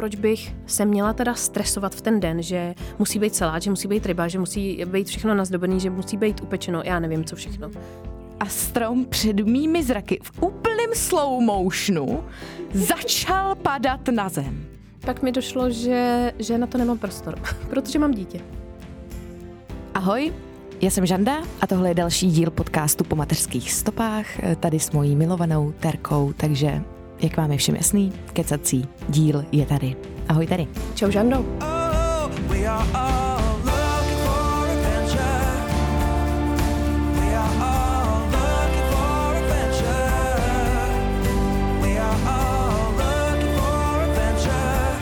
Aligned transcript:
Proč 0.00 0.14
bych 0.14 0.54
se 0.66 0.84
měla 0.84 1.12
teda 1.12 1.34
stresovat 1.34 1.94
v 1.94 2.00
ten 2.00 2.20
den, 2.20 2.42
že 2.42 2.74
musí 2.98 3.18
být 3.18 3.34
salát, 3.34 3.62
že 3.62 3.70
musí 3.70 3.88
být 3.88 4.06
ryba, 4.06 4.28
že 4.28 4.38
musí 4.38 4.84
být 4.84 5.06
všechno 5.06 5.34
nazdobený, 5.34 5.80
že 5.80 5.90
musí 5.90 6.16
být 6.16 6.40
upečeno, 6.40 6.82
já 6.84 7.00
nevím 7.00 7.24
co 7.24 7.36
všechno. 7.36 7.70
A 8.40 8.46
strom 8.46 9.04
před 9.04 9.40
mými 9.40 9.82
zraky 9.82 10.18
v 10.22 10.42
úplném 10.42 10.90
slow 10.94 11.42
motionu 11.42 12.24
začal 12.74 13.54
padat 13.54 14.08
na 14.08 14.28
zem. 14.28 14.66
Pak 15.00 15.22
mi 15.22 15.32
došlo, 15.32 15.70
že, 15.70 16.32
že 16.38 16.58
na 16.58 16.66
to 16.66 16.78
nemám 16.78 16.98
prostor, 16.98 17.38
protože 17.70 17.98
mám 17.98 18.14
dítě. 18.14 18.40
Ahoj, 19.94 20.32
já 20.80 20.90
jsem 20.90 21.06
Žanda 21.06 21.42
a 21.60 21.66
tohle 21.66 21.90
je 21.90 21.94
další 21.94 22.30
díl 22.30 22.50
podcastu 22.50 23.04
po 23.04 23.16
mateřských 23.16 23.72
stopách, 23.72 24.26
tady 24.60 24.80
s 24.80 24.90
mojí 24.90 25.16
milovanou 25.16 25.72
Terkou, 25.72 26.32
takže 26.36 26.82
jak 27.22 27.36
vám 27.36 27.52
je 27.52 27.58
všem 27.58 27.76
jasný, 27.76 28.12
kecací 28.32 28.88
díl 29.08 29.44
je 29.52 29.66
tady. 29.66 29.96
Ahoj 30.28 30.46
tady. 30.46 30.66
Čau 30.94 31.10
Žando. 31.10 31.38
Oh, 31.38 32.30
we 32.48 32.66
are 32.66 32.86
all 32.94 33.56
looking 33.64 34.18
for 34.24 34.66
adventure. 34.70 35.50
We 37.20 37.34
are 37.34 37.54
all 37.60 38.22
looking 38.24 38.86
for 38.90 39.36
adventure. 39.36 40.12
We 41.82 41.98
are 41.98 42.18
all 42.26 42.92
looking 42.92 43.54
for 43.58 44.02
adventure. 44.02 44.96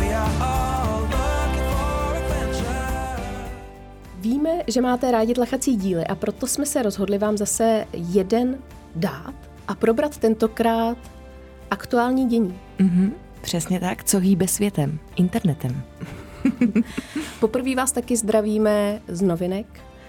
We 0.00 0.14
are 0.14 0.32
all 0.40 1.00
looking 1.02 1.68
for 1.70 2.16
adventure. 2.16 3.50
Víme, 4.20 4.62
že 4.66 4.80
máte 4.80 5.10
rádi 5.10 5.34
tlachací 5.34 5.76
díly 5.76 6.06
a 6.06 6.14
proto 6.14 6.46
jsme 6.46 6.66
se 6.66 6.82
rozhodli 6.82 7.18
vám 7.18 7.36
zase 7.36 7.86
jeden 7.92 8.58
dát 8.96 9.47
a 9.68 9.74
probrat 9.74 10.18
tentokrát 10.18 10.98
aktuální 11.70 12.28
dění. 12.28 12.58
Mhm, 12.78 13.12
přesně 13.40 13.80
tak, 13.80 14.04
co 14.04 14.18
hýbe 14.18 14.48
světem, 14.48 14.98
internetem. 15.16 15.82
Poprvé 17.40 17.74
vás 17.74 17.92
taky 17.92 18.16
zdravíme 18.16 19.00
z 19.08 19.22
novinek, 19.22 19.66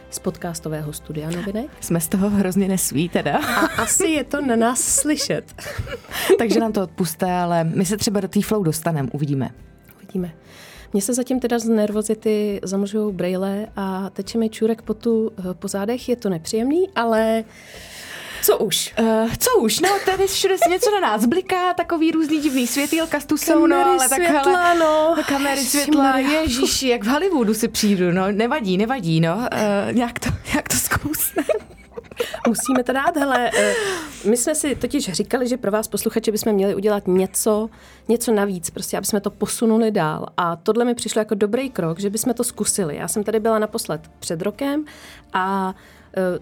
z 0.10 0.20
podcastového 0.20 0.94
studia 0.94 1.30
novinek. 1.30 1.70
Jsme 1.82 2.00
z 2.02 2.08
toho 2.08 2.30
hrozně 2.30 2.68
nesví 2.68 3.10
teda, 3.10 3.38
A 3.38 3.66
asi 3.82 4.08
je 4.08 4.24
to 4.24 4.42
na 4.42 4.56
nás 4.56 4.82
slyšet. 4.82 5.62
takže 6.38 6.60
nám 6.60 6.72
to 6.72 6.84
odpuste, 6.84 7.32
ale 7.32 7.64
my 7.64 7.86
se 7.86 7.98
třeba 7.98 8.20
do 8.20 8.28
té 8.28 8.42
flow 8.42 8.64
dostaneme, 8.64 9.10
uvidíme. 9.12 9.50
Uvidíme. 9.96 10.32
Mně 10.94 11.02
se 11.02 11.14
zatím 11.14 11.40
teda 11.40 11.60
z 11.60 11.70
nervozity 11.70 12.60
zamlžují 12.64 13.14
brejle 13.14 13.68
a 13.76 14.10
teče 14.10 14.38
mi 14.38 14.50
čůrek 14.50 14.82
potu 14.82 15.32
po 15.54 15.68
zádech. 15.68 16.10
Je 16.10 16.16
to 16.16 16.30
nepříjemný, 16.30 16.90
ale 16.96 17.44
co 18.42 18.58
už? 18.58 18.94
Uh, 19.00 19.30
co 19.38 19.60
už, 19.60 19.80
no 19.80 19.90
tady 20.06 20.28
všude 20.28 20.56
něco 20.70 20.92
na 20.92 21.00
nás 21.00 21.26
bliká, 21.26 21.74
takový 21.74 22.12
různý 22.12 22.40
divný 22.40 22.68
světýlka 22.68 23.20
tu 23.20 23.38
jsou, 23.38 23.68
no, 23.68 23.86
ale 23.86 24.10
tak 24.10 24.16
světla, 24.16 24.42
hele, 24.42 24.80
no. 24.80 25.16
Kamery, 25.28 25.62
světla, 25.62 26.18
ježíši, 26.18 26.88
jak 26.88 27.04
v 27.04 27.08
Hollywoodu 27.08 27.54
si 27.54 27.68
přijdu, 27.68 28.12
no, 28.12 28.32
nevadí, 28.32 28.78
nevadí, 28.78 29.22
no, 29.22 29.36
uh, 29.36 29.94
nějak 29.94 30.20
to, 30.20 30.30
nějak 30.54 30.68
to 30.68 30.78
zkousne. 30.78 31.44
Musíme 32.48 32.84
to 32.84 32.94
dát, 32.94 33.18
hele, 33.18 33.52
eh, 33.58 33.74
my 34.26 34.38
jsme 34.38 34.56
si 34.56 34.76
totiž 34.76 35.12
říkali, 35.12 35.48
že 35.48 35.58
pro 35.58 35.72
vás 35.72 35.88
posluchače 35.88 36.32
bychom 36.32 36.54
měli 36.54 36.76
udělat 36.76 37.08
něco, 37.08 37.70
něco 38.08 38.32
navíc, 38.32 38.70
prostě, 38.70 38.98
aby 38.98 39.06
jsme 39.06 39.22
to 39.22 39.30
posunuli 39.30 39.92
dál. 39.92 40.26
A 40.38 40.56
tohle 40.56 40.86
mi 40.86 40.96
přišlo 40.96 41.22
jako 41.22 41.36
dobrý 41.36 41.70
krok, 41.70 42.00
že 42.00 42.10
bychom 42.10 42.34
to 42.34 42.44
zkusili. 42.44 42.96
Já 42.96 43.08
jsem 43.08 43.24
tady 43.24 43.40
byla 43.40 43.60
naposled 43.60 44.02
před 44.20 44.42
rokem 44.42 44.86
a 45.34 45.76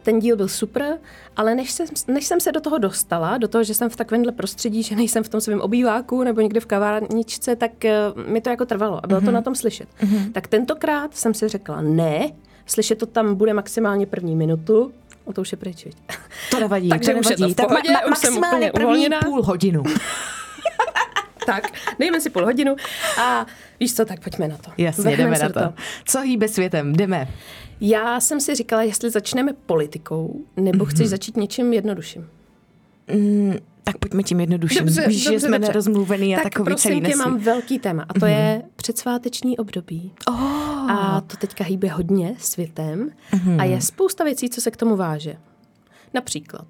ten 0.01 0.19
díl 0.19 0.35
byl 0.37 0.47
super, 0.47 0.97
ale 1.35 1.55
než 1.55 1.71
jsem, 1.71 1.87
než 2.07 2.25
jsem 2.25 2.39
se 2.39 2.51
do 2.51 2.61
toho 2.61 2.77
dostala, 2.77 3.37
do 3.37 3.47
toho, 3.47 3.63
že 3.63 3.73
jsem 3.73 3.89
v 3.89 3.95
takovémhle 3.95 4.31
prostředí, 4.31 4.83
že 4.83 4.95
nejsem 4.95 5.23
v 5.23 5.29
tom 5.29 5.41
svém 5.41 5.61
obýváku 5.61 6.23
nebo 6.23 6.41
někde 6.41 6.59
v 6.59 6.65
kavárničce, 6.65 7.55
tak 7.55 7.85
eh, 7.85 7.95
mi 8.27 8.41
to 8.41 8.49
jako 8.49 8.65
trvalo 8.65 8.99
a 9.03 9.07
bylo 9.07 9.21
to 9.21 9.31
na 9.31 9.41
tom 9.41 9.55
slyšet. 9.55 9.89
Tak 10.33 10.47
tentokrát 10.47 11.15
jsem 11.17 11.33
si 11.33 11.47
řekla 11.47 11.81
ne, 11.81 12.31
slyšet 12.65 12.97
to 12.99 13.05
tam 13.05 13.35
bude 13.35 13.53
maximálně 13.53 14.05
první 14.05 14.35
minutu, 14.35 14.91
O 15.25 15.33
to 15.33 15.41
už 15.41 15.51
je 15.51 15.57
pryč? 15.57 15.87
To 16.51 16.59
nevadí, 16.59 16.89
Takže 16.89 17.13
to 17.13 17.19
už 17.19 17.29
je 17.29 17.37
to 17.37 17.43
nevadí. 17.43 17.87
tak 17.87 18.07
už 18.11 18.17
jsem 18.17 18.33
maximálně 18.33 18.71
první 18.71 18.85
uvolněná. 18.85 19.19
půl 19.25 19.43
hodinu. 19.43 19.83
tak, 21.45 21.67
dejme 21.99 22.21
si 22.21 22.29
půl 22.29 22.45
hodinu 22.45 22.75
a 23.21 23.45
víš 23.79 23.95
co, 23.95 24.05
tak 24.05 24.19
pojďme 24.19 24.47
na 24.47 24.57
to. 24.57 24.71
Jasně, 24.77 25.03
Vrhneme 25.03 25.37
jdeme 25.37 25.39
na 25.39 25.47
do 25.47 25.53
to. 25.53 25.73
Co 26.05 26.21
hýbe 26.21 26.47
světem, 26.47 26.93
jdeme. 26.93 27.27
Já 27.81 28.19
jsem 28.19 28.41
si 28.41 28.55
říkala, 28.55 28.81
jestli 28.83 29.09
začneme 29.09 29.53
politikou, 29.53 30.41
nebo 30.57 30.83
Mhm. 30.85 30.93
chceš 30.93 31.09
začít 31.09 31.37
něčím 31.37 31.73
jednodušším. 31.73 32.27
Mm, 33.13 33.55
tak 33.83 33.97
pojďme 33.97 34.23
tím 34.23 34.39
jednodušším. 34.39 34.85
Víš, 35.07 35.23
že 35.23 35.39
jsme 35.39 35.59
nerozmluvený 35.59 36.35
a 36.35 36.37
tak 36.37 36.43
takový 36.53 36.65
prosím 36.65 36.91
celý 36.91 37.11
tě, 37.11 37.15
mám 37.15 37.37
velký 37.37 37.79
téma 37.79 38.03
a 38.09 38.13
to 38.13 38.25
Mhm. 38.25 38.29
je 38.35 38.61
předsváteční 38.75 39.57
období. 39.57 40.11
Oh. 40.27 40.91
A 40.91 41.21
to 41.27 41.37
teďka 41.37 41.63
hýbe 41.63 41.87
hodně 41.87 42.35
světem 42.39 43.09
Mhm. 43.33 43.59
a 43.59 43.63
je 43.63 43.81
spousta 43.81 44.23
věcí, 44.23 44.49
co 44.49 44.61
se 44.61 44.71
k 44.71 44.77
tomu 44.77 44.95
váže. 44.95 45.35
Například, 46.13 46.67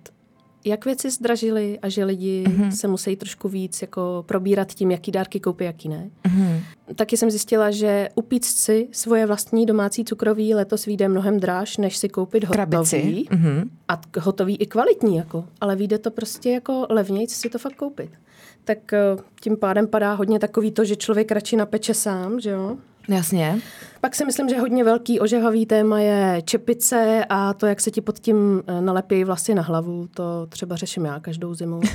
jak 0.68 0.86
věci 0.86 1.12
zdražily 1.12 1.80
a 1.82 1.90
že 1.90 2.06
lidi 2.06 2.44
Mhm. 2.48 2.72
se 2.72 2.88
musí 2.88 3.16
trošku 3.16 3.50
víc 3.50 3.82
jako 3.82 4.24
probírat 4.28 4.74
tím, 4.74 4.92
jaký 4.92 5.12
dárky 5.12 5.40
koupí, 5.40 5.64
jaký 5.64 5.90
ne. 5.90 6.10
Mhm. 6.28 6.60
Taky 6.96 7.18
jsem 7.18 7.30
zjistila, 7.32 7.72
že 7.72 8.10
upíct 8.16 8.58
si 8.58 8.88
svoje 8.92 9.26
vlastní 9.26 9.66
domácí 9.66 10.06
cukroví 10.06 10.54
letos 10.56 10.86
vyjde 10.86 11.08
mnohem 11.08 11.40
dráž, 11.40 11.78
než 11.78 11.98
si 11.98 12.10
koupit 12.10 12.46
Krabici. 12.48 12.98
hotový. 13.00 13.28
Mhm. 13.32 13.70
A 13.88 13.96
t- 13.98 14.20
hotový 14.20 14.56
i 14.56 14.66
kvalitní, 14.66 15.16
jako. 15.18 15.46
ale 15.62 15.76
vyjde 15.76 15.98
to 15.98 16.12
prostě 16.12 16.52
jako 16.52 16.86
levnějc 16.90 17.34
si 17.34 17.50
to 17.50 17.58
fakt 17.60 17.76
koupit. 17.76 18.10
Tak 18.64 18.94
eh, 18.94 19.00
tím 19.42 19.58
pádem 19.58 19.88
padá 19.88 20.14
hodně 20.14 20.40
takový 20.40 20.72
to, 20.72 20.86
že 20.86 20.96
člověk 20.96 21.32
radši 21.32 21.56
napeče 21.56 21.94
sám, 21.94 22.40
že 22.40 22.50
jo? 22.50 22.78
Jasně. 23.08 23.60
Pak 24.02 24.16
si 24.16 24.26
myslím, 24.26 24.50
že 24.50 24.60
hodně 24.60 24.84
velký 24.84 25.20
ožehavý 25.20 25.66
téma 25.66 26.00
je 26.00 26.42
čepice 26.46 27.26
a 27.30 27.54
to, 27.54 27.66
jak 27.66 27.82
se 27.82 27.92
ti 27.92 28.02
pod 28.02 28.20
tím 28.20 28.64
eh, 28.68 28.82
nalepí 28.82 29.24
vlastně 29.24 29.56
na 29.56 29.62
hlavu. 29.62 30.08
To 30.14 30.46
třeba 30.50 30.76
řeším 30.76 31.06
já 31.06 31.20
každou 31.20 31.54
zimu. 31.54 31.82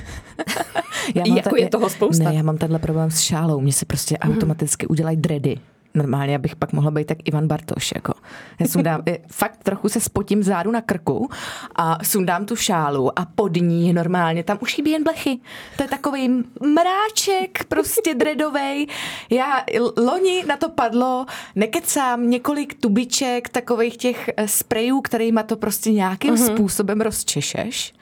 Já 1.14 1.24
Jako 1.36 1.56
je 1.56 1.68
toho 1.68 1.90
spousta. 1.90 2.24
Ne, 2.24 2.34
já 2.34 2.42
mám 2.42 2.58
tenhle 2.58 2.78
problém 2.78 3.10
s 3.10 3.20
šálou. 3.20 3.60
Mně 3.60 3.72
se 3.72 3.84
prostě 3.84 4.18
automaticky 4.18 4.86
udělají 4.86 5.16
dready. 5.16 5.56
Normálně, 5.94 6.36
abych 6.36 6.56
pak 6.56 6.72
mohla 6.72 6.90
být 6.90 7.06
tak 7.06 7.18
Ivan 7.24 7.46
Bartoš. 7.46 7.92
Jako. 7.94 8.12
Já 8.60 8.66
sundám, 8.66 9.02
eh, 9.06 9.18
fakt 9.26 9.58
trochu 9.62 9.88
se 9.88 10.00
spotím 10.00 10.42
zádu 10.42 10.70
na 10.70 10.80
krku 10.80 11.28
a 11.76 11.98
sundám 12.04 12.46
tu 12.46 12.56
šálu 12.56 13.18
a 13.18 13.24
pod 13.34 13.56
ní 13.56 13.92
normálně, 13.92 14.44
tam 14.44 14.58
už 14.60 14.74
chybí 14.74 14.90
jen 14.90 15.04
blechy. 15.04 15.38
To 15.76 15.82
je 15.82 15.88
takový 15.88 16.44
mráček, 16.60 17.64
prostě 17.64 18.14
dreadovej. 18.18 18.86
Já 19.30 19.64
loni 19.96 20.44
na 20.46 20.56
to 20.56 20.68
padlo, 20.68 21.26
nekecám, 21.54 22.30
několik 22.30 22.80
tubiček 22.80 23.48
takových 23.48 23.96
těch 23.96 24.30
eh, 24.36 24.48
sprejů, 24.48 25.00
kterýma 25.00 25.42
to 25.42 25.56
prostě 25.56 25.92
nějakým 25.92 26.36
způsobem 26.36 27.00
rozčešeš. 27.00 27.94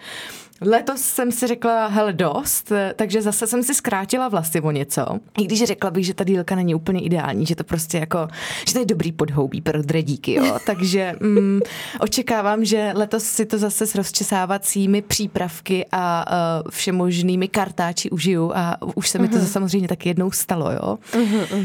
Letos 0.65 1.01
jsem 1.01 1.33
si 1.33 1.47
řekla, 1.47 1.87
hele, 1.87 2.13
dost, 2.13 2.73
takže 2.97 3.23
zase 3.23 3.47
jsem 3.47 3.63
si 3.63 3.75
zkrátila 3.75 4.29
vlasy 4.29 4.61
o 4.61 4.71
něco. 4.71 5.07
I 5.39 5.45
když 5.45 5.65
řekla 5.65 5.91
bych, 5.91 6.07
že 6.07 6.15
ta 6.15 6.25
dílka 6.25 6.55
není 6.55 6.75
úplně 6.75 7.01
ideální, 7.01 7.47
že 7.47 7.57
to 7.57 7.65
prostě 7.65 7.99
jako, 7.99 8.29
že 8.67 8.73
to 8.73 8.79
je 8.79 8.85
dobrý 8.85 9.13
podhoubí 9.13 9.61
pro 9.61 9.83
dredíky, 9.83 10.35
jo. 10.35 10.59
Takže 10.67 11.15
mm, 11.21 11.61
očekávám, 12.01 12.65
že 12.65 12.93
letos 12.95 13.25
si 13.25 13.47
to 13.47 13.59
zase 13.59 13.87
s 13.87 13.95
rozčesávacími 13.95 15.03
přípravky 15.03 15.87
a 15.93 16.25
uh, 16.65 16.71
všemožnými 16.71 17.49
kartáči 17.49 18.11
užiju 18.11 18.53
a 18.55 18.77
už 18.95 19.09
se 19.09 19.19
mi 19.19 19.29
to 19.29 19.39
samozřejmě 19.39 19.89
taky 19.89 20.09
jednou 20.09 20.31
stalo, 20.31 20.73
jo. 20.73 20.99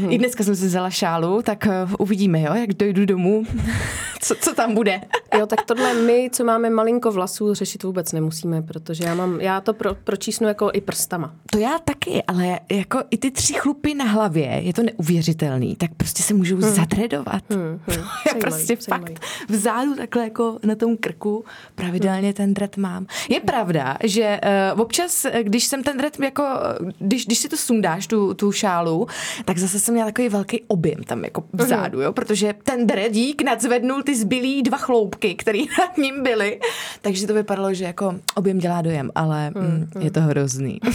I 0.08 0.18
dneska 0.18 0.44
jsem 0.44 0.56
si 0.56 0.66
vzala 0.66 0.90
šálu, 0.90 1.42
tak 1.42 1.66
uh, 1.66 1.94
uvidíme, 1.98 2.40
jo, 2.40 2.54
jak 2.54 2.74
dojdu 2.74 3.04
domů, 3.04 3.44
co, 4.22 4.34
co 4.34 4.54
tam 4.54 4.74
bude. 4.74 5.00
Jo, 5.38 5.46
tak 5.46 5.62
tohle 5.62 5.94
my, 5.94 6.30
co 6.32 6.44
máme 6.44 6.70
malinko 6.70 7.12
vlasů, 7.12 7.54
řešit 7.54 7.82
vůbec 7.82 8.12
nemusíme, 8.12 8.62
protože 8.62 8.85
já 9.04 9.14
mám, 9.14 9.40
já 9.40 9.60
to 9.60 9.74
pro, 9.74 9.94
pročísnu 9.94 10.48
jako 10.48 10.70
i 10.72 10.80
prstama. 10.80 11.34
To 11.50 11.58
já 11.58 11.78
taky, 11.78 12.22
ale 12.22 12.60
jako 12.72 12.98
i 13.10 13.16
ty 13.16 13.30
tři 13.30 13.54
chlupy 13.54 13.94
na 13.94 14.04
hlavě, 14.04 14.46
je 14.46 14.72
to 14.72 14.82
neuvěřitelný, 14.82 15.76
tak 15.76 15.90
prostě 15.96 16.22
se 16.22 16.34
můžou 16.34 16.56
hmm. 16.56 16.74
zadredovat. 16.74 17.42
Hmm, 17.50 17.80
hmm. 17.86 18.04
já 18.26 18.40
prostě 18.40 18.76
zajímavý. 18.80 19.14
fakt 19.14 19.24
vzadu 19.48 19.94
takhle 19.94 20.24
jako 20.24 20.58
na 20.62 20.74
tom 20.74 20.96
krku 20.96 21.44
pravidelně 21.74 22.32
ten 22.32 22.54
dret 22.54 22.76
mám. 22.76 23.06
Je 23.28 23.40
pravda, 23.40 23.96
že 24.04 24.40
uh, 24.74 24.80
občas, 24.80 25.24
eh, 25.24 25.42
když 25.42 25.64
jsem 25.64 25.82
ten 25.82 25.98
dret 25.98 26.20
jako, 26.20 26.44
když, 26.98 27.26
když 27.26 27.38
si 27.38 27.48
to 27.48 27.56
sundáš, 27.56 28.06
tu, 28.06 28.34
tu 28.34 28.52
šálu, 28.52 29.06
tak 29.44 29.58
zase 29.58 29.80
jsem 29.80 29.94
měla 29.94 30.08
takový 30.08 30.28
velký 30.28 30.62
objem 30.68 31.04
tam 31.04 31.24
jako 31.24 31.44
vzadu, 31.52 32.00
jo, 32.00 32.12
protože 32.12 32.54
ten 32.62 32.86
dretík 32.86 33.42
nadzvednul 33.42 34.02
ty 34.02 34.16
zbylý 34.16 34.62
dva 34.62 34.78
chloupky, 34.78 35.34
které 35.34 35.58
nad 35.78 35.98
ním 35.98 36.22
byly, 36.22 36.60
takže 37.02 37.26
to 37.26 37.34
vypadalo, 37.34 37.74
že 37.74 37.84
jako 37.84 38.14
objem 38.34 38.58
dělá 38.58 38.75
dojem, 38.82 39.10
ale 39.14 39.50
mm, 39.50 39.90
je 40.00 40.10
to 40.10 40.20
hrozný. 40.20 40.78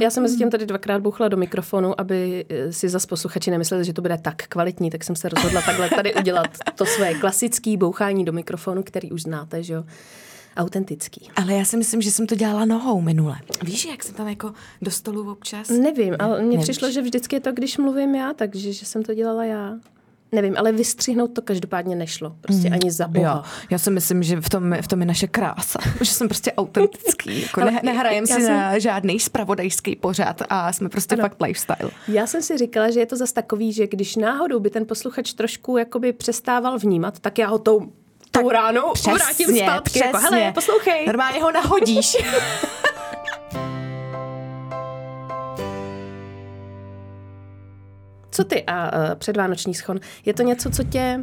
Já 0.00 0.10
jsem 0.10 0.22
mezi 0.22 0.36
tím 0.36 0.50
tady 0.50 0.66
dvakrát 0.66 1.02
bouchla 1.02 1.28
do 1.28 1.36
mikrofonu, 1.36 2.00
aby 2.00 2.44
eh, 2.48 2.72
si 2.72 2.88
zas 2.88 3.06
posluchači 3.06 3.50
nemysleli, 3.50 3.84
že 3.84 3.92
to 3.92 4.02
bude 4.02 4.18
tak 4.18 4.46
kvalitní, 4.46 4.90
tak 4.90 5.04
jsem 5.04 5.16
se 5.16 5.28
rozhodla 5.28 5.62
takhle 5.62 5.90
tady 5.90 6.14
udělat 6.14 6.46
to 6.74 6.86
své 6.86 7.14
klasické 7.14 7.76
bouchání 7.76 8.24
do 8.24 8.32
mikrofonu, 8.32 8.82
který 8.82 9.12
už 9.12 9.22
znáte, 9.22 9.62
že 9.62 9.72
jo, 9.72 9.84
autentický. 10.56 11.30
Ale 11.36 11.54
já 11.54 11.64
si 11.64 11.76
myslím, 11.76 12.02
že 12.02 12.10
jsem 12.10 12.26
to 12.26 12.34
dělala 12.34 12.64
nohou 12.64 13.00
minule. 13.00 13.36
Víš, 13.64 13.84
jak 13.84 14.04
jsem 14.04 14.14
tam 14.14 14.28
jako 14.28 14.52
do 14.82 14.90
stolu 14.90 15.32
občas? 15.32 15.68
Nevím, 15.68 16.16
ale 16.18 16.42
mně 16.42 16.50
Nevíš. 16.50 16.64
přišlo, 16.64 16.90
že 16.90 17.02
vždycky 17.02 17.36
je 17.36 17.40
to, 17.40 17.52
když 17.52 17.78
mluvím 17.78 18.14
já, 18.14 18.32
takže 18.32 18.72
že 18.72 18.86
jsem 18.86 19.02
to 19.02 19.14
dělala 19.14 19.44
já. 19.44 19.78
Nevím, 20.32 20.54
ale 20.58 20.72
vystřihnout 20.72 21.28
to 21.34 21.42
každopádně 21.42 21.96
nešlo. 21.96 22.36
Prostě 22.40 22.68
ani 22.68 22.90
za 22.90 23.08
boha. 23.08 23.34
Jo, 23.36 23.52
já 23.70 23.78
si 23.78 23.90
myslím, 23.90 24.22
že 24.22 24.40
v 24.40 24.48
tom, 24.48 24.76
v 24.82 24.88
tom 24.88 25.00
je 25.00 25.06
naše 25.06 25.26
krása, 25.26 25.78
že 26.00 26.10
jsem 26.12 26.28
prostě 26.28 26.52
autentický. 26.52 27.42
Jako 27.42 27.60
ne, 27.64 27.80
nehrajem 27.82 28.26
si 28.26 28.32
jsem- 28.32 28.52
na 28.56 28.78
žádný 28.78 29.20
spravodajský 29.20 29.96
pořad 29.96 30.42
a 30.48 30.72
jsme 30.72 30.88
prostě 30.88 31.14
Ano. 31.14 31.22
fakt 31.22 31.42
lifestyle. 31.42 31.90
Já 32.08 32.26
jsem 32.26 32.42
si 32.42 32.58
říkala, 32.58 32.90
že 32.90 33.00
je 33.00 33.06
to 33.06 33.16
zas 33.16 33.32
takový, 33.32 33.72
že 33.72 33.86
když 33.86 34.16
náhodou 34.16 34.60
by 34.60 34.70
ten 34.70 34.86
posluchač 34.86 35.32
trošku 35.32 35.76
jakoby 35.76 36.12
přestával 36.12 36.78
vnímat, 36.78 37.18
tak 37.18 37.38
já 37.38 37.48
ho 37.48 37.58
tou, 37.58 37.92
tou 38.30 38.48
ránou 38.50 38.92
vrátím 39.14 39.56
zpátky. 39.56 39.98
Jako, 39.98 40.18
hele, 40.18 40.52
poslouchej. 40.52 41.06
Normálně 41.06 41.42
ho 41.42 41.52
nahodíš. 41.52 42.16
Co 48.38 48.44
ty 48.44 48.64
a 48.66 48.96
uh, 48.98 49.14
předvánoční 49.14 49.74
schon? 49.74 50.00
Je 50.24 50.34
to 50.34 50.42
něco, 50.42 50.70
co 50.70 50.82
tě 50.84 51.20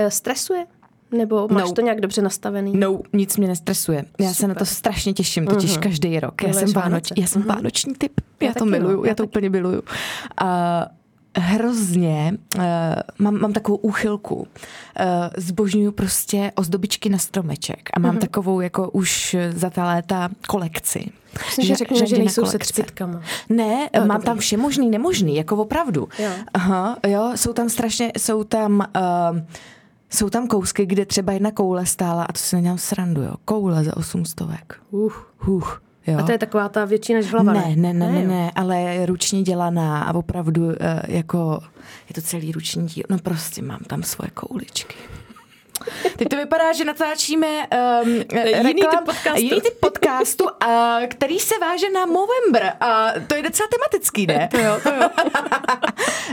uh, 0.00 0.06
stresuje? 0.08 0.66
Nebo 1.10 1.48
máš 1.48 1.64
No. 1.64 1.72
to 1.72 1.80
nějak 1.80 2.00
dobře 2.00 2.22
nastavený? 2.22 2.72
No, 2.76 3.00
nic 3.12 3.36
mě 3.36 3.48
nestresuje. 3.48 4.04
Já 4.20 4.34
se 4.34 4.48
na 4.48 4.54
to 4.54 4.64
strašně 4.66 5.12
těším, 5.12 5.46
totiž 5.46 5.78
každý 5.78 6.20
rok. 6.20 6.42
Já 6.42 6.48
Miluješ 6.48 6.70
jsem, 6.70 6.82
vánoč, 6.82 7.08
já 7.16 7.26
jsem 7.26 7.42
vánoční 7.42 7.94
typ. 7.94 8.12
Já, 8.40 8.48
Já 8.48 8.54
to 8.54 8.64
no, 8.64 8.70
miluju, 8.70 9.04
já 9.04 9.08
já 9.08 9.14
to 9.14 9.24
úplně 9.24 9.50
miluju. 9.50 9.82
A 10.38 10.86
hrozně 11.36 12.32
uh, 12.56 12.62
mám, 13.18 13.40
mám 13.40 13.52
takovou 13.52 13.76
úchylku. 13.76 14.34
Uh, 14.36 14.46
zbožňuju 15.36 15.92
prostě 15.92 16.52
ozdobičky 16.54 17.08
na 17.08 17.18
stromeček 17.18 17.90
a 17.94 17.98
mám 18.00 18.18
takovou 18.18 18.60
jako 18.60 18.90
už 18.90 19.36
za 19.50 19.70
ta 19.70 19.84
léta 19.86 20.28
kolekci. 20.48 21.10
Myslím, 21.46 21.66
že 21.66 21.74
řeknu, 21.74 22.06
že 22.06 22.18
nejsou 22.18 22.44
se 22.44 22.50
kolekce. 22.50 22.72
třpitkama. 22.72 23.20
Ne, 23.48 23.88
Jo, 23.94 24.06
mám 24.06 24.22
tam 24.22 24.38
vše 24.38 24.56
možný, 24.56 24.90
nemožný, 24.90 25.36
jako 25.36 25.56
opravdu. 25.56 26.08
Jo. 26.18 26.30
Aha, 26.54 26.98
jo, 27.06 27.32
jsou 27.34 27.52
tam 27.52 27.68
strašně, 27.68 28.12
jsou 28.18 28.44
tam, 28.44 28.88
uh, 29.32 29.38
jsou 30.10 30.30
tam 30.30 30.46
kousky, 30.46 30.86
kde 30.86 31.06
třeba 31.06 31.32
jedna 31.32 31.50
koule 31.50 31.86
stála, 31.86 32.24
a 32.24 32.32
to 32.32 32.38
si 32.38 32.56
nedělám 32.56 32.78
srandu, 32.78 33.22
jo, 33.22 33.34
koule 33.44 33.84
za 33.84 33.96
800. 33.96 34.40
Uh. 34.90 35.12
Huch, 35.38 35.82
jo. 36.06 36.18
A 36.18 36.22
to 36.22 36.32
je 36.32 36.38
taková 36.38 36.68
ta 36.68 36.84
větší 36.84 37.14
než 37.14 37.32
hlava, 37.32 37.52
ne, 37.52 37.76
ne, 37.76 37.94
ne, 37.94 38.12
ne, 38.12 38.22
jo. 38.22 38.28
ne, 38.28 38.50
ale 38.54 38.80
je 38.80 39.06
ručně 39.06 39.42
dělaná 39.42 40.02
a 40.02 40.14
opravdu 40.14 40.66
uh, 40.66 40.72
jako, 41.08 41.60
je 42.08 42.14
to 42.14 42.20
celý 42.22 42.52
ruční 42.52 42.86
díl, 42.86 43.04
no 43.10 43.18
prostě 43.18 43.62
mám 43.62 43.80
tam 43.80 44.02
svoje 44.02 44.30
kouličky. 44.30 44.96
Teď 46.16 46.28
to 46.28 46.36
vypadá, 46.36 46.72
že 46.72 46.84
natáčíme 46.84 47.46
um, 48.04 48.12
Jiný 48.66 48.82
typ 48.82 49.00
podcastu. 49.04 49.40
jiný 49.40 49.60
typ 49.60 49.80
podcastu, 49.80 50.44
a, 50.60 50.98
který 51.08 51.38
se 51.38 51.54
váže 51.60 51.90
na 51.90 52.06
Movember. 52.06 52.72
A 52.80 53.12
to 53.26 53.34
je 53.34 53.42
docela 53.42 53.68
tematický, 53.68 54.26
ne? 54.26 54.48
To 54.50 54.58
jo, 54.58 54.78
to 54.82 54.88
jo. 54.88 55.08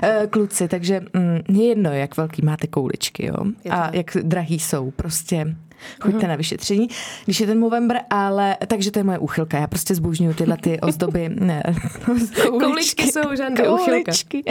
Eh, 0.04 0.28
Kluci, 0.28 0.68
takže 0.68 1.02
mm, 1.14 1.40
je 1.50 1.68
jedno, 1.68 1.94
jak 1.94 2.18
velký 2.18 2.42
máte 2.42 2.68
kouličky, 2.68 3.26
jo? 3.26 3.36
A 3.70 3.90
jak 3.96 4.18
drahý 4.22 4.60
jsou, 4.60 4.92
prostě 4.92 5.56
choďte 6.02 6.28
na 6.28 6.36
vyšetření, 6.36 6.88
když 7.26 7.40
je 7.40 7.48
ten 7.48 7.60
Movember, 7.60 8.00
ale 8.10 8.58
takže 8.68 8.92
to 8.92 9.00
je 9.00 9.04
moje 9.04 9.20
úchylka. 9.20 9.58
Já 9.58 9.68
prostě 9.68 9.96
zbožňuju 9.96 10.34
tyhle 10.34 10.58
ty 10.58 10.80
ozdoby. 10.80 11.30
Ne, 11.30 11.64
Kouličky 12.50 13.12
jsou 13.12 13.22
úchylka. 13.34 13.64
Kouličky 13.64 14.44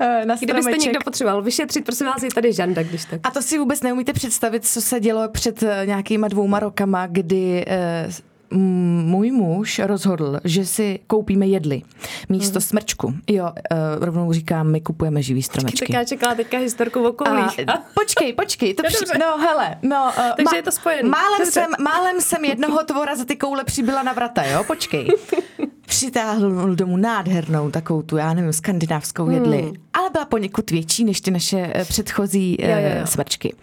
eh, 0.00 0.26
na 0.26 0.36
Kdybyste 0.40 0.76
někdo 0.76 0.98
potřeboval 1.04 1.42
vyšetřit, 1.42 1.84
prosím 1.84 2.06
vás, 2.06 2.22
je 2.22 2.30
tady 2.34 2.52
žanda, 2.52 2.82
když 2.82 3.04
tak. 3.04 3.20
A 3.24 3.30
to 3.30 3.42
si 3.42 3.58
vůbec 3.58 3.82
neumíte 3.82 4.12
představit, 4.12 4.66
co 4.66 4.80
se 4.80 5.00
dělo 5.00 5.28
před 5.28 5.62
eh, 5.62 5.82
nějakýma 5.86 6.28
dvouma 6.28 6.60
rokama, 6.60 7.06
kdy 7.06 7.64
eh, 7.68 8.08
můj 8.50 9.30
muž 9.30 9.78
rozhodl, 9.78 10.40
že 10.44 10.66
si 10.66 10.98
koupíme 11.06 11.46
jedli 11.46 11.82
místo 12.28 12.60
smrčku. 12.60 13.14
Jo, 13.30 13.50
eh, 13.70 13.76
rovnou 14.00 14.32
říkám, 14.32 14.70
my 14.70 14.80
kupujeme 14.80 15.22
živý 15.22 15.42
stromečky. 15.42 15.78
Tak 15.86 15.88
já 15.94 16.04
čekala 16.04 16.34
teďka 16.34 16.58
historku 16.58 17.00
o 17.04 17.08
A, 17.08 17.12
koulích. 17.12 17.60
počkej, 17.94 18.32
počkej, 18.32 18.74
to 18.74 18.82
No 18.86 18.88
při... 18.88 18.98
dobře. 19.00 19.18
no 19.18 19.38
hele, 19.38 19.76
no, 19.82 20.04
uh, 20.18 20.22
Takže 20.36 20.56
je 20.56 20.62
to 20.62 20.72
spojený. 20.72 21.08
Málem 21.10 21.38
Dobře. 21.38 21.50
jsem, 21.52 21.70
málem 21.84 22.20
jsem 22.20 22.44
jednoho 22.44 22.84
tvora 22.84 23.16
za 23.16 23.24
ty 23.24 23.36
koule 23.36 23.64
přibyla 23.64 24.02
na 24.02 24.12
vrata, 24.12 24.44
jo, 24.44 24.64
počkej. 24.64 25.08
Přitáhl 25.86 26.74
domů 26.76 26.96
nádhernou 26.96 27.70
takovou 27.70 28.02
tu, 28.02 28.16
já 28.16 28.34
nevím, 28.34 28.52
skandinávskou 28.52 29.30
jedli, 29.30 29.62
Hmm. 29.62 29.72
ale 29.94 30.10
byla 30.12 30.24
poněkud 30.24 30.70
větší 30.70 31.04
než 31.04 31.20
ty 31.20 31.30
naše 31.30 31.70
eh, 31.74 31.84
předchozí 31.84 32.56
Jo, 32.60 32.68
jo, 32.68 32.76
jo. 33.00 33.06
smrčky. 33.06 33.54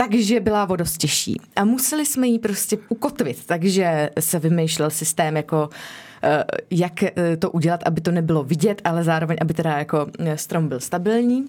Takže 0.00 0.40
byla 0.40 0.70
o 0.70 0.76
dost 0.76 0.98
těžší. 0.98 1.40
A 1.56 1.64
museli 1.64 2.06
jsme 2.06 2.26
ji 2.26 2.38
prostě 2.38 2.78
ukotvit, 2.88 3.46
takže 3.46 4.10
se 4.20 4.38
vymýšlel 4.38 4.90
systém 4.90 5.36
jako 5.36 5.68
eh, 6.22 6.44
jak 6.70 7.02
eh, 7.02 7.36
to 7.38 7.50
udělat, 7.50 7.80
aby 7.86 8.00
to 8.00 8.10
nebylo 8.10 8.44
vidět, 8.44 8.82
ale 8.84 9.04
zároveň, 9.04 9.36
aby 9.40 9.54
teda 9.54 9.78
jako 9.78 10.06
eh, 10.18 10.36
strom 10.36 10.68
byl 10.68 10.80
stabilní. 10.80 11.44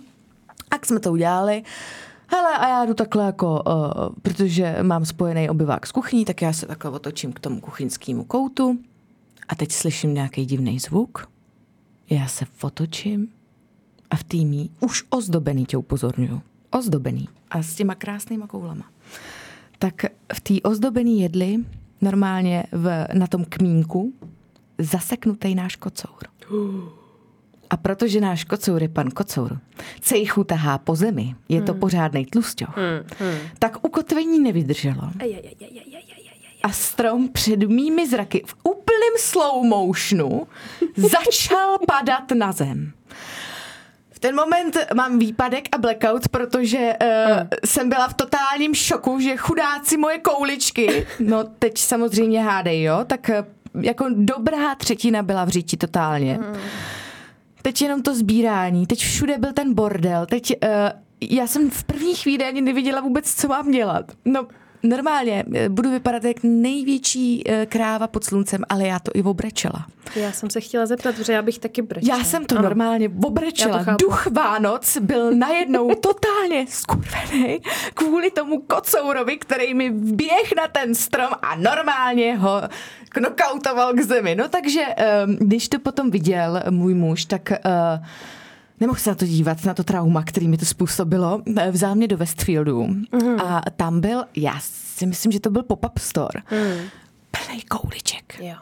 A 0.72 0.76
jak 0.76 0.86
jsme 0.86 1.00
to 1.00 1.12
udělali, 1.12 1.64
hele, 2.28 2.58
a 2.58 2.70
já 2.70 2.86
jdu 2.86 2.94
takhle 2.94 3.26
jako, 3.26 3.64
protože 4.22 4.78
mám 4.82 5.06
spojený 5.06 5.50
obyvák 5.50 5.88
s 5.88 5.92
kuchyní, 5.92 6.26
tak 6.26 6.42
já 6.42 6.54
se 6.54 6.66
takhle 6.66 6.92
otočím 6.92 7.34
k 7.34 7.40
tomu 7.40 7.62
kuchyňskému 7.62 8.24
koutu 8.24 8.80
a 9.48 9.56
teď 9.56 9.72
slyším 9.72 10.14
nějaký 10.14 10.46
divný 10.46 10.80
zvuk. 10.80 11.30
Já 12.10 12.28
se 12.28 12.46
otočím 12.62 13.28
a 14.10 14.16
v 14.16 14.24
týmí 14.24 14.70
už 14.80 15.04
ozdobený 15.10 15.66
tě 15.66 15.78
upozorňuju. 15.78 16.42
Ozdobený. 16.72 17.30
A 17.52 17.64
s 17.64 17.76
těma 17.76 17.96
krásnýma 17.96 18.48
koulama. 18.48 18.86
Tak 19.80 20.06
v 20.34 20.42
té 20.42 20.54
ozdobený 20.64 21.22
jedli 21.22 21.58
normálně 22.02 22.64
v, 22.72 23.08
na 23.14 23.28
tom 23.28 23.46
kmínku 23.46 24.14
zaseknutý 24.78 25.56
náš 25.56 25.76
kocour. 25.76 26.24
A 27.70 27.78
protože 27.78 28.22
náš 28.22 28.44
kocour 28.44 28.82
je 28.82 28.90
pan 28.90 29.12
kocour, 29.12 29.60
cejchu 30.02 30.44
tahá 30.44 30.78
po 30.78 30.96
zemi, 30.96 31.36
je 31.50 31.62
to 31.62 31.74
pořádnej 31.74 32.26
tlusťoch, 32.26 32.76
tak 33.60 33.86
ukotvení 33.86 34.40
nevydrželo. 34.40 35.12
A 36.64 36.70
strom 36.72 37.30
před 37.30 37.64
mými 37.64 38.08
zraky 38.10 38.44
v 38.46 38.56
úplném 38.64 39.14
slow 39.18 39.64
motionu 39.64 40.48
začal 40.96 41.78
padat 41.88 42.32
na 42.32 42.52
zem. 42.52 42.92
V 44.20 44.22
ten 44.22 44.36
moment 44.36 44.78
mám 44.96 45.20
výpadek 45.20 45.64
a 45.72 45.78
blackout, 45.78 46.28
protože 46.28 46.78
uh, 46.78 47.48
jsem 47.66 47.90
byla 47.90 48.08
v 48.08 48.14
totálním 48.14 48.74
šoku, 48.74 49.20
že 49.20 49.38
chudáci 49.38 49.98
moje 49.98 50.20
kouličky, 50.20 51.08
no 51.20 51.44
teď 51.60 51.78
samozřejmě 51.78 52.44
hádej, 52.44 52.84
jo, 52.84 53.00
tak 53.08 53.30
eh, 53.30 53.46
jako 53.82 54.06
dobrá 54.16 54.76
třetina 54.76 55.24
byla 55.24 55.46
v 55.46 55.50
říti 55.50 55.78
totálně. 55.78 56.40
Teď 57.62 57.82
jenom 57.82 58.02
to 58.02 58.16
sbírání, 58.16 58.88
teď 58.88 59.00
všude 59.00 59.38
byl 59.38 59.54
ten 59.54 59.74
bordel, 59.74 60.26
teď 60.26 60.54
uh, 60.64 60.70
já 61.22 61.48
jsem 61.48 61.70
v 61.70 61.84
první 61.84 62.16
chvíli 62.16 62.46
ani 62.46 62.62
neviděla 62.62 63.02
vůbec, 63.02 63.34
co 63.34 63.48
mám 63.48 63.72
dělat. 63.72 64.12
No, 64.26 64.48
normálně, 64.84 65.44
eh, 65.56 65.70
budu 65.70 65.92
vypadat 65.92 66.24
jak 66.24 66.38
největší 66.44 67.44
eh, 67.50 67.66
kráva 67.66 68.08
pod 68.08 68.24
sluncem, 68.24 68.62
ale 68.70 68.88
já 68.88 69.00
to 69.00 69.12
i 69.14 69.24
obrečela. 69.24 69.86
Já 70.16 70.32
jsem 70.32 70.50
se 70.50 70.62
chtěla 70.62 70.86
zeptat, 70.86 71.16
protože 71.16 71.34
já 71.34 71.42
bych 71.42 71.60
taky 71.60 71.82
brečela. 71.82 72.18
Já 72.18 72.24
jsem 72.24 72.46
to 72.46 72.56
Ano. 72.56 72.64
normálně 72.64 73.10
obrečela. 73.24 73.86
Duch 74.00 74.28
Vánoc 74.32 74.98
byl 75.02 75.32
najednou 75.36 75.96
totálně 76.02 76.66
skurvený 76.70 77.60
kvůli 77.94 78.32
tomu 78.32 78.62
kocourovi, 78.62 79.38
který 79.38 79.74
mi 79.74 79.90
vběh 79.90 80.56
na 80.58 80.68
ten 80.68 80.96
strom 80.96 81.30
a 81.42 81.56
normálně 81.56 82.36
ho 82.38 82.62
knockoutoval 83.10 83.94
k 83.94 84.00
zemi. 84.02 84.36
No 84.36 84.50
takže, 84.50 84.82
um, 85.26 85.36
když 85.36 85.70
to 85.70 85.80
potom 85.80 86.12
viděl 86.12 86.64
můj 86.70 86.94
muž, 86.94 87.26
tak 87.26 87.50
uh, 87.52 88.06
nemohl 88.80 89.00
se 89.00 89.10
na 89.10 89.16
to 89.16 89.26
dívat, 89.26 89.66
na 89.66 89.74
to 89.74 89.84
trauma, 89.84 90.24
který 90.24 90.48
mi 90.48 90.58
to 90.58 90.66
způsobilo. 90.66 91.42
Eh, 91.58 91.72
Vzal 91.72 91.96
mě 91.96 92.08
do 92.08 92.18
Westfieldu 92.18 92.88
Mhm. 92.88 93.40
a 93.46 93.62
tam 93.76 94.02
byl, 94.02 94.24
já 94.36 94.56
si 94.60 95.06
myslím, 95.06 95.32
že 95.32 95.40
to 95.40 95.50
byl 95.50 95.64
pop-up 95.64 95.98
store, 96.00 96.42
plný 97.32 97.62
kouliček. 97.70 98.40
Jo. 98.42 98.56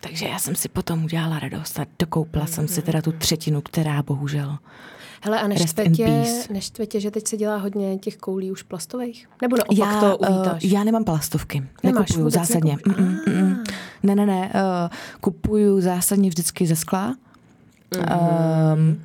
Takže 0.00 0.26
já 0.28 0.38
jsem 0.38 0.54
si 0.54 0.68
potom 0.68 1.04
udělala 1.04 1.38
radost 1.38 1.80
a 1.80 1.86
dokoupila 1.98 2.46
jsem 2.46 2.68
si 2.68 2.82
teda 2.82 3.02
tu 3.02 3.12
třetinu, 3.12 3.60
která 3.60 4.02
bohužel. 4.02 4.58
Hele, 5.22 5.40
a 5.40 5.48
neštve 5.48 5.88
tě, 5.88 6.24
neštve 6.50 6.86
tě, 6.86 7.00
že 7.00 7.10
teď 7.10 7.28
se 7.28 7.36
dělá 7.36 7.56
hodně 7.56 7.98
těch 7.98 8.16
koulí 8.16 8.50
už 8.50 8.62
plastových? 8.62 9.28
Nebo 9.42 9.56
naopak 9.56 9.78
Já, 9.78 10.00
to 10.00 10.24
eh, 10.24 10.28
uvítáš? 10.28 10.62
já 10.64 10.84
nemám 10.84 11.04
plastovky. 11.04 11.62
Nemáš 11.82 12.08
Nekupuju 12.08 12.30
zásadně. 12.30 12.76
Mm, 12.86 12.94
mm, 13.04 13.18
mm. 13.40 13.64
Ne, 14.02 14.14
ne, 14.14 14.26
ne. 14.26 14.52
Uh, 14.54 14.90
kupuju 15.20 15.80
zásadně 15.80 16.28
vždycky 16.28 16.66
ze 16.66 16.76
skla. 16.76 17.16
Um, 17.96 19.00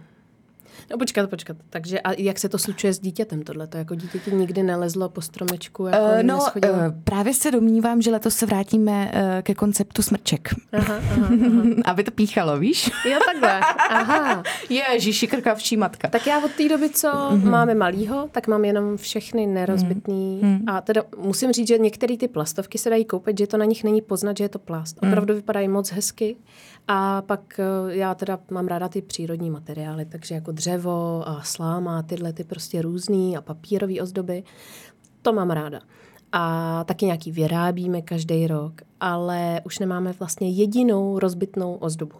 No 0.91 0.97
počkat, 0.97 1.29
počkat. 1.29 1.57
Takže 1.69 1.99
a 1.99 2.11
jak 2.17 2.39
se 2.39 2.49
to 2.49 2.57
slučuje 2.57 2.93
s 2.93 2.99
dítětem 2.99 3.41
tohle? 3.43 3.67
To 3.67 3.77
jako 3.77 3.95
dítě 3.95 4.19
ti 4.19 4.31
nikdy 4.31 4.63
nelezlo 4.63 5.09
po 5.09 5.21
stromečku? 5.21 5.85
Jako 5.85 5.99
Uh, 5.99 6.23
no, 6.23 6.35
neschodilo? 6.35 6.73
uh, 6.73 6.79
právě 7.03 7.33
se 7.33 7.51
domnívám, 7.51 8.01
že 8.01 8.11
letos 8.11 8.35
se 8.35 8.45
vrátíme 8.45 9.11
uh, 9.13 9.41
ke 9.41 9.55
konceptu 9.55 10.01
smrček. 10.01 10.49
Aha, 10.71 10.95
aha. 11.11 11.29
Aby 11.85 12.03
to 12.03 12.11
píchalo, 12.11 12.59
víš? 12.59 12.91
Jo, 13.11 13.19
takhle. 13.25 13.59
Aha. 13.89 14.43
Ježíši, 14.69 15.27
krkavčí 15.27 15.77
matka. 15.77 16.07
Tak 16.07 16.27
já 16.27 16.39
od 16.45 16.51
té 16.51 16.69
doby, 16.69 16.89
co 16.89 17.07
mm-hmm. 17.07 17.49
máme 17.49 17.75
malýho, 17.75 18.29
tak 18.31 18.47
mám 18.47 18.65
jenom 18.65 18.97
všechny 18.97 19.45
nerozbitný. 19.45 20.41
Mm-hmm. 20.43 20.63
A 20.67 20.81
teda 20.81 21.03
musím 21.17 21.51
říct, 21.51 21.67
že 21.67 21.77
některé 21.77 22.17
ty 22.17 22.27
plastovky 22.27 22.77
se 22.77 22.89
dají 22.89 23.05
koupit, 23.05 23.37
že 23.37 23.47
to 23.47 23.57
na 23.57 23.65
nich 23.65 23.83
není 23.83 24.01
poznat, 24.01 24.37
že 24.37 24.43
je 24.43 24.49
to 24.49 24.59
plast. 24.59 24.97
Opravdu 25.03 25.33
vypadají 25.33 25.67
moc 25.67 25.91
hezky. 25.91 26.35
A 26.91 27.21
pak 27.21 27.59
eh, 27.59 27.95
já 27.95 28.15
teda 28.15 28.39
mám 28.51 28.67
ráda 28.67 28.89
ty 28.89 29.01
přírodní 29.01 29.49
materiály, 29.49 30.05
takže 30.05 30.35
jako 30.35 30.51
dřevo 30.51 30.78
a 31.25 31.41
sláma, 31.43 32.03
tyhle 32.03 32.33
ty 32.33 32.43
prostě 32.43 32.81
různý 32.81 33.37
a 33.37 33.41
papírové 33.41 34.01
ozdoby. 34.01 34.43
To 35.21 35.33
mám 35.33 35.51
ráda. 35.51 35.79
A 36.31 36.83
taky 36.83 37.05
nějaký 37.05 37.31
vyrábíme 37.31 38.01
každý 38.01 38.47
rok, 38.47 38.73
ale 38.99 39.61
už 39.63 39.79
nemáme 39.79 40.13
vlastně 40.19 40.49
jedinou 40.49 41.19
rozbitnou 41.19 41.75
ozdobu. 41.75 42.15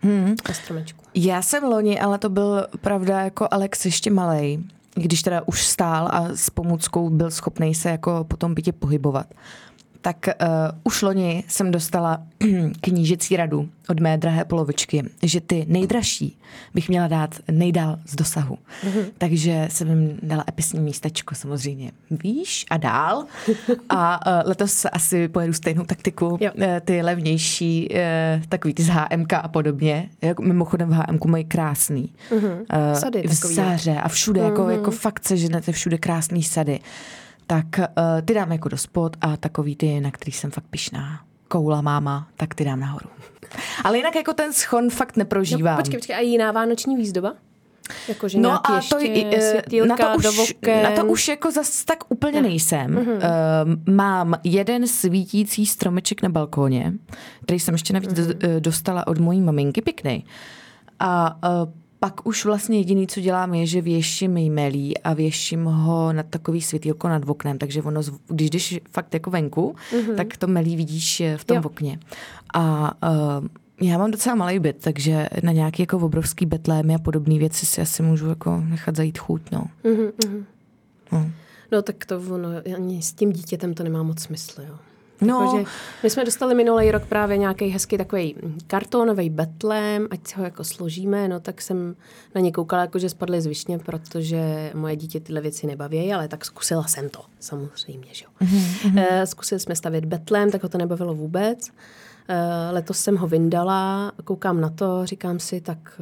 Hmm. 0.00 0.34
Na 0.48 0.54
stromečku. 0.54 1.04
Já 1.14 1.42
jsem 1.42 1.64
loni, 1.64 2.00
ale 2.00 2.18
to 2.18 2.28
byl 2.28 2.66
pravda 2.80 3.20
jako 3.20 3.48
Alex 3.50 3.84
ještě 3.84 4.10
malej, 4.10 4.60
když 4.94 5.22
teda 5.22 5.42
už 5.46 5.66
stál 5.66 6.08
a 6.12 6.28
s 6.34 6.50
pomůckou 6.50 7.10
byl 7.10 7.30
schopný 7.30 7.74
se 7.74 7.90
jako 7.90 8.24
po 8.28 8.36
tom 8.36 8.54
bytě 8.54 8.72
pohybovat. 8.72 9.26
Tak 10.06 10.28
uh, 10.28 10.48
už 10.84 11.02
loni 11.02 11.44
jsem 11.48 11.70
dostala 11.70 12.22
knížecí 12.80 13.36
radu 13.36 13.68
od 13.88 14.00
mé 14.00 14.18
drahé 14.18 14.44
polovičky, 14.44 15.02
že 15.22 15.40
ty 15.40 15.66
nejdražší 15.68 16.38
bych 16.74 16.88
měla 16.88 17.08
dát 17.08 17.34
nejdál 17.50 17.98
z 18.06 18.16
dosahu. 18.16 18.58
Takže 19.18 19.68
jsem 19.70 19.88
jim 19.88 20.18
dala 20.22 20.44
episní 20.48 20.80
místečko 20.80 21.34
samozřejmě 21.34 21.92
výš 22.10 22.66
a 22.70 22.76
dál. 22.76 23.24
A 23.88 24.26
uh, 24.26 24.48
letos 24.48 24.86
asi 24.92 25.28
pojedu 25.28 25.52
stejnou 25.52 25.84
taktiku. 25.84 26.38
Jo. 26.40 26.50
Eh, 26.58 26.80
ty 26.84 27.02
levnější, 27.02 27.88
eh, 27.96 28.42
takový 28.48 28.74
ty 28.74 28.82
z 28.82 28.88
HMK 28.88 29.32
a 29.32 29.48
podobně. 29.48 30.08
Jako, 30.22 30.42
mimochodem 30.42 30.88
v 30.88 30.92
HMK 30.92 31.24
mají 31.24 31.44
krásný. 31.44 32.14
Eh, 32.70 32.94
Sady 32.94 33.22
v 33.22 33.34
takový, 33.40 33.56
jo. 33.56 33.64
Záře 33.64 33.94
a 33.94 34.08
všude, 34.08 34.40
jako, 34.40 34.70
jako 34.70 34.90
fakt 34.90 35.26
se 35.26 35.36
ženete 35.36 35.72
všude 35.72 35.98
krásný 35.98 36.42
sady. 36.42 36.80
Tak 37.46 37.66
uh, 37.78 37.84
ty 38.24 38.34
dám 38.34 38.52
jako 38.52 38.68
do 38.68 38.76
spod 38.76 39.16
a 39.20 39.36
takový 39.36 39.76
ty, 39.76 40.00
na 40.00 40.10
který 40.10 40.32
jsem 40.32 40.50
fakt 40.50 40.64
pišná. 40.70 41.20
Koula 41.48 41.80
máma, 41.80 42.28
tak 42.36 42.54
ty 42.54 42.64
dám 42.64 42.80
nahoru. 42.80 43.08
Ale 43.84 43.96
jinak 43.96 44.14
jako 44.16 44.32
ten 44.32 44.52
schon 44.52 44.90
fakt 44.90 45.16
neprožívám. 45.16 45.74
No, 45.76 45.82
počkej, 45.82 45.98
počkej, 45.98 46.16
a 46.16 46.20
jiná 46.20 46.52
vánoční 46.52 46.96
výzdoba? 46.96 47.34
Jakože 48.08 48.38
No 48.38 48.48
nějaký 48.48 48.72
a 48.72 48.76
ještě 48.76 48.94
to, 48.94 49.82
eh, 49.82 49.86
na, 49.86 49.96
to 49.96 50.16
už, 50.16 50.54
na 50.82 50.90
to 50.90 51.04
už 51.06 51.28
jako 51.28 51.50
zas 51.50 51.84
tak 51.84 51.98
úplně 52.08 52.42
nejsem. 52.42 52.90
Mhm. 52.90 53.08
Uh, 53.08 53.94
mám 53.94 54.34
jeden 54.44 54.86
svítící 54.86 55.66
stromeček 55.66 56.22
na 56.22 56.28
balkóně, 56.28 56.92
který 57.42 57.60
jsem 57.60 57.74
ještě 57.74 57.92
navíc 57.92 58.18
Mhm. 58.18 58.32
eh, 58.42 58.60
dostala 58.60 59.06
od 59.06 59.18
mojí 59.18 59.40
maminky, 59.40 59.82
pěkný. 59.82 60.24
A 60.98 61.38
uh, 61.64 61.72
pak 62.00 62.26
už 62.26 62.44
vlastně 62.44 62.78
jediný, 62.78 63.06
co 63.06 63.20
dělám, 63.20 63.54
je, 63.54 63.66
že 63.66 63.80
věším 63.80 64.36
jmelí 64.36 64.98
a 64.98 65.14
věším 65.14 65.64
ho 65.64 66.12
na 66.12 66.22
takový 66.22 66.62
světýlko 66.62 67.08
nad 67.08 67.28
oknem, 67.28 67.58
takže 67.58 67.82
ono, 67.82 68.00
když 68.26 68.50
jdeš 68.50 68.80
fakt 68.90 69.14
jako 69.14 69.30
venku, 69.30 69.76
tak 70.16 70.36
to 70.36 70.46
melí 70.46 70.76
vidíš 70.76 71.20
eh, 71.20 71.36
v 71.36 71.44
tom. 71.44 71.56
Jo. 71.56 71.62
okně. 71.66 71.98
A 72.54 72.94
uh, 73.08 73.46
já 73.80 73.98
mám 73.98 74.10
docela 74.10 74.34
malý 74.34 74.58
byt, 74.58 74.76
takže 74.80 75.28
na 75.42 75.52
nějaký 75.52 75.82
jako 75.82 75.98
obrovský 75.98 76.46
betlémy 76.46 76.94
a 76.94 76.98
podobné 76.98 77.38
věci 77.38 77.66
si 77.66 77.80
asi 77.80 78.02
můžu 78.02 78.28
jako 78.28 78.62
nechat 78.68 78.96
zajít 78.96 79.18
chuť, 79.18 79.50
no. 79.50 79.64
no. 81.12 81.30
No 81.72 81.82
tak 81.82 82.04
to 82.04 82.20
ono, 82.30 82.48
ani 82.76 83.02
s 83.02 83.12
tím 83.12 83.32
dítětem 83.32 83.74
to 83.74 83.82
nemá 83.82 84.02
moc 84.02 84.20
smysl, 84.20 84.62
jo. 84.62 84.78
No. 85.20 85.42
Jakože 85.42 85.64
my 86.02 86.10
jsme 86.10 86.24
dostali 86.24 86.54
minulý 86.54 86.90
rok 86.90 87.06
právě 87.06 87.36
nějaký 87.36 87.68
hezký 87.68 87.98
takový 87.98 88.34
kartonový 88.66 89.30
betlém, 89.30 90.08
ať 90.10 90.26
si 90.26 90.34
ho 90.36 90.44
jako 90.44 90.64
složíme, 90.64 91.28
no 91.28 91.40
tak 91.40 91.62
jsem 91.62 91.96
na 92.34 92.40
ně 92.40 92.52
koukala, 92.52 92.82
jako 92.82 92.98
že 92.98 93.08
spadly 93.08 93.40
z 93.40 93.46
višně, 93.46 93.78
protože 93.78 94.70
moje 94.74 94.96
dítě 94.96 95.20
tyhle 95.20 95.40
věci 95.40 95.66
nebaví, 95.66 96.12
ale 96.12 96.28
tak 96.28 96.44
zkusila 96.44 96.84
jsem 96.84 97.08
to, 97.08 97.20
samozřejmě, 97.40 98.08
že 98.12 98.24
jo. 98.24 98.30
Mm-hmm. 98.46 99.24
Zkusili 99.24 99.60
jsme 99.60 99.76
stavět 99.76 100.04
betlém, 100.04 100.50
tak 100.50 100.62
ho 100.62 100.68
to 100.68 100.78
nebavilo 100.78 101.14
vůbec. 101.14 101.70
Eh, 102.28 102.72
Letos 102.72 102.98
jsem 102.98 103.16
ho 103.16 103.28
vyndala, 103.28 104.12
koukám 104.24 104.60
na 104.60 104.70
to, 104.70 105.06
říkám 105.06 105.38
si, 105.38 105.60
tak 105.60 106.00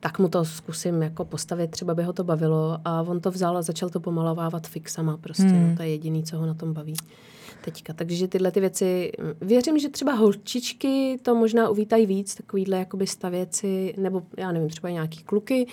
tak 0.00 0.18
mu 0.18 0.28
to 0.28 0.44
zkusím 0.44 1.02
jako 1.02 1.24
postavit, 1.24 1.70
třeba 1.70 1.94
by 1.94 2.02
ho 2.02 2.12
to 2.12 2.24
bavilo 2.24 2.78
a 2.84 3.02
on 3.02 3.20
to 3.20 3.30
vzal 3.30 3.56
a 3.56 3.62
začal 3.62 3.88
to 3.88 4.00
pomalovávat 4.00 4.66
fixama 4.66 5.16
prostě, 5.16 5.42
hmm. 5.42 5.70
no, 5.70 5.76
to 5.76 5.82
je 5.82 5.88
jediný, 5.88 6.22
co 6.22 6.38
ho 6.38 6.46
na 6.46 6.54
tom 6.54 6.72
baví 6.72 6.94
teďka. 7.64 7.92
Takže 7.92 8.28
tyhle 8.28 8.50
ty 8.50 8.60
věci, 8.60 9.12
věřím, 9.40 9.78
že 9.78 9.88
třeba 9.88 10.12
holčičky 10.12 11.18
to 11.22 11.34
možná 11.34 11.68
uvítají 11.68 12.06
víc, 12.06 12.34
takovýhle 12.34 12.78
jakoby 12.78 13.06
stavěci, 13.06 13.94
nebo 13.98 14.22
já 14.36 14.52
nevím, 14.52 14.68
třeba 14.68 14.90
nějaký 14.90 15.22
kluky, 15.22 15.66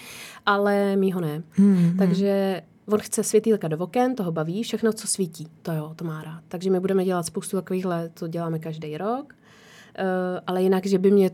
ale 0.46 0.96
mýho 0.96 1.22
ne. 1.22 1.44
Hmm. 1.50 1.98
Takže 1.98 2.62
on 2.88 3.00
chce 3.00 3.24
světýlka 3.24 3.68
do 3.68 3.78
oken, 3.78 4.16
toho 4.16 4.32
baví, 4.32 4.64
všechno, 4.64 4.94
co 4.94 5.08
svítí, 5.08 5.48
to 5.62 5.72
jo, 5.72 5.94
to 5.96 6.06
má 6.06 6.24
rád. 6.24 6.44
Takže 6.48 6.70
my 6.70 6.80
budeme 6.80 7.06
dělat 7.06 7.26
spoustu 7.26 7.58
takovýchhle, 7.58 8.12
co 8.16 8.28
děláme 8.28 8.60
každý 8.60 8.98
rok, 8.98 9.34
uh, 9.34 10.06
ale 10.48 10.64
jinak, 10.64 10.86
že 10.86 11.00
by 11.00 11.12
mě 11.12 11.32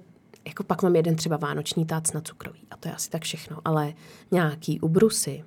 jako 0.48 0.64
pak 0.64 0.84
mám 0.84 0.96
jeden 0.96 1.16
třeba 1.16 1.38
vánoční 1.38 1.86
tác 1.86 2.14
na 2.14 2.22
cukroví 2.22 2.60
a 2.72 2.78
to 2.78 2.88
je 2.88 2.94
asi 2.94 3.10
tak 3.10 3.22
všechno, 3.22 3.58
ale 3.66 3.94
nějaký 4.32 4.80
ubrusy, 4.80 5.44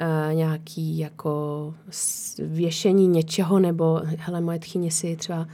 uh, 0.00 0.34
nějaký 0.34 0.98
jako 0.98 1.74
věšení 2.38 3.08
něčeho, 3.08 3.58
nebo 3.58 4.00
hele, 4.18 4.40
moje 4.40 4.58
tchyně 4.58 4.90
si 4.90 5.16
třeba 5.16 5.48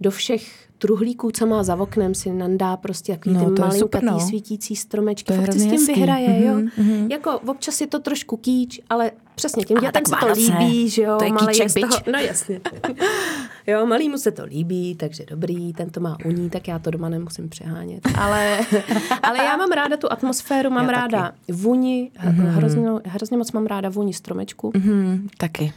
do 0.00 0.10
všech 0.10 0.68
truhlíků, 0.78 1.30
co 1.30 1.46
má 1.46 1.62
za 1.62 1.76
oknem, 1.76 2.14
si 2.14 2.32
nandá 2.32 2.76
prostě 2.76 3.12
takový 3.12 3.34
No, 3.34 3.50
ty 3.50 3.60
malinkatý 3.60 4.06
no. 4.06 4.20
svítící 4.20 4.76
stromečky. 4.76 5.32
To 5.32 5.40
Fakt 5.40 5.52
si 5.52 5.60
s 5.60 5.66
tím 5.66 5.86
vyhraje, 5.86 6.46
jo. 6.46 6.54
Mhm, 6.54 6.70
mhm. 6.76 7.10
Jako 7.10 7.38
občas 7.38 7.80
je 7.80 7.86
to 7.86 7.98
trošku 7.98 8.36
kýč, 8.36 8.80
ale 8.90 9.12
přesně 9.40 9.64
tím 9.64 9.78
dětem 9.78 10.02
se 10.06 10.14
to 10.20 10.32
líbí, 10.32 10.88
že 10.88 11.02
jo. 11.02 11.16
to 11.18 11.24
je 11.24 11.30
kýček 11.30 11.70
z 11.70 11.74
toho. 11.80 11.96
No 12.12 12.18
jasně. 12.18 12.60
jo, 13.66 13.86
malýmu 13.86 14.18
se 14.18 14.30
to 14.30 14.44
líbí, 14.44 14.94
takže 14.94 15.24
dobrý, 15.28 15.72
ten 15.72 15.90
to 15.90 16.00
má 16.00 16.16
uní, 16.24 16.50
tak 16.50 16.68
já 16.68 16.78
to 16.78 16.90
doma 16.90 17.08
nemusím 17.08 17.48
přehánět. 17.48 18.08
Ale, 18.18 18.60
ale 19.22 19.38
já 19.38 19.56
mám 19.56 19.70
ráda 19.70 19.96
tu 19.96 20.12
atmosféru, 20.12 20.70
mám 20.70 20.84
Já 20.86 20.92
ráda 20.92 21.32
vůni, 21.52 22.10
mm-hmm. 22.24 22.46
hrozně, 22.50 22.88
hrozně 23.04 23.36
moc 23.36 23.52
mám 23.52 23.66
ráda 23.66 23.88
vůni 23.88 24.14
stromečku, 24.14 24.72
Hmm, 24.74 25.28
taky. 25.38 25.72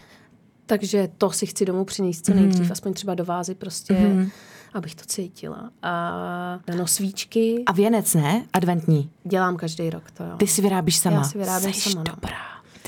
takže 0.66 1.10
to 1.18 1.32
si 1.32 1.46
chci 1.46 1.66
domů 1.66 1.86
přinést 1.86 2.26
co 2.26 2.34
nejdřív, 2.34 2.72
aspoň 2.72 2.94
třeba 2.94 3.16
do 3.16 3.26
vázy 3.26 3.56
prostě, 3.56 4.28
abych 4.74 4.96
to 4.96 5.04
cítila. 5.06 5.70
A 5.84 6.60
no, 6.78 6.88
svíčky 6.88 7.64
A 7.66 7.72
věnec, 7.72 8.14
ne? 8.14 8.46
Adventní. 8.54 9.10
dělám 9.24 9.58
každý 9.58 9.90
rok, 9.90 10.12
to 10.12 10.24
jo. 10.24 10.38
Ty 10.38 10.48
si 10.48 10.62
vyrábíš 10.62 10.98
sama. 10.98 11.16
Já 11.18 11.24
si 11.24 11.38
vyrábím 11.38 11.74
Seš 11.74 11.84
sama, 11.84 12.04
no. 12.08 12.16
dobrá. 12.16 12.38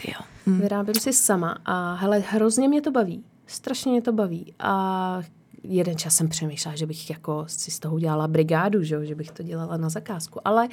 Ty 0.02 0.12
jo. 0.12 0.26
Hmm. 0.46 0.60
Vyrábím 0.60 0.96
si 0.96 1.14
sama 1.14 1.58
a 1.66 1.94
hele, 1.94 2.20
hrozně 2.20 2.68
mě 2.68 2.82
to 2.82 2.92
baví. 2.92 3.24
Strašně 3.48 3.92
mě 3.92 4.02
to 4.02 4.12
baví. 4.12 4.54
A 4.60 5.22
jeden 5.64 5.98
čas 5.98 6.16
jsem 6.16 6.30
přemýšlela, 6.30 6.76
že 6.76 6.86
bych 6.86 7.10
jako 7.10 7.44
si 7.48 7.72
z 7.72 7.80
toho 7.80 7.96
udělala 7.96 8.28
brigádu, 8.28 8.84
že, 8.84 9.06
že 9.06 9.16
bych 9.16 9.32
to 9.32 9.44
dělala 9.44 9.78
na 9.78 9.90
zakázku. 9.90 10.40
Ale 10.46 10.68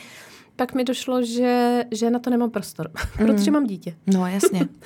pak 0.57 0.75
mi 0.75 0.85
došlo, 0.85 1.25
že, 1.25 1.85
že 1.91 2.11
na 2.11 2.19
to 2.19 2.31
nemám 2.31 2.51
prostor, 2.51 2.91
protože 3.17 3.51
mám 3.51 3.67
dítě. 3.67 3.95
No 4.07 4.27
jasně. 4.27 4.69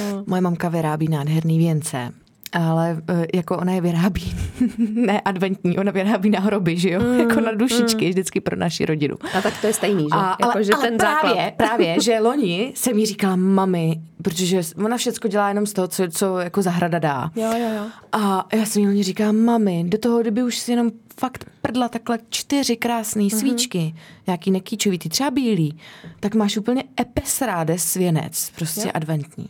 No. 0.00 0.24
Moje 0.26 0.40
mamka 0.40 0.68
vyrábí 0.68 1.08
nádherný 1.08 1.58
věnce. 1.58 2.12
Ale 2.52 3.02
eh, 3.08 3.26
jako 3.34 3.56
ona 3.56 3.72
je 3.72 3.80
vyrábí, 3.80 4.34
ne 4.94 5.20
adventní, 5.20 5.78
ona 5.78 5.92
vyrábí 5.92 6.30
na 6.30 6.40
hroby, 6.40 6.76
že 6.78 6.90
jo? 6.90 7.00
Mm, 7.02 7.20
jako 7.20 7.40
na 7.40 7.52
dušičky, 7.52 8.08
vždycky 8.08 8.40
pro 8.40 8.56
naši 8.56 8.86
rodinu. 8.86 9.16
A 9.38 9.42
tak 9.42 9.54
to 9.60 9.66
je 9.66 9.72
stejný, 9.72 10.02
že? 10.02 10.08
A, 10.18 10.30
jako, 10.40 10.50
ale, 10.54 10.64
že 10.64 10.72
ale 10.74 10.88
ten 10.88 10.98
právě, 10.98 11.30
základ. 11.34 11.54
právě, 11.56 11.96
že 12.00 12.20
loni 12.20 12.72
jsem 12.76 12.98
jí 12.98 13.06
říkala 13.06 13.36
mami, 13.36 14.00
protože 14.22 14.60
ona 14.84 14.96
všecko 14.96 15.28
dělá 15.28 15.48
jenom 15.48 15.66
z 15.66 15.72
toho, 15.72 15.88
co, 15.88 16.02
co 16.10 16.38
jako 16.38 16.62
zahrada 16.62 16.98
dá. 16.98 17.30
Jo, 17.36 17.52
jo, 17.58 17.68
jo. 17.76 17.82
A 18.12 18.46
já 18.52 18.64
jsem 18.66 18.82
jí 18.82 18.88
loni 18.88 19.02
říkala, 19.02 19.32
mami, 19.32 19.84
do 19.88 19.98
toho, 19.98 20.20
kdyby 20.20 20.42
už 20.42 20.58
si 20.58 20.70
jenom 20.72 20.90
fakt 21.20 21.44
prdla 21.62 21.88
takhle 21.88 22.18
čtyři 22.28 22.76
krásné 22.76 23.22
Mhm. 23.22 23.30
svíčky, 23.30 23.94
nějaký 24.26 24.50
nekýčový, 24.50 24.98
ty 24.98 25.08
třeba 25.08 25.30
bílý, 25.30 25.78
tak 26.20 26.34
máš 26.34 26.56
úplně 26.56 26.84
epesráde 27.00 27.78
svěnec, 27.78 28.52
prostě 28.56 28.80
Jo. 28.80 28.90
adventní. 28.94 29.46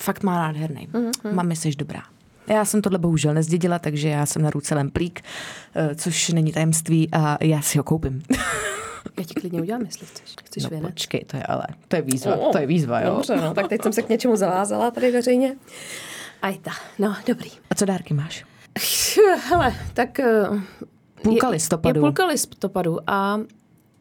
Fakt 0.00 0.22
má 0.22 0.34
nádherný. 0.34 0.88
Mhm. 0.92 1.10
Mami, 1.34 1.56
seš 1.56 1.76
dobrá. 1.76 2.02
Já 2.46 2.64
jsem 2.64 2.82
tohle 2.82 2.98
bohužel 2.98 3.34
nezdědila, 3.34 3.78
takže 3.78 4.08
já 4.08 4.26
jsem 4.26 4.42
na 4.42 4.50
ruce 4.50 4.74
lemplík, 4.74 5.20
eh, 5.74 5.94
což 5.94 6.28
není 6.28 6.52
tajemství 6.52 7.08
a 7.12 7.38
já 7.44 7.60
si 7.62 7.78
ho 7.78 7.84
koupím. 7.84 8.22
Já 9.18 9.24
ti 9.24 9.34
klidně 9.34 9.60
udělám, 9.62 9.82
jestli 9.82 10.06
chceš. 10.06 10.34
Chceš 10.44 10.62
No 10.62 10.70
věnec? 10.70 10.90
počkej, 10.90 11.24
to 11.24 11.36
je 11.36 11.42
ale, 11.42 11.62
to 11.88 11.96
je 11.96 12.02
výzva, 12.02 12.36
O, 12.36 12.52
to 12.52 12.58
je 12.58 12.66
výzva, 12.66 13.00
jo. 13.00 13.14
Dobře, 13.14 13.36
no, 13.36 13.54
tak 13.54 13.68
teď 13.68 13.82
jsem 13.82 13.92
se 13.92 14.02
k 14.02 14.08
něčemu 14.08 14.36
zavázala 14.36 14.90
tady 14.90 15.10
veřejně. 15.10 15.56
Ajta, 16.42 16.70
no, 16.98 17.16
dobrý. 17.26 17.50
A 17.70 17.74
co 17.74 17.84
dárky 17.84 18.14
máš? 18.14 18.44
Hele, 19.48 19.74
tak... 19.94 20.20
eh, 20.20 20.46
Půlka 21.22 21.46
je, 21.46 21.50
listopadu. 21.50 21.98
Je 22.00 22.02
půlka 22.02 22.26
listopadu 22.26 22.98
a 23.10 23.40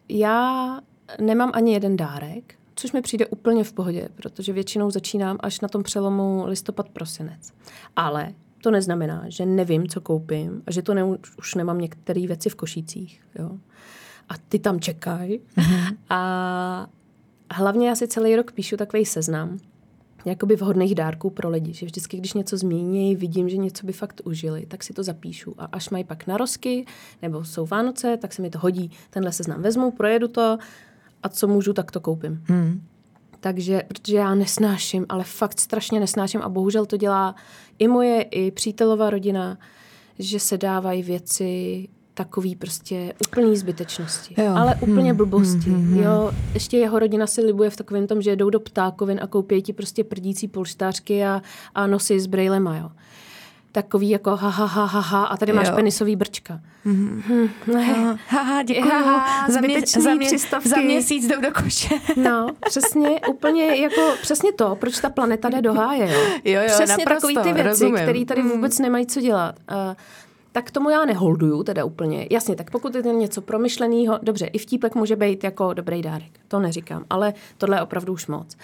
já 0.10 0.80
nemám 1.22 1.52
ani 1.54 1.74
jeden 1.74 1.98
dárek, 1.98 2.56
což 2.80 2.92
mi 2.92 3.02
přijde 3.02 3.28
úplně 3.28 3.64
v 3.64 3.74
pohodě, 3.74 4.10
protože 4.16 4.54
většinou 4.54 4.92
začínám 4.92 5.38
až 5.40 5.62
na 5.62 5.68
tom 5.68 5.84
přelomu 5.84 6.46
listopad-prosinec. 6.48 7.54
Ale 7.96 8.34
to 8.64 8.72
neznamená, 8.72 9.24
že 9.28 9.46
nevím, 9.46 9.88
co 9.88 10.02
koupím 10.02 10.64
a 10.68 10.72
že 10.72 10.82
to 10.82 10.94
ne, 10.94 11.04
už 11.38 11.56
nemám 11.56 11.78
některé 11.78 12.28
věci 12.28 12.50
v 12.50 12.56
košících. 12.56 13.22
Jo? 13.40 13.52
A 14.30 14.34
ty 14.50 14.60
tam 14.60 14.80
čekají. 14.80 15.40
Mhm. 15.58 15.98
A 16.10 16.88
hlavně 17.52 17.90
já 17.90 17.96
si 17.96 18.08
celý 18.08 18.36
rok 18.36 18.52
píšu 18.52 18.78
takový 18.78 19.06
seznam, 19.06 19.58
jakoby 20.26 20.56
vhodných 20.56 20.96
dárků 20.96 21.30
pro 21.30 21.50
lidi, 21.50 21.74
že 21.74 21.86
vždycky, 21.86 22.18
když 22.18 22.34
něco 22.34 22.58
změní, 22.58 23.16
vidím, 23.16 23.50
že 23.50 23.58
něco 23.58 23.86
by 23.86 23.94
fakt 23.94 24.22
užili, 24.24 24.66
tak 24.66 24.84
si 24.84 24.94
to 24.94 25.04
zapíšu. 25.04 25.56
A 25.58 25.66
až 25.66 25.90
mají 25.90 26.04
pak 26.04 26.28
narozky, 26.28 26.86
nebo 27.22 27.44
jsou 27.44 27.66
Vánoce, 27.66 28.18
tak 28.18 28.34
se 28.34 28.42
mi 28.42 28.50
to 28.50 28.60
hodí. 28.60 28.92
Tenhle 29.10 29.32
seznam 29.32 29.62
vezmu, 29.62 29.92
projedu 29.92 30.28
to 30.28 30.58
a 31.24 31.30
co 31.30 31.48
můžu, 31.48 31.74
tak 31.74 31.92
to 31.92 32.00
koupím. 32.00 32.44
Hmm. 32.46 32.82
Takže, 33.40 33.84
protože 33.88 34.18
já 34.18 34.36
nesnáším, 34.36 35.06
ale 35.10 35.24
fakt 35.24 35.60
strašně 35.60 36.00
nesnáším 36.00 36.42
a 36.42 36.50
bohužel 36.50 36.86
to 36.86 36.98
dělá 36.98 37.36
i 37.80 37.88
moje, 37.88 38.22
i 38.22 38.52
přítelová 38.52 39.10
rodina, 39.10 39.58
že 40.20 40.40
se 40.40 40.58
dávají 40.58 41.04
věci 41.04 41.88
takový 42.14 42.56
prostě 42.56 43.14
úplný 43.28 43.58
zbytečnosti. 43.58 44.36
Jo. 44.38 44.54
Ale 44.56 44.76
úplně 44.82 45.10
Hmm, 45.10 45.18
blbosti. 45.18 45.70
hmm, 45.70 45.88
hmm, 45.88 45.98
Jo, 46.04 46.32
ještě 46.54 46.78
jeho 46.78 47.00
rodina 47.00 47.28
si 47.28 47.42
libuje 47.42 47.70
v 47.70 47.76
takovém 47.76 48.08
tom, 48.08 48.22
že 48.22 48.36
jdou 48.36 48.50
do 48.50 48.60
ptákovin 48.60 49.20
a 49.24 49.28
koupí 49.28 49.62
ti 49.62 49.74
prostě 49.74 50.04
prdící 50.04 50.48
polštářky 50.48 51.26
a, 51.26 51.42
a 51.76 51.88
nosy 51.88 52.20
s 52.20 52.28
brejlema, 52.28 52.78
jo. 52.78 52.90
Takový 53.72 54.10
jako 54.10 54.36
ha, 54.36 54.50
ha, 54.50 54.66
ha, 54.66 54.86
ha, 54.86 55.00
ha 55.00 55.26
a 55.26 55.38
tady 55.38 55.54
máš 55.54 55.68
Jo. 55.68 55.76
penisový 55.76 56.16
brčka. 56.16 56.62
Hmm, 56.86 57.50
ne. 57.74 58.18
Haha, 58.28 58.64
děkuju. 58.64 58.92
Haha, 58.92 59.48
za, 59.48 59.62
mě, 59.62 59.82
za, 59.88 60.14
mě, 60.16 60.30
za 60.66 60.78
měsíc 60.78 61.28
jdou 61.28 61.42
do 61.42 61.52
koše. 61.52 61.96
No, 62.16 62.48
přesně, 62.66 63.20
úplně 63.30 63.76
jako, 63.76 64.02
přesně 64.22 64.54
to, 64.54 64.76
proč 64.76 65.00
ta 65.00 65.10
planeta 65.10 65.50
jde 65.50 65.62
do 65.62 65.74
háje, 65.74 66.14
jo. 66.14 66.20
Jo, 66.46 66.62
jo, 66.62 66.68
přesně 66.68 67.06
naprosto, 67.06 67.28
takový 67.28 67.54
ty 67.54 67.64
věci, 67.64 67.92
které 67.92 68.26
tady 68.26 68.42
vůbec 68.42 68.80
nemají 68.80 69.06
co 69.06 69.22
dělat. 69.22 69.56
Uh, 69.72 69.96
tak 70.52 70.72
tomu 70.72 70.90
já 70.90 71.06
neholduju 71.06 71.64
teda 71.64 71.86
úplně. 71.86 72.28
Jasně, 72.32 72.56
tak 72.56 72.72
pokud 72.72 72.96
je 72.96 73.04
to 73.04 73.12
něco 73.12 73.42
promyšleného, 73.42 74.20
dobře, 74.24 74.46
i 74.46 74.58
vtípek 74.58 74.96
může 74.96 75.16
být 75.16 75.44
jako 75.44 75.74
dobrý 75.74 76.02
dárek, 76.02 76.40
to 76.48 76.60
neříkám, 76.60 77.06
ale 77.10 77.34
tohle 77.58 77.78
je 77.78 77.82
opravdu 77.82 78.14
už 78.14 78.28
moc. 78.28 78.58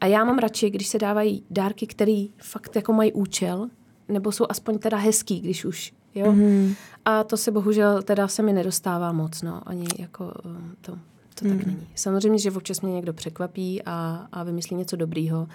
A 0.00 0.06
já 0.06 0.24
mám 0.24 0.38
radši, 0.38 0.70
když 0.70 0.86
se 0.88 0.98
dávají 0.98 1.44
dárky, 1.50 1.86
které 1.86 2.24
fakt 2.38 2.76
jako 2.76 2.92
mají 2.92 3.12
účel, 3.12 3.68
nebo 4.08 4.32
jsou 4.32 4.46
aspoň 4.48 4.78
teda 4.78 4.96
hezký, 4.96 5.40
když 5.40 5.64
už, 5.64 5.92
jo. 6.14 6.32
Mm-hmm. 6.32 6.74
A 7.04 7.24
to 7.24 7.36
se 7.36 7.50
bohužel 7.50 8.02
teda 8.02 8.28
se 8.28 8.42
mi 8.42 8.52
nedostává 8.52 9.12
moc, 9.12 9.42
no, 9.42 9.68
ani 9.68 9.86
jako 9.98 10.34
um, 10.44 10.74
to, 10.80 10.92
to 11.34 11.48
tak 11.48 11.66
není. 11.66 11.86
Samozřejmě, 11.94 12.38
že 12.38 12.50
občas 12.50 12.80
mě 12.80 12.92
někdo 12.92 13.12
překvapí 13.12 13.82
a, 13.86 14.26
a 14.32 14.42
vymyslí 14.42 14.76
něco 14.76 14.96
dobrýho. 14.96 15.48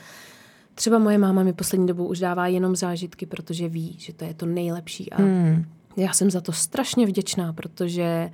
Třeba 0.75 0.99
moje 0.99 1.17
máma 1.17 1.43
mi 1.43 1.53
poslední 1.53 1.87
dobou 1.87 2.07
už 2.07 2.19
dává 2.19 2.47
jenom 2.47 2.75
zážitky, 2.75 3.25
protože 3.25 3.69
ví, 3.69 3.95
že 3.99 4.13
to 4.13 4.25
je 4.25 4.33
to 4.33 4.45
nejlepší. 4.45 5.11
A 5.11 5.21
Hmm. 5.21 5.65
já 5.97 6.13
jsem 6.13 6.31
za 6.31 6.41
to 6.41 6.51
strašně 6.51 7.05
vděčná, 7.05 7.53
protože 7.53 8.29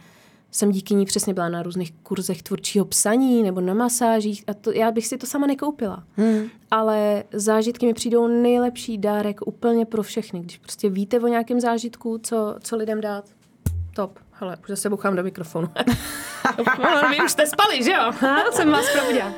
jsem 0.54 0.72
díky 0.72 0.96
ní 0.96 1.06
přesně 1.06 1.34
byla 1.34 1.50
na 1.50 1.64
různých 1.64 1.92
kurzech 1.92 2.44
tvůrčího 2.44 2.86
psaní 2.86 3.44
nebo 3.44 3.62
na 3.62 3.74
masážích 3.74 4.44
a 4.48 4.54
to, 4.54 4.72
já 4.72 4.92
bych 4.92 5.08
si 5.08 5.18
to 5.18 5.28
sama 5.28 5.48
nekoupila. 5.48 6.04
Hmm. 6.18 6.48
Ale 6.72 7.24
zážitky 7.34 7.86
mi 7.86 7.94
přijdou 7.94 8.28
nejlepší 8.28 8.98
dárek 8.98 9.48
úplně 9.48 9.86
pro 9.86 10.04
všechny. 10.04 10.40
Když 10.40 10.58
prostě 10.58 10.90
víte 10.90 11.20
o 11.20 11.28
nějakém 11.28 11.60
zážitku, 11.60 12.18
co, 12.24 12.56
co 12.60 12.76
lidem 12.76 13.02
dát, 13.02 13.26
top. 13.96 14.20
Hele, 14.32 14.58
už 14.64 14.70
zase 14.70 14.90
bouchám 14.90 15.16
do 15.16 15.24
mikrofonu. 15.24 15.70
Vy 17.10 17.18
už 17.26 17.32
jste 17.32 17.48
spali, 17.48 17.84
že 17.84 17.92
jo? 17.92 18.12
Ha, 18.20 18.52
jsem 18.52 18.72
vás 18.72 18.86
probudila. 18.94 19.34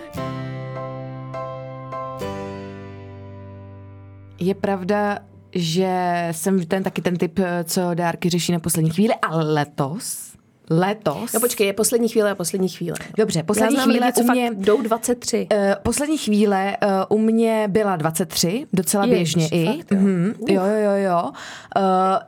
Je 4.40 4.56
pravda, 4.56 5.20
že 5.52 6.28
jsem 6.32 6.66
ten 6.66 6.84
taky 6.84 7.02
ten 7.02 7.18
typ, 7.18 7.40
co 7.64 7.94
dárky 7.94 8.30
řeší 8.30 8.52
na 8.52 8.60
poslední 8.60 8.90
chvíli, 8.90 9.14
ale 9.22 9.54
letos, 9.54 10.35
letos, 10.70 11.34
No 11.34 11.40
počkej, 11.40 11.68
je 11.68 11.74
poslední 11.74 12.10
chvíle 12.10 12.32
a 12.32 12.36
poslední 12.36 12.70
chvíle. 12.70 12.98
dobře, 13.18 13.44
poslední 13.44 13.76
Já 13.76 13.84
znám 13.84 13.92
chvíle 13.92 14.06
lidi, 14.08 14.14
co 14.18 14.24
u 14.24 14.32
mě... 14.36 14.48
fakt 14.50 14.58
jdou 14.58 14.82
23. 14.82 15.48
Uh, 15.54 15.58
poslední 15.84 16.18
chvíle 16.18 16.78
uh, 17.10 17.18
u 17.18 17.22
mě 17.22 17.66
byla 17.68 17.96
23, 17.96 18.68
docela 18.74 19.06
Ježiš, 19.06 19.36
běžně 19.36 19.48
i. 19.48 19.66
fakt, 19.66 19.92
jo? 19.92 19.98
Mhm, 20.00 20.34
jo, 20.48 20.62
jo, 20.66 20.76
jo, 20.84 21.12
jo. 21.12 21.22
Uh, 21.24 21.82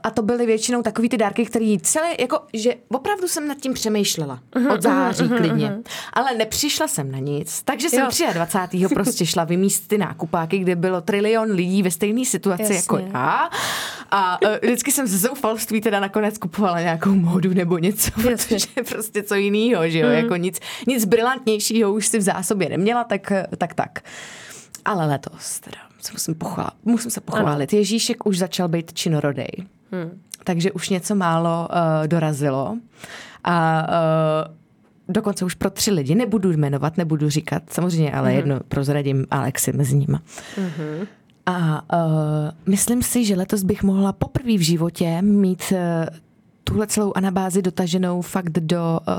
a 0.03 0.09
to 0.13 0.21
byly 0.21 0.45
většinou 0.45 0.81
takový 0.81 1.09
ty 1.09 1.17
dárky, 1.17 1.45
které 1.45 1.75
celé, 1.81 2.07
jako, 2.19 2.39
že 2.53 2.73
opravdu 2.89 3.27
jsem 3.27 3.47
nad 3.47 3.57
tím 3.57 3.73
přemýšlela. 3.73 4.39
Mhm, 4.55 4.71
Od 4.71 4.81
září 4.81 5.29
klidně. 5.29 5.77
Ale 6.13 6.33
nepřišla 6.37 6.87
jsem 6.87 7.11
na 7.11 7.19
nic, 7.19 7.61
takže 7.63 7.89
jsem 7.89 7.99
Jo. 7.99 8.27
23. 8.33 8.87
prostě 8.93 9.25
šla 9.25 9.43
vymíst 9.43 9.87
ty 9.87 9.97
nákupáky, 9.97 10.57
kde 10.57 10.75
bylo 10.75 11.01
trilion 11.01 11.51
lidí 11.51 11.83
ve 11.83 11.91
stejné 11.91 12.25
situaci 12.25 12.61
Jasně. 12.61 12.75
jako 12.75 12.97
já. 12.97 13.49
A 14.11 14.41
uh, 14.41 14.49
vždycky 14.61 14.91
jsem 14.91 15.07
ze 15.07 15.17
zoufalství 15.17 15.81
teda 15.81 15.99
nakonec 15.99 16.37
kupovala 16.37 16.81
nějakou 16.81 17.09
módu 17.09 17.53
nebo 17.53 17.77
něco. 17.77 18.11
Protože 18.31 18.67
prostě 18.89 19.23
co 19.23 19.35
jiného, 19.35 19.89
že 19.89 19.99
jo, 19.99 20.07
jako 20.09 20.35
nic, 20.35 20.59
nic 20.87 21.05
brilantnějšího 21.05 21.93
už 21.93 22.07
si 22.07 22.19
v 22.19 22.21
zásobě 22.21 22.69
neměla, 22.69 23.03
tak 23.03 23.31
tak. 23.57 23.73
tak. 23.73 23.99
Ale 24.85 25.05
letos 25.05 25.59
teda 25.59 25.77
se 26.01 26.13
musím, 26.13 26.35
pochválit, 26.35 26.73
musím 26.85 27.11
se 27.11 27.21
pochválit. 27.21 27.73
Ježíšek 27.73 28.25
už 28.25 28.37
začal 28.37 28.67
být 28.67 28.93
činorodej, 28.93 29.49
Hmm. 29.91 30.21
takže 30.43 30.71
už 30.71 30.89
něco 30.89 31.15
málo 31.15 31.67
uh, 31.69 32.07
dorazilo 32.07 32.77
a 33.43 33.87
uh, 33.89 34.55
dokonce 35.15 35.45
už 35.45 35.53
pro 35.53 35.69
tři 35.69 35.91
lidi, 35.91 36.15
nebudu 36.15 36.51
jmenovat, 36.51 36.97
nebudu 36.97 37.29
říkat, 37.29 37.63
samozřejmě, 37.69 38.11
ale 38.11 38.33
jedno 38.33 38.59
prozradím 38.67 39.25
Alexi 39.31 39.73
mezi 39.73 39.95
nimi. 39.95 40.17
A 41.45 41.81
uh, 41.93 42.51
myslím 42.65 43.03
si, 43.03 43.25
že 43.25 43.35
letos 43.35 43.63
bych 43.63 43.83
mohla 43.83 44.13
poprvé 44.13 44.57
v 44.57 44.61
životě 44.65 45.21
mít 45.21 45.63
uh, 45.71 45.77
tuhle 46.67 46.87
celou 46.87 47.13
anabázi 47.15 47.61
dotaženou 47.61 48.21
fakt 48.21 48.59
do 48.59 48.99
uh, 49.07 49.13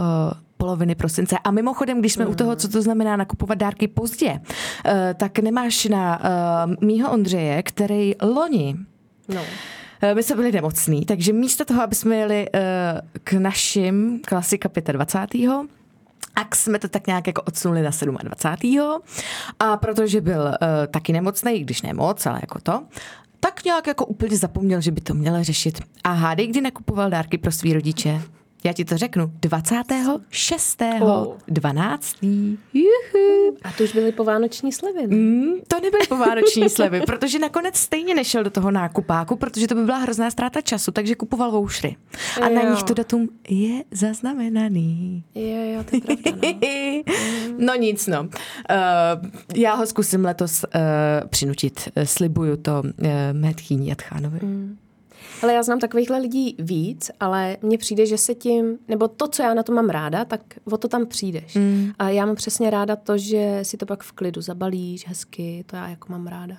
poloviny 0.57 0.95
prosince. 0.95 1.39
A 1.45 1.51
mimochodem, 1.51 2.01
když 2.01 2.13
jsme 2.13 2.27
u 2.27 2.35
toho, 2.35 2.57
co 2.57 2.69
to 2.69 2.83
znamená 2.83 3.17
nakupovat 3.17 3.59
dárky 3.59 3.89
pozdě, 3.89 4.31
uh, 4.31 4.93
tak 5.15 5.39
nemáš 5.39 5.85
na 5.85 6.21
uh, 6.21 6.75
mýho 6.81 7.13
Ondřeje, 7.13 7.63
který 7.63 8.15
loni 8.23 8.77
No. 9.29 9.41
My 10.15 10.23
jsme 10.23 10.37
byli 10.37 10.53
nemocní, 10.53 11.05
takže 11.05 11.33
místo 11.33 11.65
toho, 11.65 11.83
aby 11.83 11.95
jsme 11.95 12.17
jeli 12.17 12.47
uh, 12.55 12.61
k 13.25 13.33
našim 13.33 14.21
klasika 14.29 14.71
25. 14.93 15.51
A 16.37 16.55
jsme 16.55 16.79
to 16.79 16.89
tak 16.89 17.07
nějak 17.07 17.27
jako 17.27 17.43
odsunuli 17.43 17.83
na 17.83 17.91
27. 18.23 19.01
A 19.59 19.77
protože 19.77 20.21
byl 20.21 20.43
uh, 20.43 20.57
taky 20.91 21.13
nemocný, 21.13 21.53
i 21.53 21.61
když 21.61 21.83
ne 21.83 21.93
moc, 21.93 22.27
ale 22.27 22.39
jako 22.43 22.61
to, 22.63 22.83
tak 23.41 23.65
nějak 23.65 23.87
jako 23.87 24.07
úplně 24.07 24.37
zapomněl, 24.37 24.81
že 24.81 24.91
by 24.91 25.01
to 25.01 25.15
měl 25.15 25.45
řešit. 25.45 25.81
A 26.05 26.13
hádej, 26.13 26.47
kdy 26.47 26.61
nakupoval 26.61 27.11
dárky 27.11 27.39
pro 27.39 27.53
svý 27.53 27.73
rodiče? 27.73 28.21
Já 28.65 28.73
ti 28.73 28.85
to 28.85 28.97
řeknu. 28.99 29.33
26. 29.41 30.83
Oh. 31.01 31.37
12. 31.49 32.17
Juhu. 32.75 33.57
A 33.65 33.73
to 33.77 33.85
už 33.85 33.93
byly 33.93 34.13
povánoční 34.13 34.73
slevy. 34.73 35.07
ne? 35.07 35.17
Mm, 35.17 35.53
to 35.69 35.81
nebyly 35.81 36.07
povánoční 36.09 36.69
slevy, 36.69 37.01
protože 37.07 37.39
nakonec 37.39 37.77
stejně 37.77 38.15
nešel 38.15 38.45
do 38.45 38.51
toho 38.51 38.71
nákupáku, 38.71 39.37
protože 39.37 39.67
to 39.69 39.75
by 39.75 39.85
byla 39.85 39.99
hrozná 39.99 40.31
ztráta 40.31 40.61
času, 40.61 40.91
takže 40.93 41.15
kupoval 41.15 41.51
voušry. 41.51 41.97
A 42.43 42.49
na 42.49 42.63
Jo. 42.63 42.71
nich 42.71 42.83
to 42.83 42.95
datum 42.95 43.29
je 43.49 43.85
zaznamenaný. 43.91 45.25
Je, 45.35 45.73
jo, 45.73 45.85
to 45.85 45.97
je 45.97 46.01
pravda, 46.17 46.31
no. 47.53 47.55
no 47.67 47.75
nic, 47.75 48.07
no. 48.07 48.21
Uh, 48.23 48.29
já 49.55 49.75
ho 49.75 49.87
zkusím 49.87 50.25
letos 50.25 50.65
uh, 50.65 51.29
přinutit. 51.29 51.89
Uh, 51.97 52.03
slibuju 52.05 52.57
to 52.57 52.83
uh, 52.83 53.09
mé 53.33 53.55
tchýni 53.55 53.89
Jatchánovi. 53.89 54.39
Mm. 54.43 54.79
Ale 55.43 55.53
já 55.53 55.63
znám 55.63 55.79
takovýchhle 55.79 56.19
lidí 56.19 56.57
víc, 56.59 57.11
ale 57.21 57.57
mně 57.63 57.79
přijde, 57.79 58.07
že 58.07 58.19
se 58.19 58.35
tím, 58.35 58.79
nebo 58.89 59.09
to, 59.09 59.29
co 59.29 59.43
já 59.43 59.55
na 59.55 59.63
to 59.63 59.73
mám 59.73 59.91
ráda, 59.91 60.25
tak 60.25 60.41
o 60.65 60.77
to 60.77 60.89
tam 60.89 61.07
přijdeš. 61.07 61.55
Mm. 61.55 61.93
A 61.99 62.09
já 62.09 62.27
mám 62.27 62.35
přesně 62.35 62.71
ráda 62.71 62.97
to, 62.97 63.19
že 63.19 63.59
si 63.63 63.77
to 63.77 63.87
pak 63.87 64.03
v 64.03 64.13
klidu 64.13 64.41
zabalíš 64.41 65.07
hezky, 65.09 65.65
to 65.67 65.77
já 65.77 65.89
jako 65.89 66.13
mám 66.13 66.27
ráda. 66.27 66.57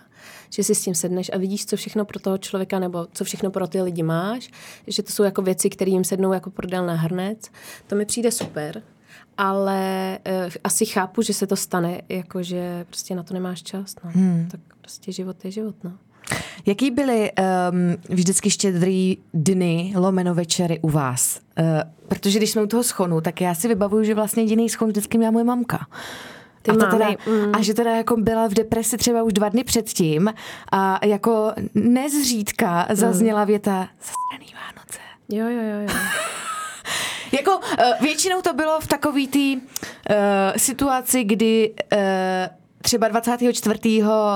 Že 0.49 0.63
si 0.63 0.75
s 0.75 0.83
tím 0.83 0.95
sedneš 0.95 1.31
a 1.33 1.37
vidíš, 1.37 1.65
co 1.65 1.75
všechno 1.75 2.05
pro 2.05 2.19
toho 2.19 2.37
člověka, 2.37 2.79
nebo 2.79 3.07
co 3.13 3.23
všechno 3.23 3.51
pro 3.51 3.67
ty 3.67 3.81
lidi 3.81 4.03
máš, 4.03 4.51
že 4.87 5.03
to 5.03 5.11
jsou 5.11 5.23
jako 5.23 5.41
věci, 5.41 5.69
které 5.69 5.91
jim 5.91 6.03
sednou 6.03 6.33
jako 6.33 6.49
prodel 6.49 6.85
na 6.85 6.93
hrnec. 6.93 7.51
To 7.87 7.95
mi 7.95 8.05
přijde 8.05 8.31
super. 8.31 8.83
Ale 9.37 10.19
uh, 10.45 10.53
asi 10.63 10.85
chápu, 10.85 11.21
že 11.21 11.33
se 11.33 11.47
to 11.47 11.55
stane, 11.55 12.01
jakože 12.09 12.85
prostě 12.89 13.15
na 13.15 13.23
to 13.23 13.33
nemáš 13.33 13.63
čas. 13.63 13.95
No. 14.03 14.11
Hmm. 14.13 14.47
Tak 14.51 14.59
prostě 14.81 15.11
život 15.11 15.45
je 15.45 15.51
život, 15.51 15.75
no. 15.83 15.91
Jaký 16.65 16.91
byly 16.91 17.31
um, 17.31 17.95
vždycky 18.09 18.49
štědrý 18.49 19.17
dny, 19.33 19.93
lomeno 19.95 20.33
večery 20.35 20.79
u 20.81 20.89
vás? 20.89 21.39
Uh, 21.59 21.65
protože 22.07 22.39
když 22.39 22.51
jsme 22.51 22.61
u 22.61 22.67
toho 22.67 22.83
schonu, 22.83 23.21
tak 23.21 23.41
já 23.41 23.55
si 23.55 23.67
vybavuju, 23.67 24.03
že 24.03 24.15
vlastně 24.15 24.43
jediný 24.43 24.69
schon 24.69 24.89
vždycky 24.89 25.17
měla 25.17 25.31
moje 25.31 25.45
mamka. 25.45 25.87
Ty 26.61 26.71
a, 26.71 26.73
to 26.73 26.85
teda, 26.85 27.09
mm. 27.09 27.55
a 27.55 27.61
že 27.61 27.73
teda 27.73 27.95
jako 27.95 28.17
byla 28.17 28.47
v 28.47 28.53
depresi 28.53 28.97
třeba 28.97 29.23
už 29.23 29.33
dva 29.33 29.49
dny 29.49 29.63
předtím 29.63 30.33
a 30.71 31.05
jako 31.05 31.51
nezřídka 31.75 32.87
zazněla 32.91 33.43
věta 33.43 33.87
zasraný 33.99 34.53
Vánoce. 34.53 34.99
Jo, 35.29 35.45
jo, 35.47 35.69
jo, 35.69 35.81
jo. 35.81 35.99
Jako 37.31 37.57
uh, 37.57 37.63
většinou 38.01 38.41
to 38.41 38.53
bylo 38.53 38.79
v 38.81 38.87
takový 38.87 39.27
té 39.27 39.61
uh, 39.61 40.15
situaci, 40.57 41.23
kdy 41.23 41.73
uh, 41.93 41.99
třeba 42.81 43.07
24. 43.07 43.79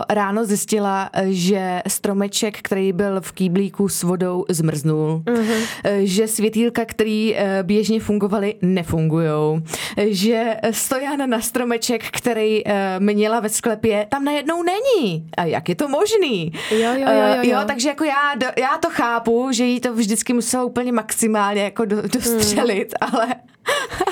ráno 0.09 0.45
zjistila, 0.45 1.09
eh, 1.13 1.25
že 1.29 1.81
stromeček, 1.87 2.57
který 2.61 2.93
byl 2.93 3.21
v 3.21 3.31
kýblíku 3.31 3.89
s 3.89 4.03
vodou, 4.03 4.45
zmrznul. 4.49 5.21
Mm-hmm. 5.25 5.63
Že 6.03 6.27
světýlka, 6.27 6.85
který 6.85 7.35
eh, 7.35 7.59
běžně 7.63 7.99
fungovaly, 7.99 8.55
nefungujou. 8.61 9.61
Že 10.07 10.57
stojan 10.71 11.29
na 11.29 11.41
stromeček, 11.41 12.03
který 12.11 12.63
měla 12.99 13.39
ve 13.39 13.49
sklepě, 13.49 14.07
tam 14.09 14.23
najednou 14.23 14.63
není. 14.63 15.27
A 15.37 15.43
jak 15.43 15.69
je 15.69 15.75
to 15.75 15.87
možný? 15.87 16.51
Jo, 16.71 16.77
jo, 16.79 16.93
jo, 16.97 17.07
jo, 17.07 17.35
jo. 17.35 17.51
jo 17.51 17.59
takže 17.67 17.89
jako 17.89 18.03
já, 18.03 18.33
já 18.57 18.77
to 18.77 18.89
chápu, 18.89 19.47
že 19.51 19.63
jí 19.63 19.79
to 19.79 19.93
vždycky 19.93 20.33
muselo 20.33 20.65
úplně 20.65 20.91
maximálně 20.91 21.63
jako 21.63 21.85
do, 21.85 22.01
dostřelit, 22.01 22.93
mm. 23.01 23.09
ale... 23.11 23.27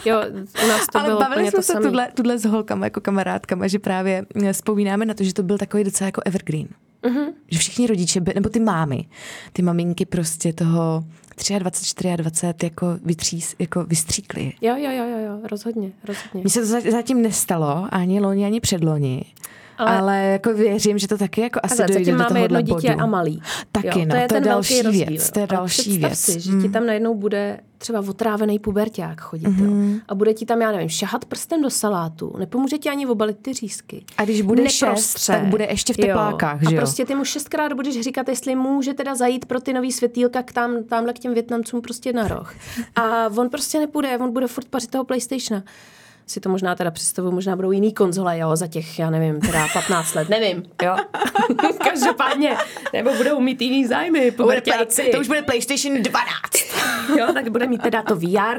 Jo, 0.06 0.22
u 0.64 0.68
nás 0.68 0.88
to 0.88 1.00
Ale 1.00 1.08
bylo 1.08 1.20
bavili 1.20 1.42
jsme 1.44 1.52
to 1.52 1.62
se 1.64 1.74
samý. 1.74 1.86
tuhle, 1.86 2.08
tuhle 2.14 2.38
s 2.38 2.46
holkama, 2.46 2.86
jako 2.86 3.02
kamarádkama, 3.02 3.68
že 3.68 3.80
právě 3.80 4.26
eh, 4.44 4.54
vzpomínáme 4.54 5.06
na 5.06 5.14
to, 5.14 5.24
že 5.24 5.34
to 5.34 5.44
byl 5.44 5.58
takový 5.58 5.84
docela 5.84 6.06
jako 6.06 6.22
evergreen. 6.26 6.68
Mhm. 7.06 7.16
Mm-hmm. 7.18 7.34
Že 7.52 7.60
všichni 7.60 7.88
rodiče, 7.88 8.22
by, 8.22 8.32
nebo 8.36 8.50
ty 8.50 8.60
mámy, 8.60 9.06
ty 9.54 9.62
maminky 9.62 10.06
prostě 10.06 10.54
toho 10.54 11.04
23, 11.60 12.18
24 12.18 12.56
jako, 12.64 12.98
vytřís, 13.06 13.56
jako 13.60 13.84
vystříkly. 13.84 14.54
Jo, 14.62 14.76
jo, 14.78 14.92
jo, 14.92 15.06
jo, 15.06 15.18
jo, 15.26 15.40
rozhodně, 15.52 15.92
rozhodně. 16.08 16.42
Mně 16.42 16.50
se 16.50 16.60
to 16.60 16.66
za- 16.66 16.92
zatím 16.92 17.22
nestalo, 17.22 17.88
ani 17.92 18.20
loni, 18.20 18.46
ani 18.46 18.60
předloni. 18.62 19.26
Ale, 19.78 19.98
Ale- 19.98 20.18
jako 20.26 20.54
věřím, 20.54 20.98
že 20.98 21.08
to 21.08 21.18
taky 21.18 21.42
jako 21.42 21.60
asi 21.64 21.78
dojde 21.78 21.94
zatím 21.94 22.18
do 22.18 22.24
máme 22.24 22.40
jedno 22.42 22.62
dítě 22.62 22.90
bodu. 22.92 23.02
a 23.02 23.06
malý. 23.06 23.42
Taky, 23.72 23.88
jo, 23.88 23.94
no, 24.06 24.06
to 24.06 24.16
je, 24.16 24.28
to 24.28 24.36
je 24.36 24.42
ten 24.42 24.44
další 24.44 24.82
velký 24.84 24.98
věc, 24.98 25.10
rozdíl. 25.10 25.32
to 25.34 25.40
je 25.40 25.48
další 25.48 25.82
představ 25.82 26.10
věc. 26.10 26.20
Si, 26.20 26.40
že 26.40 26.52
Mm. 26.52 26.62
ti 26.62 26.70
tam 26.70 26.86
najednou 26.86 27.16
bude 27.16 27.60
třeba 27.78 28.00
otrávený 28.00 28.60
puberták 28.60 29.22
chodit 29.22 29.48
jo? 29.58 29.72
a 30.08 30.16
bude 30.16 30.34
ti 30.34 30.46
tam, 30.46 30.62
já 30.62 30.72
nevím, 30.72 30.90
šahat 30.90 31.26
prstem 31.26 31.62
do 31.62 31.70
salátu, 31.70 32.36
nepomůže 32.40 32.78
ti 32.78 32.90
ani 32.90 33.08
obalit 33.08 33.38
ty 33.42 33.54
řízky. 33.54 34.06
A 34.18 34.24
když 34.24 34.42
bude 34.42 34.70
šest, 34.70 35.26
tak 35.28 35.44
bude 35.46 35.66
ještě 35.66 35.94
v 35.94 35.98
teplákách, 35.98 36.62
jo. 36.62 36.70
že 36.70 36.76
A 36.76 36.80
jo? 36.80 36.82
prostě 36.82 37.06
ty 37.06 37.16
mu 37.16 37.26
šestkrát 37.26 37.74
budeš 37.74 38.02
říkat, 38.02 38.30
jestli 38.30 38.56
může 38.56 38.94
teda 38.94 39.16
zajít 39.16 39.46
pro 39.46 39.60
ty 39.60 39.74
nový 39.74 39.92
světýlka 39.92 40.44
k 40.44 40.54
tam, 40.54 40.84
tamhle 40.84 41.14
k 41.14 41.20
těm 41.20 41.34
Větnamcům 41.34 41.82
prostě 41.82 42.14
na 42.14 42.28
roh. 42.28 42.54
A 42.96 43.28
on 43.38 43.50
prostě 43.50 43.80
nepůjde, 43.80 44.18
on 44.18 44.34
bude 44.34 44.48
furt 44.48 44.68
pařit 44.70 44.90
toho 44.92 45.04
Playstationa 45.04 45.64
si 46.28 46.40
to 46.40 46.50
možná 46.50 46.76
teda 46.76 46.92
představuju, 46.92 47.34
možná 47.34 47.56
budou 47.56 47.72
jiný 47.72 47.94
konzole, 47.94 48.38
jo, 48.38 48.56
za 48.56 48.68
těch, 48.68 49.00
já 49.00 49.10
nevím, 49.10 49.42
teda 49.42 49.68
15 49.74 50.14
let, 50.16 50.30
nevím, 50.30 50.64
jo. 50.84 50.96
Každopádně, 51.84 52.58
nebo 52.94 53.14
budou 53.14 53.40
mít 53.40 53.62
jiný 53.62 53.88
zájmy, 53.88 54.32
To 54.32 54.44
bude 54.44 54.62
play, 54.62 55.12
to 55.12 55.20
už 55.20 55.28
bude 55.28 55.42
PlayStation 55.42 56.02
12. 56.02 56.22
Jo, 57.18 57.28
tak 57.34 57.50
bude 57.50 57.68
mít 57.68 57.82
teda 57.82 58.02
to 58.02 58.16
VR, 58.16 58.58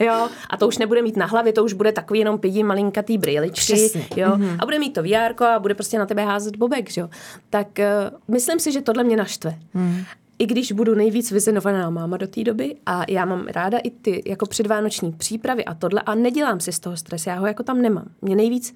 jo, 0.00 0.28
a 0.50 0.56
to 0.56 0.68
už 0.68 0.78
nebude 0.78 1.02
mít 1.02 1.16
na 1.16 1.26
hlavě, 1.26 1.52
to 1.52 1.64
už 1.64 1.72
bude 1.72 1.92
takový 1.92 2.18
jenom 2.18 2.38
pidi 2.38 2.62
malinkatý 2.62 3.18
brýličky, 3.18 3.72
Přesně. 3.72 4.06
jo, 4.16 4.28
mm-hmm. 4.28 4.56
a 4.58 4.64
bude 4.64 4.78
mít 4.78 4.92
to 4.92 5.02
VR 5.02 5.44
a 5.44 5.58
bude 5.58 5.74
prostě 5.74 5.98
na 5.98 6.06
tebe 6.06 6.24
házet 6.24 6.56
bobek, 6.56 6.96
jo. 6.96 7.08
Tak 7.50 7.66
uh, 7.78 8.34
myslím 8.34 8.60
si, 8.60 8.72
že 8.72 8.80
tohle 8.80 9.04
mě 9.04 9.16
naštve. 9.16 9.54
Mm. 9.74 10.04
I 10.40 10.46
když 10.46 10.72
budu 10.72 10.94
nejvíc 10.94 11.32
vyzenovaná 11.32 11.90
máma 11.90 12.16
do 12.16 12.26
té 12.26 12.44
doby 12.44 12.76
a 12.86 13.04
já 13.08 13.24
mám 13.24 13.46
ráda 13.46 13.78
i 13.78 13.90
ty 13.90 14.22
jako 14.26 14.46
předvánoční 14.46 15.12
přípravy 15.12 15.64
a 15.64 15.74
tohle 15.74 16.00
a 16.00 16.14
nedělám 16.14 16.60
si 16.60 16.72
z 16.72 16.80
toho 16.80 16.96
stres, 16.96 17.26
já 17.26 17.34
ho 17.34 17.46
jako 17.46 17.62
tam 17.62 17.82
nemám. 17.82 18.06
Mě 18.22 18.36
nejvíc 18.36 18.74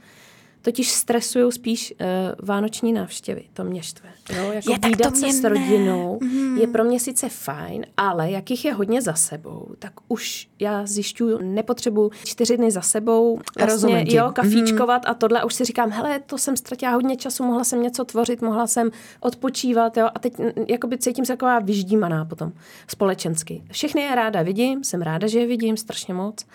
totiž 0.63 0.91
stresují 0.91 1.53
spíš 1.53 1.95
uh, 2.01 2.07
vánoční 2.47 2.93
návštěvy, 2.93 3.45
to 3.53 3.65
mě 3.65 3.83
štve. 3.83 4.09
Jo, 4.37 4.53
jako 4.53 4.71
Je, 4.73 4.79
výdat 4.89 5.17
se 5.17 5.33
s 5.33 5.45
rodinou 5.45 6.19
mm. 6.23 6.59
je 6.59 6.67
pro 6.67 6.85
mě 6.85 7.01
sice 7.01 7.29
fajn, 7.29 7.87
ale 7.97 8.31
jak 8.31 8.51
jich 8.51 8.65
je 8.65 8.73
hodně 8.73 9.03
za 9.03 9.15
sebou, 9.15 9.69
tak 9.79 9.93
už 10.09 10.49
já 10.61 10.87
zjišťuju, 10.87 11.39
nepotřebuji 11.43 12.11
čtyři 12.25 12.57
dny 12.57 12.71
za 12.71 12.81
sebou 12.81 13.39
vlastně, 13.59 14.05
jo, 14.09 14.31
kafíčkovat 14.33 15.03
a 15.07 15.15
tohle 15.15 15.41
a 15.41 15.45
už 15.45 15.55
si 15.55 15.65
říkám, 15.65 15.91
hele, 15.91 16.21
to 16.27 16.39
jsem 16.39 16.57
ztratila 16.57 16.93
hodně 16.93 17.17
času, 17.17 17.45
mohla 17.45 17.65
jsem 17.65 17.83
něco 17.83 18.05
tvořit, 18.05 18.43
mohla 18.43 18.67
jsem 18.67 18.91
odpočívat, 19.21 19.97
jo, 19.97 20.09
a 20.15 20.19
teď 20.19 20.39
mm, 20.39 20.51
jakoby 20.69 20.99
cítím 20.99 21.25
se 21.25 21.33
taková 21.33 21.59
vyždímaná 21.59 22.25
potom 22.25 22.53
společensky. 22.89 23.63
Všechny 23.71 24.01
je 24.03 24.15
ráda 24.15 24.43
vidím, 24.43 24.85
jsem 24.85 25.03
ráda, 25.03 25.27
že 25.27 25.39
je 25.41 25.47
vidím 25.47 25.77
strašně 25.77 26.15
moc 26.15 26.47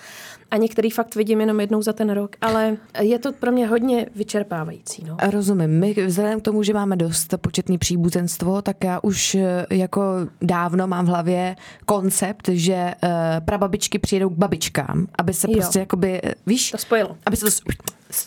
a 0.52 0.58
některý 0.58 0.90
fakt 0.90 1.16
vidím 1.16 1.40
jenom 1.40 1.60
jednou 1.60 1.82
za 1.82 1.94
ten 1.94 2.10
rok, 2.10 2.36
ale 2.42 2.78
je 3.00 3.20
to 3.20 3.34
pro 3.34 3.52
mě 3.52 3.68
hodně 3.68 4.06
vyčerpávající, 4.16 5.06
no. 5.08 5.18
Rozumím. 5.30 5.80
My 5.80 5.94
vzhledem 5.94 6.40
k 6.40 6.44
tomu, 6.44 6.64
že 6.64 6.74
máme 6.74 6.96
dost 6.96 7.34
početný 7.38 7.78
příbuzenstvo, 7.78 8.62
tak 8.62 8.84
já 8.84 9.00
už 9.04 9.36
eh, 9.36 9.66
jako 9.72 10.02
dávno 10.42 10.88
mám 10.88 11.06
v 11.06 11.10
hlavě 11.10 11.56
koncept, 11.86 12.50
že 12.52 12.94
uh, 13.04 13.10
prababičky 13.46 13.99
přijedou 14.00 14.30
k 14.30 14.34
babičkám, 14.38 15.08
aby 15.18 15.34
se 15.34 15.48
Jo. 15.52 15.54
prostě 15.58 15.80
jakoby, 15.80 16.22
víš, 16.46 16.72
To 16.72 16.78
spojilo. 16.78 17.18
aby 17.26 17.38
se 17.38 17.46
to 17.46 17.72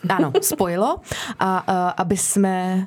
ano, 0.08 0.32
spojilo 0.40 0.96
a 1.38 1.68
uh, 1.86 1.92
aby 1.96 2.16
jsme 2.16 2.86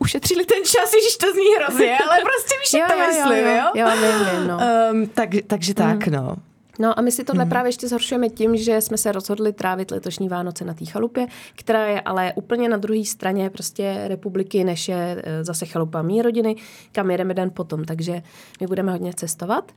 ušetřili 0.00 0.44
ten 0.44 0.64
čas, 0.64 0.90
když 0.90 1.16
to 1.16 1.32
zní 1.32 1.54
hrozně, 1.58 1.98
ale 2.08 2.18
prostě 2.20 2.54
víš, 2.64 2.72
jak 2.80 2.92
to 2.92 2.98
myslím, 2.98 3.46
jo? 3.46 3.64
jo, 3.74 3.86
vím, 3.96 4.38
vím, 4.38 4.48
no. 4.48 4.58
Um, 4.92 5.06
tak, 5.06 5.28
takže 5.46 5.74
tak, 5.74 6.06
no. 6.06 6.36
No 6.78 6.98
a 6.98 7.02
my 7.02 7.12
si 7.12 7.24
tohle 7.24 7.46
právě 7.46 7.68
ještě 7.68 7.88
zhoršujeme 7.88 8.28
tím, 8.28 8.56
že 8.56 8.80
jsme 8.80 8.98
se 8.98 9.12
rozhodli 9.12 9.52
trávit 9.52 9.90
letošní 9.90 10.28
Vánoce 10.28 10.64
na 10.64 10.74
té 10.74 10.84
chalupě, 10.84 11.26
která 11.54 11.86
je 11.86 12.00
ale 12.00 12.32
úplně 12.36 12.68
na 12.68 12.76
druhé 12.76 13.04
straně 13.04 13.50
prostě 13.50 14.04
republiky, 14.08 14.64
než 14.64 14.88
je 14.88 15.22
eh, 15.24 15.44
zase 15.44 15.66
chalupa 15.66 16.02
mý 16.02 16.22
rodiny, 16.22 16.56
kam 16.92 17.10
jedeme 17.10 17.34
den 17.34 17.50
potom. 17.54 17.84
Takže 17.84 18.22
my 18.60 18.66
budeme 18.66 18.92
hodně 18.92 19.14
cestovat 19.14 19.72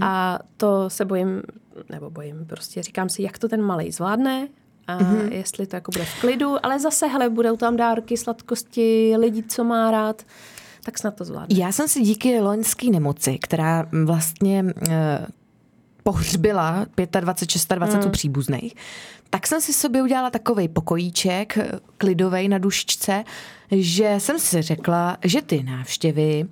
a 0.00 0.38
to 0.56 0.90
se 0.90 1.04
bojím, 1.04 1.42
nebo 1.88 2.10
bojím, 2.10 2.46
prostě 2.46 2.82
říkám 2.82 3.08
si, 3.08 3.22
jak 3.22 3.38
to 3.38 3.48
ten 3.48 3.62
malej 3.62 3.92
zvládne, 3.92 4.48
a 4.86 4.98
jestli 5.30 5.66
to 5.66 5.76
jako 5.76 5.90
bude 5.92 6.04
v 6.04 6.20
klidu, 6.20 6.66
ale 6.66 6.80
zase, 6.80 7.06
hele, 7.06 7.30
budou 7.30 7.56
tam 7.56 7.76
dárky, 7.76 8.16
sladkosti, 8.16 9.14
lidi, 9.18 9.42
co 9.42 9.64
má 9.64 9.90
rád, 9.90 10.22
tak 10.84 10.98
snad 10.98 11.14
to 11.14 11.24
zvládne. 11.24 11.58
Já 11.58 11.72
jsem 11.72 11.88
si 11.88 12.00
díky 12.00 12.40
loňské 12.40 12.90
nemoci, 12.90 13.38
která 13.38 13.86
vlastně 14.04 14.64
eh, 14.90 15.26
pohřbila 16.02 16.86
25, 17.20 17.20
26 17.20 18.04
mm. 18.04 18.10
příbuzných, 18.10 18.74
tak 19.30 19.46
jsem 19.46 19.60
si 19.60 19.72
sobě 19.72 20.02
udělala 20.02 20.30
takový 20.30 20.68
pokojíček, 20.68 21.58
eh, 21.58 21.70
klidovej 21.98 22.48
na 22.48 22.58
dušičce, 22.58 23.24
že 23.70 24.14
jsem 24.18 24.38
si 24.38 24.62
řekla, 24.62 25.16
že 25.24 25.42
ty 25.42 25.62
návštěvy 25.62 26.44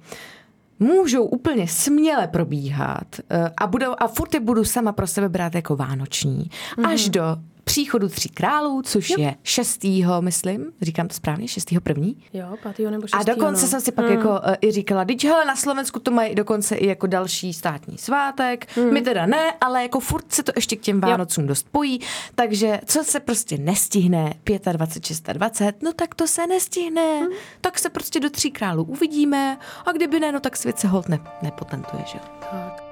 můžou 0.79 1.25
úplně 1.25 1.69
směle 1.69 2.29
probíhat 2.29 3.07
eh, 3.31 3.51
a, 3.57 3.67
budou, 3.67 3.95
a 3.99 4.09
furt 4.09 4.35
je 4.35 4.41
budu 4.41 4.65
sama 4.65 4.93
pro 4.93 5.07
sebe 5.07 5.29
brát 5.29 5.55
jako 5.55 5.77
vánoční, 5.77 6.51
mm. 6.79 6.87
až 6.87 7.09
do 7.09 7.23
příchodu 7.69 8.09
tří 8.09 8.29
králů, 8.29 8.83
což 8.83 9.11
je 9.19 9.35
šestýho, 9.43 10.23
myslím, 10.23 10.73
říkám 10.83 11.09
to 11.09 11.15
správně, 11.15 11.49
šestýho 11.49 11.81
první. 11.81 12.17
Jo, 12.33 12.57
pátýho 12.63 12.91
nebo 12.91 13.05
A 13.05 13.07
šestýho, 13.07 13.37
dokonce 13.37 13.63
no. 13.63 13.69
jsem 13.69 13.81
si 13.81 13.93
pak 13.93 14.05
hmm. 14.05 14.15
jako 14.15 14.31
uh, 14.31 14.55
i 14.61 14.73
říkala, 14.73 15.05
teď 15.05 15.25
hele, 15.25 15.45
na 15.45 15.57
Slovensku 15.57 16.01
to 16.01 16.11
mají 16.11 16.35
dokonce 16.35 16.77
i 16.77 16.87
jako 16.87 17.07
další 17.07 17.53
státní 17.53 17.99
svátek, 17.99 18.77
hmm. 18.77 18.93
my 18.93 19.03
teda 19.03 19.27
ne, 19.27 19.53
ale 19.61 19.83
jako 19.83 20.01
furt 20.01 20.33
se 20.33 20.43
to 20.43 20.53
ještě 20.57 20.77
k 20.77 20.81
těm 20.81 21.01
Vánocům 21.01 21.47
dost 21.47 21.67
pojí, 21.73 22.01
takže 22.35 22.81
co 22.87 23.05
se 23.05 23.21
prostě 23.21 23.59
nestihne 23.59 24.35
25, 24.73 25.33
26, 25.33 25.83
no 25.83 25.93
tak 25.93 26.15
to 26.15 26.27
se 26.27 26.47
nestihne, 26.47 27.19
hmm. 27.19 27.29
tak 27.61 27.79
se 27.79 27.91
prostě 27.91 28.21
do 28.21 28.31
tří 28.31 28.51
králů 28.51 28.85
uvidíme 28.85 29.59
a 29.87 29.93
kdyby 29.93 30.21
ne, 30.21 30.33
no 30.33 30.41
tak 30.41 30.57
svět 30.57 30.79
se 30.79 30.89
hold 30.89 31.09
ne, 31.09 31.19
nepotentuje, 31.43 32.05
že 32.07 32.19
jo. 32.19 32.25
Tak. 32.51 32.88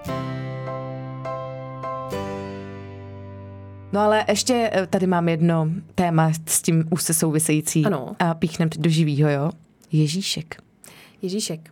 No 3.96 4.02
ale 4.02 4.24
ještě 4.28 4.70
eh, 4.72 4.86
tady 4.86 5.06
mám 5.06 5.28
jedno 5.28 5.68
téma 5.94 6.32
s 6.48 6.62
tím 6.62 6.84
už 6.90 7.02
se 7.02 7.14
související 7.14 7.84
Ano. 7.84 8.16
a 8.18 8.34
píchnem 8.34 8.68
teď 8.68 8.80
do 8.80 8.90
živýho, 8.90 9.30
jo. 9.30 9.50
Ježíšek. 9.92 10.56
Ježíšek. 11.22 11.70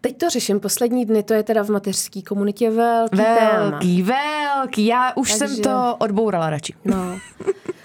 Teď 0.00 0.18
to 0.18 0.30
řeším 0.30 0.60
poslední 0.60 1.06
dny, 1.06 1.22
to 1.22 1.34
je 1.34 1.42
teda 1.42 1.64
v 1.64 1.68
mateřské 1.68 2.22
komunitě 2.22 2.70
velký, 2.70 3.16
téma. 3.16 3.70
Velký, 3.70 4.02
velký. 4.02 4.86
Já 4.86 5.12
už 5.16 5.38
Takže- 5.38 5.54
jsem 5.54 5.62
to 5.62 5.96
odbourala 5.98 6.50
radši. 6.50 6.74
No. 6.84 7.18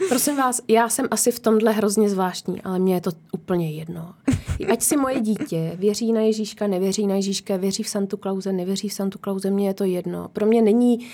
Prosím 0.10 0.38
vás, 0.38 0.62
já 0.68 0.90
jsem 0.90 1.08
asi 1.12 1.32
v 1.32 1.40
tomhle 1.40 1.72
hrozně 1.72 2.10
zvláštní, 2.10 2.62
ale 2.62 2.80
mně 2.80 2.94
je 2.94 3.02
to 3.02 3.12
úplně 3.32 3.72
jedno. 3.72 4.14
Ať 4.72 4.82
si 4.82 4.98
moje 4.98 5.20
dítě 5.22 5.72
věří 5.76 6.14
na 6.14 6.22
Ježíška, 6.22 6.68
nevěří 6.68 7.08
na 7.08 7.16
Ježíška, 7.16 7.58
věří 7.58 7.84
v 7.84 7.90
Santu 7.90 8.18
Klauze, 8.18 8.54
nevěří 8.54 8.90
v 8.90 8.94
Santu 8.94 9.20
Klauze, 9.20 9.52
mně 9.52 9.68
je 9.68 9.74
to 9.74 9.84
jedno. 9.84 10.28
Pro 10.34 10.46
mě 10.46 10.62
není 10.62 11.08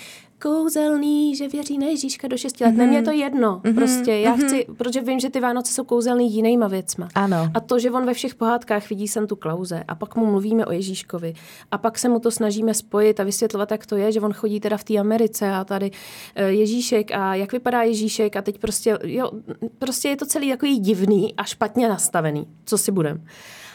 kouzelný, 0.44 1.36
že 1.36 1.48
věří 1.48 1.78
na 1.78 1.86
Ježíška 1.86 2.28
do 2.28 2.36
6 2.36 2.60
let. 2.60 2.68
Mm-hmm. 2.68 2.76
Ne, 2.76 2.86
mně 2.86 2.98
je 2.98 3.02
to 3.02 3.10
jedno. 3.10 3.60
Mm-hmm. 3.64 3.74
Prostě 3.74 4.12
já 4.12 4.36
chci, 4.36 4.66
protože 4.76 5.00
vím, 5.00 5.20
že 5.20 5.30
ty 5.30 5.40
Vánoce 5.40 5.72
jsou 5.72 5.84
kouzelný 5.84 6.34
jinýma 6.34 6.68
věcma. 6.68 7.08
Ano. 7.14 7.50
A 7.54 7.60
to, 7.60 7.78
že 7.78 7.90
on 7.90 8.06
ve 8.06 8.14
všech 8.14 8.34
pohádkách 8.34 8.90
vidí 8.90 9.08
Santu 9.08 9.36
Klauze 9.36 9.84
a 9.88 9.94
pak 9.94 10.16
mu 10.16 10.26
mluvíme 10.26 10.66
o 10.66 10.72
Ježíškovi 10.72 11.34
a 11.70 11.78
pak 11.78 11.98
se 11.98 12.08
mu 12.08 12.18
to 12.20 12.30
snažíme 12.30 12.74
spojit 12.74 13.20
a 13.20 13.24
vysvětlovat, 13.24 13.70
jak 13.70 13.86
to 13.86 13.96
je, 13.96 14.12
že 14.12 14.20
on 14.20 14.32
chodí 14.32 14.60
teda 14.60 14.76
v 14.76 14.84
té 14.84 14.98
Americe 14.98 15.50
a 15.50 15.64
tady 15.64 15.90
eh, 16.34 16.48
Ježíšek 16.48 17.10
a 17.10 17.34
jak 17.34 17.52
vypadá 17.52 17.82
Ježíšek 17.82 18.36
a 18.36 18.42
teď 18.42 18.58
prostě, 18.58 18.98
jo, 19.02 19.30
prostě 19.78 20.08
je 20.08 20.16
to 20.16 20.26
celý 20.26 20.50
takový 20.50 20.78
divný 20.78 21.34
a 21.36 21.44
špatně 21.44 21.88
nastavený, 21.88 22.46
co 22.64 22.78
si 22.78 22.92
budem. 22.92 23.24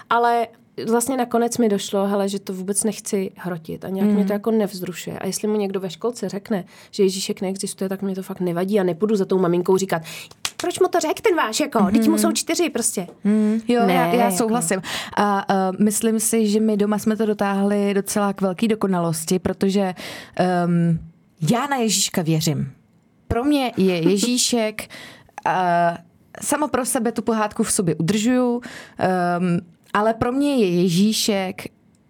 Ale 0.09 0.47
vlastně 0.87 1.17
nakonec 1.17 1.57
mi 1.57 1.69
došlo, 1.69 2.07
hele, 2.07 2.29
že 2.29 2.39
to 2.39 2.53
vůbec 2.53 2.83
nechci 2.83 3.31
hrotit 3.35 3.85
a 3.85 3.89
nějak 3.89 4.09
mm. 4.09 4.15
mě 4.15 4.25
to 4.25 4.33
jako 4.33 4.51
nevzrušuje. 4.51 5.19
A 5.19 5.27
jestli 5.27 5.47
mu 5.47 5.55
někdo 5.55 5.79
ve 5.79 5.89
školce 5.89 6.29
řekne, 6.29 6.65
že 6.91 7.03
Ježíšek 7.03 7.41
neexistuje, 7.41 7.89
tak 7.89 8.01
mě 8.01 8.15
to 8.15 8.23
fakt 8.23 8.39
nevadí 8.39 8.79
a 8.79 8.83
nepůjdu 8.83 9.15
za 9.15 9.25
tou 9.25 9.39
maminkou 9.39 9.77
říkat, 9.77 10.01
proč 10.61 10.79
mu 10.79 10.87
to 10.87 10.99
řekl 10.99 11.21
ten 11.21 11.35
váš, 11.35 11.59
jako, 11.59 11.87
teď 11.91 12.07
mu 12.07 12.17
jsou 12.17 12.31
čtyři 12.31 12.69
prostě. 12.69 13.07
Mm, 13.23 13.59
jo, 13.67 13.85
Ne, 13.85 13.93
já, 13.93 14.05
já 14.05 14.25
jako- 14.25 14.37
souhlasím. 14.37 14.81
A 15.17 15.53
uh, 15.53 15.75
myslím 15.85 16.19
si, 16.19 16.47
že 16.47 16.59
my 16.59 16.77
doma 16.77 16.99
jsme 16.99 17.17
to 17.17 17.25
dotáhli 17.25 17.93
docela 17.93 18.33
k 18.33 18.41
velké 18.41 18.67
dokonalosti, 18.67 19.39
protože 19.39 19.93
um, 20.65 20.99
já 21.51 21.67
na 21.67 21.75
Ježíška 21.77 22.21
věřím. 22.21 22.71
Pro 23.27 23.43
mě 23.43 23.71
je 23.77 24.09
Ježíšek, 24.09 24.81
uh, 25.45 25.97
sama 26.41 26.67
pro 26.67 26.85
sebe 26.85 27.11
tu 27.11 27.21
pohádku 27.21 27.63
v 27.63 27.71
sobě 27.71 27.95
udržuju, 27.95 28.53
um, 28.53 28.61
ale 29.93 30.13
pro 30.13 30.31
mě 30.31 30.55
je 30.55 30.81
Ježíšek 30.81 31.63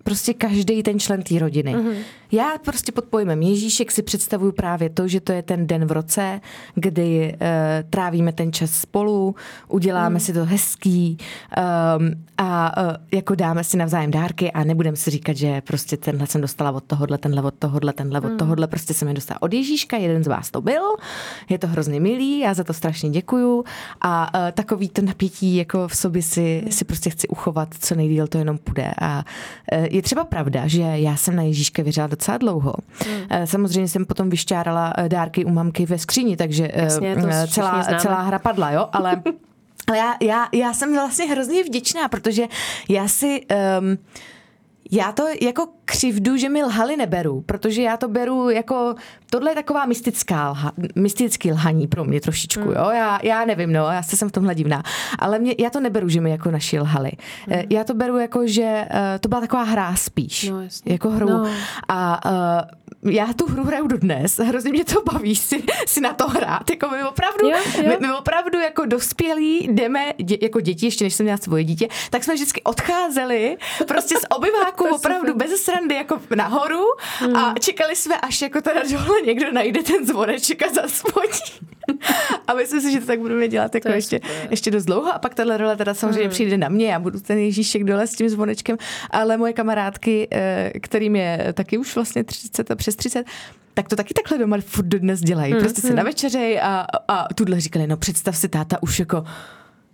prostě 0.04 0.34
každý 0.34 0.84
ten 0.84 1.00
člen 1.00 1.22
té 1.22 1.40
rodiny. 1.40 1.76
Mm-hmm. 1.76 2.04
Já 2.32 2.58
prostě 2.66 2.92
pod 2.92 3.06
pojmem 3.06 3.42
Ježíšek 3.42 3.92
si 3.92 4.04
představuju 4.04 4.52
právě 4.52 4.90
to, 4.90 5.08
že 5.08 5.22
to 5.22 5.32
je 5.32 5.42
ten 5.42 5.68
den 5.68 5.86
v 5.86 5.92
roce, 5.92 6.42
kdy 6.76 7.34
uh, 7.34 7.48
trávíme 7.90 8.34
ten 8.34 8.54
čas 8.54 8.72
spolu, 8.72 9.36
uděláme 9.68 10.14
mm. 10.14 10.20
si 10.20 10.34
to 10.34 10.46
hezký 10.46 11.18
um, 11.98 12.26
a 12.38 12.78
uh, 12.78 12.96
jako 13.12 13.36
dáme 13.36 13.64
si 13.64 13.78
navzájem 13.78 14.12
dárky 14.12 14.52
a 14.52 14.64
nebudeme 14.64 14.98
si 14.98 15.12
říkat, 15.12 15.38
že 15.38 15.62
prostě 15.62 15.98
tenhle 15.98 16.28
jsem 16.28 16.42
dostala 16.42 16.72
od 16.72 16.84
tohohle, 16.84 17.18
tenhle 17.18 17.42
od 17.42 17.54
tohohle, 17.60 17.94
tenhle 17.94 18.22
od 18.22 18.38
tohohle, 18.38 18.68
prostě 18.68 18.94
jsem 18.94 19.08
je 19.08 19.14
dostala 19.14 19.42
od 19.42 19.54
Ježíška, 19.54 19.98
jeden 19.98 20.24
z 20.24 20.28
vás 20.28 20.52
to 20.52 20.62
byl, 20.62 20.82
je 21.50 21.58
to 21.60 21.68
hrozně 21.68 22.00
milý, 22.00 22.40
já 22.40 22.54
za 22.54 22.64
to 22.64 22.74
strašně 22.74 23.10
děkuju 23.10 23.64
a 24.02 24.34
uh, 24.34 24.52
takový 24.52 24.90
to 24.90 25.02
napětí 25.02 25.56
jako 25.56 25.88
v 25.88 25.96
sobě 25.96 26.22
si, 26.22 26.64
si 26.70 26.86
prostě 26.86 27.10
chci 27.10 27.28
uchovat, 27.28 27.70
co 27.80 27.96
nejdíl 27.96 28.28
to 28.28 28.38
jenom 28.38 28.58
půjde 28.58 28.92
a 29.02 29.26
uh, 29.74 29.86
je 29.90 30.02
třeba 30.02 30.24
pravda, 30.24 30.68
že 30.68 30.82
já 30.82 31.16
jsem 31.16 31.36
na 31.36 31.44
Ježíška 31.44 31.84
věřila 31.84 32.08
docela 32.20 32.38
dlouho. 32.38 32.74
Hmm. 33.06 33.48
Samozřejmě 33.48 33.88
jsem 33.88 34.06
potom 34.06 34.30
vyšťárala 34.30 34.94
eh, 34.98 35.10
dárky 35.10 35.46
u 35.46 35.50
mamky 35.50 35.86
ve 35.86 35.98
skříni, 35.98 36.38
takže 36.38 36.70
eh, 36.74 36.84
Jasně, 36.84 37.16
eh, 37.18 37.48
celá, 37.48 37.84
celá 38.00 38.22
hra 38.22 38.40
padla, 38.40 38.72
jo, 38.72 38.90
ale 38.92 39.22
ale 39.88 39.98
já, 39.98 40.16
já, 40.22 40.48
já 40.54 40.74
jsem 40.74 40.94
vlastně 40.94 41.26
hrozně 41.26 41.64
vděčná, 41.64 42.08
protože 42.08 42.48
já 42.90 43.08
si... 43.08 43.46
Um, 43.80 43.98
já 44.92 45.12
to 45.12 45.24
jako 45.42 45.68
křivdu, 45.86 46.38
že 46.38 46.50
mi 46.50 46.64
lhali 46.64 46.98
neberu, 46.98 47.42
protože 47.46 47.82
já 47.82 47.98
to 47.98 48.08
beru 48.08 48.50
jako, 48.50 48.96
tohle 49.30 49.52
je 49.52 49.56
taková 49.56 49.86
mystická 49.86 50.50
lha, 50.50 50.72
mystický 50.96 51.52
lhaní 51.52 51.88
pro 51.88 52.06
mě 52.06 52.22
trošičku, 52.22 52.64
Hmm. 52.64 52.72
jo, 52.78 52.90
já, 52.90 53.20
já 53.24 53.46
nevím, 53.46 53.74
no, 53.74 53.80
já 53.92 54.04
se 54.04 54.18
jsem 54.18 54.30
v 54.30 54.32
tomhle 54.32 54.56
divná, 54.56 54.84
ale 55.20 55.40
mě, 55.40 55.56
já 55.60 55.70
to 55.70 55.80
neberu, 55.80 56.10
že 56.10 56.22
mi 56.22 56.32
jako 56.32 56.52
naši 56.52 56.80
lhali. 56.80 57.12
Hmm. 57.48 57.62
Já 57.70 57.84
to 57.84 57.94
beru 57.94 58.18
jako, 58.18 58.48
že 58.48 58.86
uh, 58.92 58.98
to 59.20 59.30
byla 59.30 59.42
taková 59.42 59.64
hra 59.64 59.96
spíš, 59.96 60.50
No, 60.50 60.62
jasně. 60.62 60.92
jako 60.94 61.10
hru 61.10 61.30
No. 61.30 61.50
a 61.88 62.26
uh, 63.04 63.12
já 63.12 63.34
tu 63.34 63.46
hru 63.48 63.64
hraju 63.64 63.88
dodnes, 63.88 64.38
hrozně 64.40 64.72
mě 64.72 64.86
to 64.86 65.02
baví 65.14 65.36
si, 65.36 65.64
si 65.88 66.02
na 66.02 66.14
to 66.14 66.28
hrát, 66.28 66.70
jako 66.70 66.90
my 66.90 67.04
opravdu, 67.04 67.50
Jo, 67.50 67.58
jo. 67.78 67.84
My, 67.90 68.08
my 68.08 68.14
opravdu 68.14 68.60
jako 68.60 68.86
dospělí 68.86 69.68
jdeme, 69.72 70.14
dě, 70.18 70.38
jako 70.42 70.60
děti, 70.62 70.86
ještě 70.86 71.04
než 71.04 71.14
jsem 71.14 71.24
měla 71.24 71.38
svoje 71.38 71.64
dítě, 71.64 71.88
tak 72.10 72.24
jsme 72.24 72.34
vždycky 72.34 72.62
odcházeli 72.64 73.58
prostě 73.88 74.16
z 74.18 74.24
obyváku 74.30 74.79
To 74.84 74.88
je 74.88 74.94
opravdu 74.94 75.32
super. 75.32 75.48
bez 75.48 75.62
srandy 75.62 75.96
jako 75.96 76.20
nahoru 76.36 76.84
Hmm. 77.20 77.36
a 77.36 77.54
čekali 77.60 77.96
jsme, 77.96 78.18
až 78.18 78.42
jako 78.42 78.62
teda 78.62 78.82
dole 78.92 79.22
někdo 79.26 79.52
najde 79.52 79.84
ten 79.84 80.06
zvoneček 80.08 80.64
a 80.64 80.74
zaspodí. 80.74 81.68
A 82.48 82.54
myslím 82.54 82.82
si, 82.82 82.92
že 82.92 83.00
to 83.00 83.06
tak 83.06 83.20
budeme 83.20 83.48
dělat 83.48 83.76
jako 83.76 83.88
je 83.90 83.96
ještě. 83.96 84.20
Hmm. 84.24 84.48
ještě 84.52 84.72
dost 84.72 84.86
dlouho 84.86 85.14
a 85.14 85.20
pak 85.20 85.36
tahle 85.36 85.58
role 85.58 85.76
teda 85.78 85.94
samozřejmě 85.94 86.30
přijde 86.30 86.58
na 86.58 86.70
mě, 86.70 86.88
já 86.88 87.00
budu 87.00 87.20
ten 87.20 87.38
Ježíšek 87.38 87.84
dole 87.84 88.08
s 88.08 88.16
tím 88.16 88.30
zvonečkem, 88.30 88.78
ale 89.12 89.38
moje 89.38 89.54
kamarádky, 89.54 90.28
eh, 90.32 90.72
kterým 90.82 91.16
je 91.16 91.54
taky 91.54 91.78
už 91.78 91.96
vlastně 91.96 92.24
30 92.24 92.72
a 92.72 92.76
přes 92.76 92.96
30, 92.96 93.26
tak 93.74 93.88
to 93.90 93.96
taky 93.96 94.14
takhle 94.14 94.38
doma 94.38 94.58
furt 94.66 94.86
dnes 94.86 95.20
dělají. 95.22 95.52
Hmm, 95.52 95.62
Prostě 95.62 95.82
se 95.82 95.94
navečeřej 95.94 96.60
a, 96.62 96.86
a 97.08 97.34
tuhle 97.34 97.60
říkali, 97.60 97.88
no 97.88 97.98
představ 97.98 98.38
si, 98.38 98.48
táta 98.50 98.84
už 98.84 99.00
jako 99.00 99.24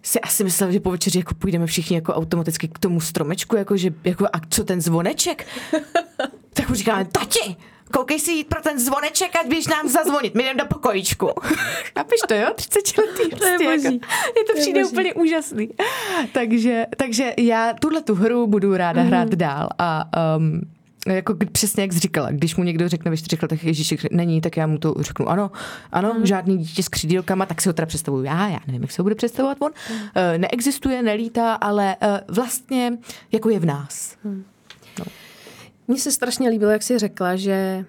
si 0.05 0.19
asi 0.21 0.43
myslel, 0.43 0.71
že 0.71 0.79
po 0.79 0.91
večeři 0.91 1.17
jako 1.17 1.33
půjdeme 1.35 1.65
všichni 1.65 1.95
jako 1.95 2.13
automaticky 2.13 2.67
k 2.67 2.79
tomu 2.79 3.01
stromečku, 3.01 3.55
jako 3.55 3.77
že 3.77 3.93
jako 4.03 4.25
a 4.33 4.39
co 4.49 4.63
ten 4.63 4.81
zvoneček? 4.81 5.47
tak 6.53 6.69
mu 6.69 6.75
říkáme, 6.75 7.05
tati, 7.05 7.55
koukej 7.93 8.19
si 8.19 8.31
jít 8.31 8.47
pro 8.47 8.61
ten 8.61 8.79
zvoneček, 8.79 9.35
ať 9.35 9.47
běž 9.47 9.67
nám 9.67 9.89
zazvonit, 9.89 10.35
my 10.35 10.43
jdeme 10.43 10.59
do 10.59 10.65
pokojíčku. 10.65 11.29
Chápeš 11.97 12.19
to, 12.27 12.33
jo? 12.33 12.47
30 12.55 12.79
letý 12.97 13.29
prostě 13.29 13.57
boží. 13.65 13.83
jako, 13.83 13.87
je 14.37 14.43
to 14.45 14.51
To 14.53 14.57
je 14.57 14.61
přijde 14.61 14.81
boží. 14.81 14.91
úplně 14.93 15.13
úžasný. 15.13 15.69
Takže, 16.33 16.85
takže 16.97 17.33
já 17.37 17.73
tuhle 17.81 18.01
tu 18.01 18.15
hru 18.15 18.47
budu 18.47 18.77
ráda 18.77 19.01
Mhm. 19.01 19.09
hrát 19.11 19.29
dál 19.29 19.69
a 19.79 20.03
um, 20.37 20.61
jako 21.05 21.35
přesně 21.51 21.83
jak 21.83 21.93
jsi 21.93 21.99
říkala, 21.99 22.31
když 22.31 22.55
mu 22.55 22.63
někdo 22.63 22.89
řekne 22.89 23.11
ve 23.11 23.17
čtyřech 23.17 23.41
letech 23.41 23.63
Ježíšek 23.63 24.11
není, 24.11 24.41
tak 24.41 24.57
já 24.57 24.67
mu 24.67 24.77
to 24.77 24.95
řeknu 24.99 25.29
ano, 25.29 25.51
ano, 25.91 26.13
Mhm. 26.13 26.25
žádný 26.25 26.57
dítě 26.57 26.83
s 26.83 26.87
křídílkama, 26.89 27.45
tak 27.45 27.61
si 27.61 27.69
ho 27.69 27.73
teda 27.73 27.85
představuju 27.85 28.23
já, 28.23 28.47
já 28.47 28.59
nevím, 28.67 28.81
jak 28.81 28.91
se 28.91 29.01
ho 29.01 29.03
bude 29.03 29.15
představovat 29.15 29.57
on. 29.61 29.71
Mhm. 29.89 29.99
Uh, 30.01 30.37
neexistuje, 30.37 31.03
nelítá, 31.03 31.53
ale 31.53 31.95
uh, 32.01 32.35
vlastně 32.35 32.97
jako 33.31 33.49
je 33.49 33.59
v 33.59 33.65
nás. 33.65 34.17
Mně 35.87 35.99
se 35.99 36.11
strašně 36.11 36.49
líbilo, 36.49 36.71
jak 36.71 36.83
jsi 36.83 36.99
řekla, 36.99 37.35
že 37.35 37.85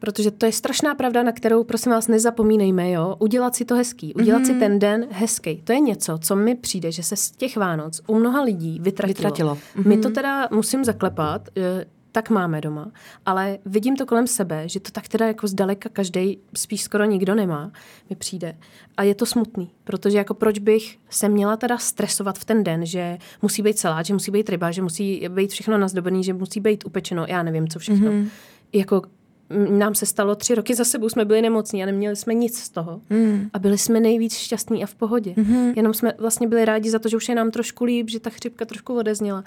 protože 0.00 0.30
to 0.30 0.46
je 0.46 0.52
strašná 0.52 0.94
pravda, 0.94 1.22
na 1.22 1.32
kterou, 1.32 1.64
prosím 1.64 1.92
vás, 1.92 2.08
nezapomínejme, 2.08 2.90
jo, 2.90 3.16
udělat 3.18 3.54
si 3.54 3.64
to 3.64 3.74
hezký, 3.74 4.14
udělat 4.14 4.42
mm-hmm. 4.42 4.54
si 4.54 4.58
ten 4.58 4.78
den 4.78 5.06
hezký. 5.10 5.62
To 5.64 5.72
je 5.72 5.80
něco, 5.80 6.18
co 6.18 6.36
mi 6.36 6.54
přijde, 6.54 6.92
že 6.92 7.02
se 7.02 7.16
z 7.16 7.30
těch 7.30 7.56
Vánoc 7.56 8.00
u 8.06 8.18
mnoha 8.18 8.42
lidí 8.42 8.78
vytratilo. 8.82 9.14
Vytratilo. 9.14 9.54
Mm-hmm. 9.54 9.88
My 9.88 9.96
to 9.96 10.10
teda 10.10 10.48
musím 10.50 10.84
zaklepat, 10.84 11.48
eh, 11.56 11.84
tak 12.12 12.30
máme 12.30 12.60
doma, 12.60 12.90
ale 13.26 13.58
vidím 13.64 13.96
to 13.96 14.06
kolem 14.06 14.26
sebe, 14.26 14.68
že 14.68 14.80
to 14.80 14.90
tak 14.90 15.08
teda 15.08 15.26
jako 15.26 15.46
zdaleka 15.46 15.88
každý, 15.88 16.38
spíš 16.56 16.82
skoro 16.82 17.04
nikdo 17.04 17.34
nemá, 17.34 17.72
mi 18.10 18.16
přijde. 18.16 18.56
A 18.96 19.02
je 19.02 19.14
to 19.14 19.26
smutný, 19.26 19.70
protože 19.84 20.18
jako 20.18 20.34
proč 20.34 20.58
bych 20.58 20.98
se 21.10 21.28
měla 21.28 21.56
teda 21.56 21.78
stresovat 21.78 22.38
v 22.38 22.44
ten 22.44 22.64
den, 22.64 22.86
že 22.86 23.18
musí 23.42 23.62
být 23.62 23.78
salát, 23.78 24.06
že 24.06 24.14
musí 24.14 24.30
být 24.30 24.48
ryba, 24.48 24.70
že 24.70 24.82
musí 24.82 25.28
být 25.28 25.50
všechno 25.50 25.78
nazdobený, 25.78 26.24
že 26.24 26.32
musí 26.32 26.60
být 26.60 26.86
upečeno, 26.86 27.26
já 27.28 27.42
nevím, 27.42 27.68
co 27.68 27.78
všechno. 27.78 28.10
Mm-hmm. 28.10 28.28
Jako 28.72 29.02
m, 29.50 29.78
nám 29.78 29.94
se 29.94 30.06
stalo 30.06 30.34
tři 30.34 30.54
roky 30.54 30.74
za 30.74 30.84
sebou, 30.84 31.08
jsme 31.08 31.24
byli 31.24 31.42
nemocní 31.42 31.82
a 31.82 31.86
neměli 31.86 32.16
jsme 32.16 32.34
nic 32.34 32.58
z 32.58 32.68
toho. 32.68 33.00
Mm. 33.10 33.50
A 33.52 33.58
byli 33.58 33.78
jsme 33.78 34.00
nejvíc 34.00 34.34
šťastní 34.34 34.82
a 34.82 34.86
v 34.86 34.94
pohodě. 34.94 35.30
Mm-hmm. 35.30 35.72
Jenom 35.76 35.94
jsme 35.94 36.12
vlastně 36.18 36.48
byli 36.48 36.64
rádi 36.64 36.90
za 36.90 36.98
to, 36.98 37.08
že 37.08 37.16
už 37.16 37.28
je 37.28 37.34
nám 37.34 37.50
trošku 37.50 37.84
líp, 37.84 38.10
že 38.10 38.20
ta 38.20 38.30
chřipka 38.30 38.64
trošku 38.64 38.94
odezněla. 38.94 39.44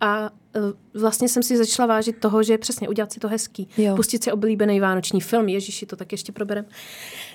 A 0.00 0.30
uh, 0.56 1.00
vlastně 1.00 1.28
jsem 1.28 1.42
si 1.42 1.56
začala 1.56 1.86
vážit 1.86 2.20
toho, 2.20 2.42
že 2.42 2.58
přesně 2.58 2.88
udělat 2.88 3.12
si 3.12 3.20
to 3.20 3.28
hezký. 3.28 3.68
Jo. 3.78 3.96
Pustit 3.96 4.24
si 4.24 4.32
oblíbený 4.32 4.80
vánoční 4.80 5.20
film. 5.20 5.48
Ježíši, 5.48 5.86
to 5.86 5.96
tak 5.96 6.12
ještě 6.12 6.32
proberem. 6.32 6.64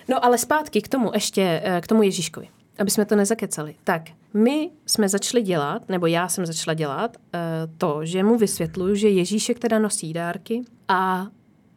No 0.08 0.26
ale 0.26 0.38
zpátky 0.38 0.82
k 0.82 0.88
tomu 0.88 1.12
ještě, 1.14 1.62
eh, 1.64 1.82
k 1.82 1.88
tomu 1.88 2.04
Ježíškovi. 2.04 2.48
Aby 2.80 2.92
jsme 2.92 3.06
to 3.06 3.16
nezakecali. 3.16 3.76
Tak, 3.84 4.02
my 4.34 4.70
jsme 4.86 5.10
začali 5.10 5.44
dělat, 5.44 5.90
nebo 5.90 6.08
já 6.08 6.30
jsem 6.30 6.46
začala 6.46 6.74
dělat 6.74 7.18
uh, 7.18 7.42
to, 7.78 8.06
že 8.06 8.24
mu 8.24 8.38
vysvětluju, 8.38 8.96
že 8.96 9.10
Ježíšek 9.10 9.60
teda 9.60 9.80
nosí 9.80 10.14
dárky 10.14 10.62
a 10.88 11.28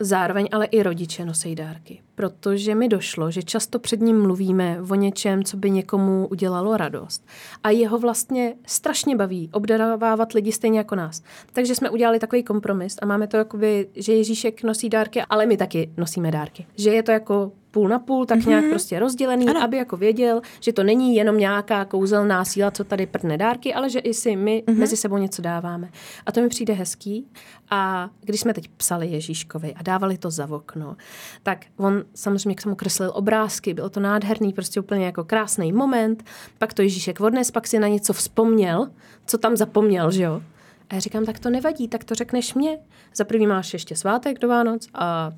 zároveň 0.00 0.48
ale 0.52 0.66
i 0.66 0.82
rodiče 0.82 1.24
nosí 1.24 1.54
dárky. 1.54 2.02
Protože 2.14 2.74
mi 2.74 2.88
došlo, 2.88 3.30
že 3.30 3.42
často 3.42 3.78
před 3.78 4.00
ním 4.00 4.22
mluvíme 4.22 4.78
o 4.90 4.94
něčem, 4.94 5.44
co 5.44 5.56
by 5.56 5.70
někomu 5.70 6.28
udělalo 6.30 6.76
radost. 6.76 7.26
A 7.62 7.70
jeho 7.70 7.98
vlastně 7.98 8.54
strašně 8.66 9.16
baví 9.16 9.48
obdarovávat 9.52 10.32
lidi 10.32 10.52
stejně 10.52 10.78
jako 10.78 10.94
nás. 10.94 11.22
Takže 11.52 11.74
jsme 11.74 11.90
udělali 11.90 12.18
takový 12.18 12.42
kompromis 12.42 12.96
a 13.02 13.06
máme 13.06 13.26
to 13.26 13.36
jakoby, 13.36 13.88
že 13.94 14.12
Ježíšek 14.12 14.62
nosí 14.62 14.88
dárky, 14.88 15.22
ale 15.30 15.46
my 15.46 15.56
taky 15.56 15.90
nosíme 15.96 16.30
dárky. 16.30 16.66
Že 16.76 16.90
je 16.90 17.02
to 17.02 17.10
jako 17.10 17.52
půl 17.74 17.88
na 17.88 17.98
půl, 17.98 18.26
tak 18.26 18.38
mm-hmm. 18.38 18.48
nějak 18.48 18.64
prostě 18.70 18.98
rozdělený, 18.98 19.48
ano. 19.48 19.62
aby 19.62 19.76
jako 19.76 19.96
věděl, 19.96 20.40
že 20.60 20.72
to 20.72 20.84
není 20.84 21.16
jenom 21.16 21.38
nějaká 21.38 21.84
kouzelná 21.84 22.44
síla, 22.44 22.70
co 22.70 22.84
tady 22.84 23.06
prdne 23.06 23.38
dárky, 23.38 23.74
ale 23.74 23.90
že 23.90 23.98
i 23.98 24.14
si 24.14 24.36
my 24.36 24.62
mm-hmm. 24.66 24.78
mezi 24.78 24.96
sebou 24.96 25.18
něco 25.18 25.42
dáváme. 25.42 25.90
A 26.26 26.32
to 26.32 26.40
mi 26.40 26.48
přijde 26.48 26.74
hezký. 26.74 27.26
A 27.70 28.10
když 28.20 28.40
jsme 28.40 28.54
teď 28.54 28.68
psali 28.68 29.06
Ježíškovi 29.06 29.74
a 29.74 29.82
dávali 29.82 30.18
to 30.18 30.30
za 30.30 30.50
okno, 30.50 30.96
tak 31.42 31.66
on 31.76 32.03
samozřejmě 32.14 32.54
k 32.54 32.62
tomu 32.62 32.74
kreslil 32.74 33.12
obrázky, 33.14 33.74
bylo 33.74 33.90
to 33.90 34.00
nádherný, 34.00 34.52
prostě 34.52 34.80
úplně 34.80 35.06
jako 35.06 35.24
krásný 35.24 35.72
moment. 35.72 36.24
Pak 36.58 36.74
to 36.74 36.82
Ježíšek 36.82 37.20
odnes, 37.20 37.50
pak 37.50 37.66
si 37.66 37.78
na 37.78 37.88
něco 37.88 38.12
vzpomněl, 38.12 38.90
co 39.26 39.38
tam 39.38 39.56
zapomněl, 39.56 40.10
že 40.10 40.22
jo? 40.22 40.42
A 40.90 40.94
já 40.94 41.00
říkám, 41.00 41.24
tak 41.24 41.38
to 41.38 41.50
nevadí, 41.50 41.88
tak 41.88 42.04
to 42.04 42.14
řekneš 42.14 42.54
mě. 42.54 42.78
Za 43.14 43.24
první 43.24 43.46
máš 43.46 43.72
ještě 43.72 43.96
svátek 43.96 44.38
do 44.38 44.48
Vánoc 44.48 44.88
a, 44.94 45.04
a 45.04 45.32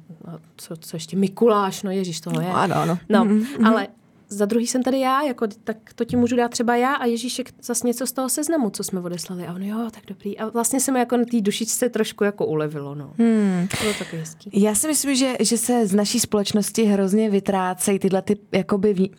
co, 0.57 0.76
co 0.76 0.96
ještě 0.96 1.16
Mikuláš, 1.16 1.83
no 1.83 1.90
ježíš 1.90 2.20
toho 2.20 2.40
je. 2.40 2.48
No, 2.48 2.57
ano, 2.57 2.76
ano. 2.76 2.98
No, 3.09 3.24
mm-hmm. 3.24 3.66
ale 3.66 3.88
za 4.29 4.45
druhý 4.45 4.67
jsem 4.67 4.83
tady 4.83 5.01
já, 5.01 5.23
jako, 5.23 5.47
tak 5.65 5.77
to 5.95 6.05
ti 6.05 6.17
můžu 6.17 6.37
dát 6.37 6.51
třeba 6.51 6.77
já 6.77 6.95
a 6.95 7.07
Ježíšek 7.07 7.51
zase 7.62 7.87
něco 7.87 8.07
z 8.07 8.12
toho 8.12 8.29
seznamu, 8.29 8.71
co 8.71 8.85
jsme 8.85 9.01
odeslali. 9.01 9.47
A 9.47 9.55
on, 9.55 9.62
jo, 9.62 9.89
tak 9.91 10.03
dobrý. 10.07 10.39
A 10.39 10.49
vlastně 10.49 10.81
se 10.81 10.93
mi 10.93 10.99
jako 10.99 11.17
na 11.17 11.25
té 11.25 11.41
dušičce 11.41 11.89
trošku 11.89 12.25
jako 12.25 12.47
ulevilo, 12.47 12.95
no. 12.95 13.12
Hmm. 13.19 13.69
To 13.71 13.77
bylo 13.83 13.95
takový 13.99 14.21
hezký. 14.21 14.51
Já 14.53 14.75
si 14.75 14.87
myslím, 14.89 15.15
že, 15.17 15.37
že 15.41 15.59
se 15.59 15.87
z 15.87 15.95
naší 15.95 16.21
společnosti 16.21 16.85
hrozně 16.85 17.31
vytrácejí 17.31 17.99
tyhle 17.99 18.23
ty, 18.23 18.37
jakoby, 18.53 19.11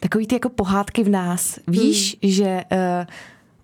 takový 0.00 0.26
ty 0.26 0.34
jako 0.34 0.48
pohádky 0.48 1.04
v 1.04 1.08
nás. 1.08 1.58
Víš, 1.68 2.16
hmm. 2.22 2.32
že... 2.32 2.64
Uh, 2.72 3.06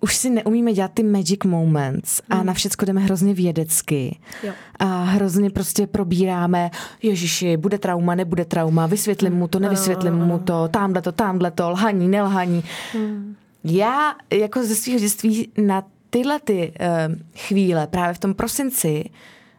už 0.03 0.15
si 0.15 0.29
neumíme 0.29 0.73
dělat 0.73 0.91
ty 0.93 1.03
magic 1.03 1.39
moments 1.45 2.21
a 2.29 2.35
Hmm. 2.35 2.45
na 2.45 2.53
všecko 2.53 2.85
jdeme 2.85 3.01
hrozně 3.01 3.33
vědecky. 3.33 4.19
Jo. 4.43 4.53
A 4.79 5.03
hrozně 5.03 5.49
prostě 5.49 5.87
probíráme, 5.87 6.71
ježiši, 7.01 7.57
bude 7.57 7.77
trauma, 7.77 8.15
nebude 8.15 8.45
trauma, 8.45 8.87
vysvětlím 8.87 9.33
mu 9.33 9.47
to, 9.47 9.59
nevysvětlím 9.59 10.13
mu 10.13 10.39
to, 10.39 10.67
tamhle 10.67 11.01
to, 11.01 11.11
tamhle 11.11 11.51
to, 11.51 11.69
lhaní, 11.69 12.07
nelhaní. 12.07 12.63
Hmm. 12.93 13.35
Já 13.63 14.15
jako 14.33 14.63
ze 14.63 14.75
svého 14.75 14.99
dětství 14.99 15.47
na 15.57 15.83
tyhle 16.09 16.39
ty 16.39 16.73
uh, 16.79 17.15
chvíle 17.35 17.87
právě 17.87 18.13
v 18.13 18.19
tom 18.19 18.33
prosinci 18.33 19.09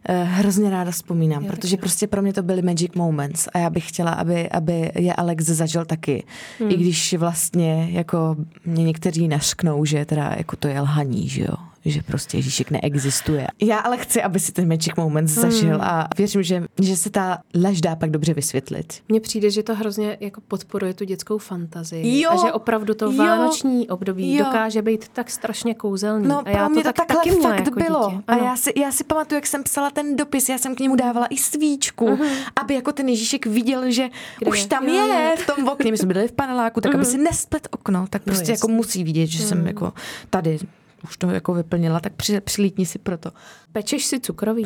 hrozně 0.09 0.71
ráda 0.71 0.91
vzpomínám, 0.91 1.45
Já 1.45 1.51
protože 1.51 1.77
prostě 1.77 2.07
pro 2.07 2.23
mě 2.23 2.33
to 2.33 2.43
byly 2.43 2.63
magic 2.63 2.95
moments 2.95 3.49
a 3.53 3.59
já 3.59 3.71
bych 3.71 3.89
chtěla, 3.89 4.11
aby, 4.11 4.49
aby 4.49 4.93
je 4.95 5.15
Alex 5.15 5.45
zažil 5.45 5.85
taky. 5.85 6.25
Hmm. 6.61 6.71
I 6.71 6.77
když 6.77 7.15
vlastně 7.15 7.89
jako 7.91 8.37
mě 8.65 8.85
někteří 8.85 9.29
našknou, 9.29 9.85
že 9.85 10.05
teda 10.05 10.35
jako 10.37 10.57
to 10.57 10.69
je 10.69 10.81
lhaní, 10.81 11.29
že 11.29 11.43
jo 11.43 11.74
že 11.85 12.03
prostě 12.03 12.37
Ježíšek 12.37 12.71
neexistuje. 12.71 13.47
Já 13.63 13.79
ale 13.79 13.97
chci, 13.97 14.23
aby 14.23 14.41
si 14.41 14.53
ten 14.53 14.69
magic 14.69 14.93
moment 14.97 15.29
zažil 15.29 15.83
a 15.83 16.09
věřím, 16.19 16.43
že, 16.43 16.65
že 16.81 16.97
se 16.97 17.11
ta 17.11 17.39
lež 17.55 17.81
dá 17.81 17.97
pak 17.97 18.11
dobře 18.11 18.35
vysvětlit. 18.35 19.03
Mně 19.09 19.21
přijde, 19.21 19.51
že 19.51 19.63
to 19.63 19.75
hrozně 19.75 20.17
jako 20.21 20.41
podporuje 20.41 20.95
tu 20.95 21.05
dětskou 21.05 21.39
fantazii. 21.39 22.21
Jo, 22.21 22.31
a 22.31 22.37
že 22.37 22.53
opravdu 22.53 22.95
to 22.95 23.05
jo, 23.05 23.13
vánoční 23.13 23.89
období 23.89 24.37
jo. 24.37 24.45
dokáže 24.45 24.83
být 24.83 25.09
tak 25.09 25.31
strašně 25.31 25.75
kouzelný. 25.75 26.29
No, 26.29 26.43
a 26.45 26.51
já 26.51 26.69
mě 26.69 26.83
to, 26.83 26.89
tak, 26.89 26.97
takhle 26.97 27.17
taky 27.17 27.31
měla 27.31 27.51
fakt 27.51 27.67
jako 27.67 27.81
bylo. 27.81 28.11
dítě. 28.11 28.23
A 28.27 28.37
já 28.37 28.57
si, 28.57 28.73
já 28.77 28.93
si 28.93 29.05
pamatuju, 29.05 29.37
jak 29.37 29.47
jsem 29.47 29.63
psala 29.63 29.91
ten 29.91 30.17
dopis, 30.17 30.49
já 30.49 30.59
jsem 30.59 30.75
k 30.75 30.81
němu 30.81 30.97
dávala 30.97 31.27
i 31.27 31.37
svíčku, 31.37 32.07
uh-huh. 32.07 32.31
aby 32.61 32.75
jako 32.75 32.93
ten 32.93 33.09
Ježíšek 33.09 33.47
viděl, 33.47 33.91
že 33.91 34.09
Kde 34.39 34.51
už 34.51 34.61
je? 34.61 34.67
tam 34.67 34.89
Jo, 34.89 35.07
je, 35.07 35.35
v 35.39 35.47
tom 35.47 35.69
okně. 35.69 35.91
My 35.91 35.99
jsme 35.99 36.13
byli 36.13 36.29
v 36.29 36.33
paneláku, 36.33 36.81
tak 36.81 36.93
uh-huh. 36.93 36.97
aby 36.97 37.05
si 37.05 37.19
nesplet 37.19 37.69
okno, 37.71 38.07
tak 38.11 38.23
prostě 38.23 38.53
jako 38.53 38.67
jasně. 38.67 38.75
musí 38.75 39.05
vidět, 39.05 39.27
že 39.27 39.43
jsem 39.43 39.67
jako 39.67 39.93
tady 40.31 40.59
už 41.05 41.17
to 41.17 41.31
jako 41.31 41.55
vyplnila, 41.55 42.01
tak 42.01 42.13
při, 42.13 42.41
přilítni 42.41 42.87
si 42.87 42.99
proto. 42.99 43.31
Pečeš 43.73 44.07
si 44.07 44.21
cukroví. 44.21 44.65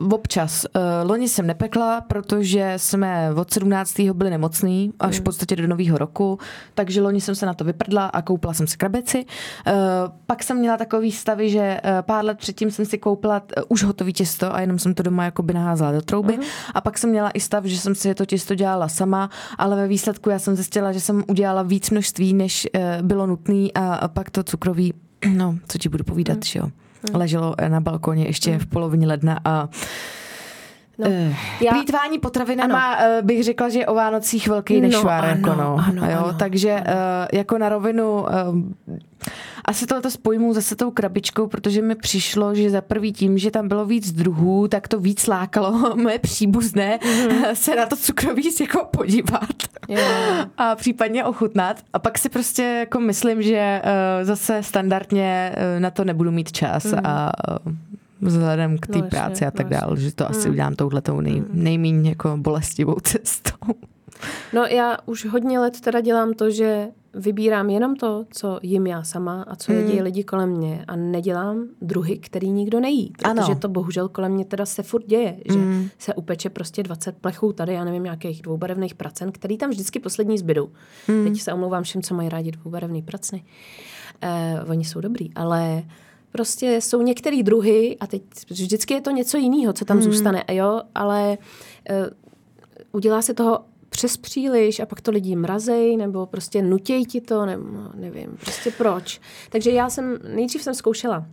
Uh, 0.00 0.12
občas. 0.12 0.66
Uh, 0.76 1.10
loni 1.10 1.28
jsem 1.28 1.46
nepekla, 1.46 2.00
protože 2.00 2.74
jsme 2.76 3.34
od 3.34 3.52
17. 3.52 4.00
byli 4.00 4.30
nemocný 4.30 4.92
až 5.00 5.20
v 5.20 5.22
podstatě 5.22 5.56
do 5.56 5.66
nového 5.66 5.98
roku, 5.98 6.38
takže 6.74 7.02
loni 7.02 7.20
jsem 7.20 7.34
se 7.34 7.46
na 7.46 7.54
to 7.54 7.64
vyprdla 7.64 8.06
a 8.06 8.22
koupila 8.22 8.54
jsem 8.54 8.66
si 8.66 8.76
krabeci. 8.76 9.24
Uh, 9.66 9.72
pak 10.26 10.42
jsem 10.42 10.56
měla 10.56 10.76
takový 10.76 11.12
stavy, 11.12 11.50
že 11.50 11.80
uh, 11.84 11.90
pár 12.02 12.24
let 12.24 12.38
předtím 12.38 12.70
jsem 12.70 12.84
si 12.84 12.98
koupila 12.98 13.42
uh, 13.56 13.62
už 13.68 13.82
hotový 13.82 14.12
těsto 14.12 14.54
a 14.54 14.60
jenom 14.60 14.78
jsem 14.78 14.94
to 14.94 15.02
doma 15.02 15.24
jakoby 15.24 15.54
naházela 15.54 15.92
do 15.92 16.02
trouby. 16.02 16.38
Uh-huh. 16.38 16.46
A 16.74 16.80
pak 16.80 16.98
jsem 16.98 17.10
měla 17.10 17.30
i 17.30 17.40
stav, 17.40 17.64
že 17.64 17.78
jsem 17.78 17.94
si 17.94 18.14
to 18.14 18.26
těsto 18.26 18.54
dělala 18.54 18.88
sama, 18.88 19.30
ale 19.58 19.76
ve 19.76 19.88
výsledku 19.88 20.30
já 20.30 20.38
jsem 20.38 20.54
zjistila, 20.54 20.92
že 20.92 21.00
jsem 21.00 21.24
udělala 21.28 21.62
víc 21.62 21.90
množství, 21.90 22.34
než 22.34 22.68
uh, 22.74 22.82
bylo 23.06 23.26
nutné 23.26 23.68
a, 23.74 23.94
a 23.94 24.08
pak 24.08 24.30
to 24.30 24.42
cukroví, 24.42 24.94
no, 25.28 25.58
co 25.68 25.78
ti 25.78 25.88
budu 25.88 26.04
povídat, 26.04 26.44
že 26.44 26.58
jo. 26.58 26.68
Leželo 27.14 27.54
na 27.68 27.80
balkoně 27.80 28.24
ještě 28.24 28.58
v 28.58 28.66
polovině 28.66 29.06
ledna 29.06 29.40
a 29.44 29.68
No, 30.98 31.06
Eh, 31.10 31.34
já- 31.60 31.72
Plýtvání 31.72 32.18
potravinama 32.18 32.92
ano. 32.92 33.22
bych 33.22 33.44
řekla, 33.44 33.68
že 33.68 33.78
je 33.78 33.86
o 33.86 33.94
Vánocích 33.94 34.48
velký 34.48 34.80
nešvár. 34.80 35.24
ano, 35.24 35.28
jako 35.36 35.60
no. 35.62 35.76
ano, 35.88 36.10
jo, 36.10 36.18
ano, 36.24 36.34
takže 36.38 36.70
eh, 36.86 37.28
jako 37.32 37.58
na 37.58 37.68
rovinu 37.68 38.26
eh, 38.28 38.98
asi 39.64 39.86
tohle 39.86 40.10
spojmu 40.10 40.54
zase 40.54 40.76
tou 40.76 40.90
krabičkou, 40.90 41.46
protože 41.46 41.82
mi 41.82 41.94
přišlo, 41.94 42.54
že 42.54 42.70
za 42.70 42.80
prvý 42.80 43.12
tím, 43.12 43.38
že 43.38 43.50
tam 43.50 43.68
bylo 43.68 43.86
víc 43.86 44.12
druhů, 44.12 44.68
tak 44.68 44.88
to 44.88 44.98
víc 45.00 45.26
lákalo 45.26 45.96
moje 46.02 46.18
příbuzné 46.18 46.98
Mhm. 47.04 47.44
se 47.54 47.76
na 47.76 47.86
to 47.86 47.96
cukroví 47.96 48.50
jako 48.60 48.84
podívat 48.90 49.48
Jo. 49.88 49.98
a 50.58 50.74
případně 50.74 51.24
ochutnat. 51.24 51.80
A 51.92 51.98
pak 51.98 52.18
si 52.18 52.28
prostě 52.28 52.62
jako 52.62 53.00
myslím, 53.00 53.42
že 53.42 53.56
eh, 53.84 54.24
zase 54.24 54.62
standardně 54.62 55.52
eh, 55.54 55.80
na 55.80 55.90
to 55.90 56.04
nebudu 56.04 56.30
mít 56.30 56.52
čas 56.52 56.86
a 57.04 57.30
eh, 57.50 57.72
vzhledem 58.22 58.78
k 58.78 58.86
té 58.86 58.98
No, 58.98 59.08
práci 59.08 59.46
a 59.46 59.50
tak 59.50 59.70
no, 59.70 59.76
dále, 59.80 59.96
že 59.96 60.14
to 60.14 60.30
asi 60.30 60.50
udělám 60.50 60.74
touhletou 60.74 61.20
nej, 61.20 61.42
nejméně 61.52 62.08
jako 62.10 62.36
bolestivou 62.36 62.94
cestou. 63.02 63.72
No 64.52 64.62
já 64.66 64.96
už 65.06 65.24
hodně 65.26 65.58
let 65.60 65.80
teda 65.80 66.00
dělám 66.00 66.32
to, 66.34 66.50
že 66.50 66.88
vybírám 67.14 67.70
jenom 67.70 67.96
to, 67.96 68.24
co 68.30 68.58
jim 68.62 68.86
já 68.86 69.02
sama 69.02 69.42
a 69.42 69.56
co 69.56 69.72
jedí 69.72 70.02
lidi 70.02 70.24
kolem 70.24 70.50
mě 70.50 70.84
a 70.88 70.96
nedělám 70.96 71.64
druhy, 71.82 72.18
který 72.18 72.50
nikdo 72.50 72.80
nejí. 72.80 73.12
Protože 73.18 73.30
Ano. 73.30 73.54
to 73.54 73.68
bohužel 73.68 74.08
kolem 74.08 74.32
mě 74.32 74.44
teda 74.44 74.66
se 74.66 74.82
furt 74.82 75.06
děje, 75.06 75.36
že 75.52 75.58
se 75.98 76.14
upeče 76.14 76.50
prostě 76.50 76.82
20 76.82 77.16
plechů 77.18 77.52
tady, 77.52 77.72
já 77.74 77.84
nevím, 77.84 78.02
nějakých 78.02 78.42
dvoubarevných 78.42 78.94
pracen, 78.94 79.32
který 79.32 79.58
tam 79.58 79.70
vždycky 79.70 80.00
poslední 80.00 80.38
zbydou. 80.38 80.68
Teď 81.06 81.40
se 81.40 81.52
omlouvám 81.52 81.82
všem, 81.82 82.02
co 82.02 82.14
mají 82.14 82.28
rádi 82.28 82.50
dvoubarevný 82.50 83.02
pracny. 83.02 83.44
Eh, 84.22 84.60
oni 84.68 84.84
jsou 84.84 85.00
dobrý, 85.00 85.34
ale 85.34 85.82
prostě 86.32 86.80
jsou 86.80 87.02
některé 87.02 87.42
druhy 87.42 87.96
a 88.00 88.06
teď 88.06 88.22
vždycky 88.50 88.94
je 88.94 89.00
to 89.00 89.10
něco 89.10 89.38
jiného, 89.38 89.72
co 89.72 89.84
tam 89.84 90.02
zůstane, 90.02 90.44
jo, 90.50 90.80
ale 90.94 91.38
eh, 91.90 92.10
udělá 92.92 93.22
se 93.22 93.34
toho 93.34 93.64
přes 93.88 94.16
příliš 94.16 94.80
a 94.80 94.86
pak 94.86 95.00
to 95.00 95.10
lidi 95.10 95.36
mrazej, 95.36 95.96
nebo 95.96 96.26
prostě 96.26 96.62
nutěj 96.62 97.04
ti 97.04 97.20
to, 97.20 97.46
nebo 97.46 97.78
nevím, 97.94 98.36
prostě 98.40 98.70
proč. 98.70 99.20
Takže 99.50 99.70
já 99.70 99.90
jsem, 99.90 100.18
nejdřív 100.34 100.62
jsem 100.62 100.74
zkoušela 100.74 101.26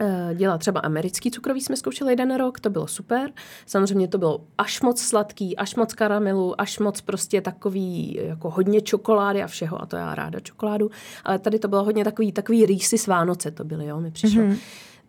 eh, 0.00 0.34
dělat 0.34 0.58
třeba 0.58 0.80
americký 0.80 1.30
cukroví, 1.30 1.60
jsme 1.60 1.76
zkoušeli 1.76 2.12
jeden 2.12 2.36
rok, 2.36 2.60
to 2.60 2.70
bylo 2.70 2.86
super. 2.86 3.30
Samozřejmě 3.66 4.08
to 4.08 4.18
bylo 4.18 4.44
až 4.58 4.80
moc 4.80 5.00
sladký, 5.00 5.56
až 5.56 5.74
moc 5.74 5.94
karamelu, 5.94 6.60
až 6.60 6.78
moc 6.78 7.00
prostě 7.00 7.40
takový 7.40 8.18
jako 8.22 8.50
hodně 8.50 8.80
čokolády 8.80 9.42
a 9.42 9.46
všeho, 9.46 9.82
a 9.82 9.86
to 9.86 9.96
já 9.96 10.14
ráda 10.14 10.40
čokoládu, 10.40 10.90
ale 11.24 11.38
tady 11.38 11.58
to 11.58 11.68
bylo 11.68 11.84
hodně 11.84 12.04
takový, 12.04 12.32
takový 12.32 12.66
rýsy 12.66 12.98
s 12.98 13.06
Vánoce 13.06 13.50
to 13.50 13.64
byly, 13.64 13.86
jo, 13.86 14.00
mi 14.00 14.10
přišlo. 14.10 14.42
Mm-hmm. 14.42 14.58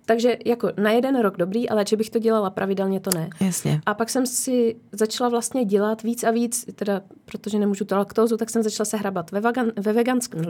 Takže 0.10 0.38
jako 0.46 0.72
na 0.78 0.92
jeden 0.92 1.20
rok 1.20 1.38
dobrý, 1.38 1.70
ale 1.70 1.86
že 1.88 1.98
bych 1.98 2.10
to 2.10 2.20
dělala 2.20 2.50
pravidelně, 2.50 3.00
to 3.00 3.10
ne. 3.16 3.30
Jasně. 3.42 3.82
A 3.86 3.94
pak 3.94 4.10
jsem 4.10 4.26
si 4.26 4.76
začala 4.92 5.30
vlastně 5.30 5.66
dělat 5.66 6.04
víc 6.04 6.24
a 6.24 6.32
víc, 6.32 6.66
teda 6.76 7.02
protože 7.26 7.60
nemůžu 7.60 7.86
to 7.86 7.96
laktózu, 7.96 8.38
tak 8.38 8.50
jsem 8.50 8.64
začala 8.64 8.86
se 8.86 8.98
hrabat 8.98 9.32
ve, 9.32 9.40
vegan, 9.40 9.72
ve, 9.80 9.94
veganském, 9.94 10.42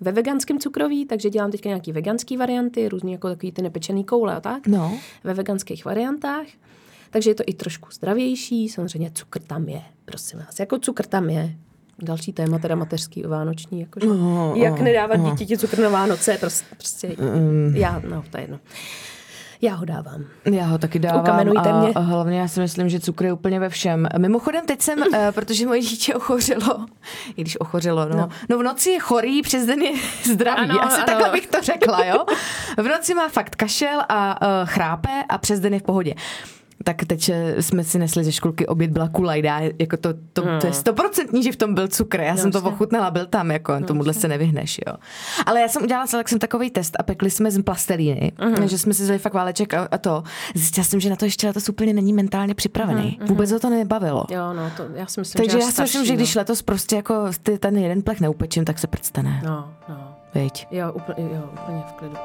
ve 0.00 0.12
veganském 0.12 0.58
cukroví, 0.58 1.06
takže 1.06 1.30
dělám 1.30 1.50
teďka 1.50 1.68
nějaký 1.68 1.92
veganský 1.92 2.36
varianty, 2.36 2.88
různý 2.88 3.12
jako 3.12 3.28
takový 3.28 3.52
ty 3.52 3.62
nepečený 3.62 4.04
koule 4.04 4.34
a 4.34 4.40
tak. 4.40 4.66
No. 4.66 4.98
Ve 5.24 5.34
veganských 5.34 5.84
variantách. 5.84 6.46
Takže 7.10 7.30
je 7.30 7.34
to 7.34 7.44
i 7.46 7.54
trošku 7.54 7.88
zdravější, 7.92 8.68
samozřejmě 8.68 9.10
cukr 9.14 9.40
tam 9.40 9.68
je, 9.68 9.82
prosím 10.04 10.38
vás, 10.38 10.60
jako 10.60 10.78
cukr 10.78 11.06
tam 11.06 11.30
je. 11.30 11.56
Další 12.02 12.32
téma, 12.32 12.58
teda 12.58 12.74
mateřský 12.74 13.22
vánoční, 13.22 13.80
jakože, 13.80 14.06
No, 14.06 14.52
jak 14.56 14.78
no, 14.78 14.84
nedávat 14.84 15.16
no. 15.16 15.30
dítěti 15.30 15.58
cukr 15.58 15.78
na 15.78 15.88
Vánoce, 15.88 16.36
prostě, 16.40 16.66
prostě 16.70 17.16
já, 17.74 18.02
no, 18.08 18.24
to 18.30 18.36
je 18.36 18.42
jedno. 18.42 18.58
Já 19.62 19.74
ho 19.74 19.84
dávám. 19.84 20.24
Já 20.52 20.64
ho 20.64 20.78
taky 20.78 20.98
dávám 20.98 21.20
Ukamenujte 21.20 21.70
a, 21.70 21.80
mě. 21.80 21.92
a 21.94 22.00
hlavně 22.00 22.40
já 22.40 22.48
si 22.48 22.60
myslím, 22.60 22.88
že 22.88 23.00
cukr 23.00 23.24
je 23.24 23.32
úplně 23.32 23.60
ve 23.60 23.68
všem. 23.68 24.08
Mimochodem 24.18 24.66
teď 24.66 24.82
jsem, 24.82 24.98
uh, 24.98 25.06
protože 25.30 25.66
moje 25.66 25.80
dítě 25.80 26.14
ochořilo, 26.14 26.86
i 27.36 27.40
když 27.40 27.60
ochořilo, 27.60 28.08
no. 28.08 28.16
no. 28.16 28.28
No 28.48 28.58
v 28.58 28.62
noci 28.62 28.90
je 28.90 28.98
chorý, 29.00 29.42
přes 29.42 29.66
den 29.66 29.82
je 29.82 29.92
zdravý. 30.32 30.70
Ano, 30.70 30.82
Asi 30.84 30.96
ano. 30.96 31.06
takhle 31.06 31.30
bych 31.30 31.46
to 31.46 31.62
řekla, 31.62 32.04
jo. 32.04 32.24
V 32.78 32.82
noci 32.88 33.14
má 33.14 33.28
fakt 33.28 33.56
kašel 33.56 34.00
a 34.08 34.42
uh, 34.42 34.68
chrápe 34.68 35.24
a 35.28 35.38
přes 35.38 35.60
den 35.60 35.74
je 35.74 35.80
v 35.80 35.82
pohodě. 35.82 36.14
Tak 36.84 37.04
teď 37.04 37.28
eh, 37.28 37.62
jsme 37.62 37.84
si 37.84 37.98
nesli 37.98 38.24
ze 38.24 38.32
školky 38.32 38.66
oběd 38.66 38.90
byla 38.90 39.08
kulajda, 39.08 39.60
jako 39.78 39.96
to, 39.96 40.14
to, 40.32 40.42
to 40.60 40.66
je 40.66 40.72
stoprocentní, 40.72 41.42
že 41.42 41.52
v 41.52 41.56
tom 41.56 41.74
byl 41.74 41.88
cukr, 41.88 42.20
já 42.20 42.36
jsem 42.36 42.52
to 42.52 42.62
ochutnala, 42.62 43.10
byl 43.10 43.26
tam, 43.26 43.50
jako 43.50 43.80
tomuhle 43.80 44.14
se 44.14 44.28
nevyhneš, 44.28 44.80
jo. 44.86 44.94
Ale 45.46 45.60
já 45.60 45.68
jsem 45.68 45.82
udělala 45.82 46.06
s 46.06 46.14
Alexem 46.14 46.38
takový 46.38 46.70
test 46.70 46.96
a 46.98 47.02
pekli 47.02 47.30
jsme 47.30 47.50
z 47.50 47.62
plastelíny, 47.62 48.32
že 48.64 48.78
jsme 48.78 48.94
si 48.94 49.02
vzali 49.02 49.18
fakt 49.18 49.34
váleček 49.34 49.74
a, 49.74 49.88
a 49.90 49.98
to. 49.98 50.22
Zjistila 50.54 50.84
jsem, 50.84 51.00
že 51.00 51.10
na 51.10 51.16
to 51.16 51.24
ještě 51.24 51.46
letos 51.46 51.68
úplně 51.68 51.92
není 51.92 52.12
mentálně 52.12 52.54
připravený. 52.54 53.18
Vůbec 53.26 53.52
ho 53.52 53.60
to 53.60 53.70
nebavilo. 53.70 54.24
Jo, 54.30 54.52
no, 54.52 54.70
to 54.76 54.86
já 54.94 55.06
si 55.06 55.20
myslím, 55.20 55.44
Takže 55.44 55.58
že 55.58 55.64
já 55.64 55.70
si 55.70 55.82
myslím, 55.82 56.04
že 56.04 56.14
když 56.14 56.34
no. 56.34 56.40
letos 56.40 56.62
prostě 56.62 56.96
jako 56.96 57.14
ty, 57.42 57.58
ten 57.58 57.78
jeden 57.78 58.02
plech 58.02 58.20
neupečím, 58.20 58.64
tak 58.64 58.78
se 58.78 58.86
prctane. 58.86 59.42
No, 59.44 59.74
no. 59.88 60.14
Viď? 60.34 60.66
Jo, 60.70 60.92
úplně, 60.92 61.28
jo, 61.34 61.50
úplně 61.52 61.82
v 61.88 61.92
klidu. 61.92 62.16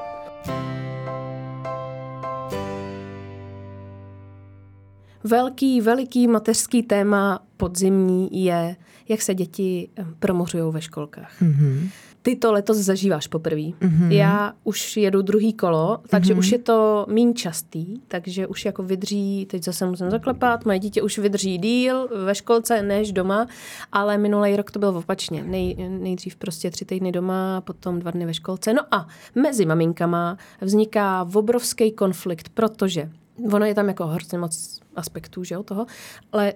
Velký, 5.23 5.81
veliký 5.81 6.27
mateřský 6.27 6.83
téma 6.83 7.39
podzimní 7.57 8.43
je, 8.43 8.75
jak 9.09 9.21
se 9.21 9.35
děti 9.35 9.89
eh, 9.97 10.05
promořují 10.19 10.73
ve 10.73 10.81
školkách. 10.81 11.41
Mm-hmm. 11.41 11.89
Ty 12.21 12.35
to 12.35 12.51
letos 12.51 12.77
zažíváš 12.77 13.27
poprvé. 13.27 13.61
Mm-hmm. 13.61 14.11
Já 14.11 14.53
už 14.63 14.97
jedu 14.97 15.21
druhý 15.21 15.53
kolo, 15.53 15.99
takže 16.09 16.33
mm-hmm. 16.33 16.39
už 16.39 16.51
je 16.51 16.59
to 16.59 17.05
méně 17.09 17.33
častý, 17.33 18.01
takže 18.07 18.47
už 18.47 18.65
jako 18.65 18.83
vydrží, 18.83 19.45
teď 19.49 19.63
zase 19.63 19.85
musím 19.85 20.09
zaklepat, 20.09 20.65
moje 20.65 20.79
dítě 20.79 21.01
už 21.01 21.17
vydrží 21.17 21.57
díl 21.57 22.09
ve 22.25 22.35
školce 22.35 22.81
než 22.81 23.11
doma, 23.11 23.47
ale 23.91 24.17
minulý 24.17 24.55
rok 24.55 24.71
to 24.71 24.79
bylo 24.79 24.93
opačně. 24.93 25.43
Nej, 25.43 25.89
nejdřív 25.89 26.35
prostě 26.35 26.71
tři 26.71 26.85
týdny 26.85 27.11
doma, 27.11 27.61
potom 27.61 27.99
dva 27.99 28.11
dny 28.11 28.25
ve 28.25 28.33
školce. 28.33 28.73
No 28.73 28.81
a 28.91 29.07
mezi 29.35 29.65
maminkama 29.65 30.37
vzniká 30.61 31.27
obrovský 31.33 31.91
konflikt, 31.91 32.49
protože 32.49 33.09
ono 33.53 33.65
je 33.65 33.75
tam 33.75 33.87
jako 33.87 34.07
hrozně 34.07 34.37
moc 34.37 34.79
aspektů, 34.95 35.43
že 35.43 35.55
jo, 35.55 35.63
toho, 35.63 35.85
ale 36.31 36.53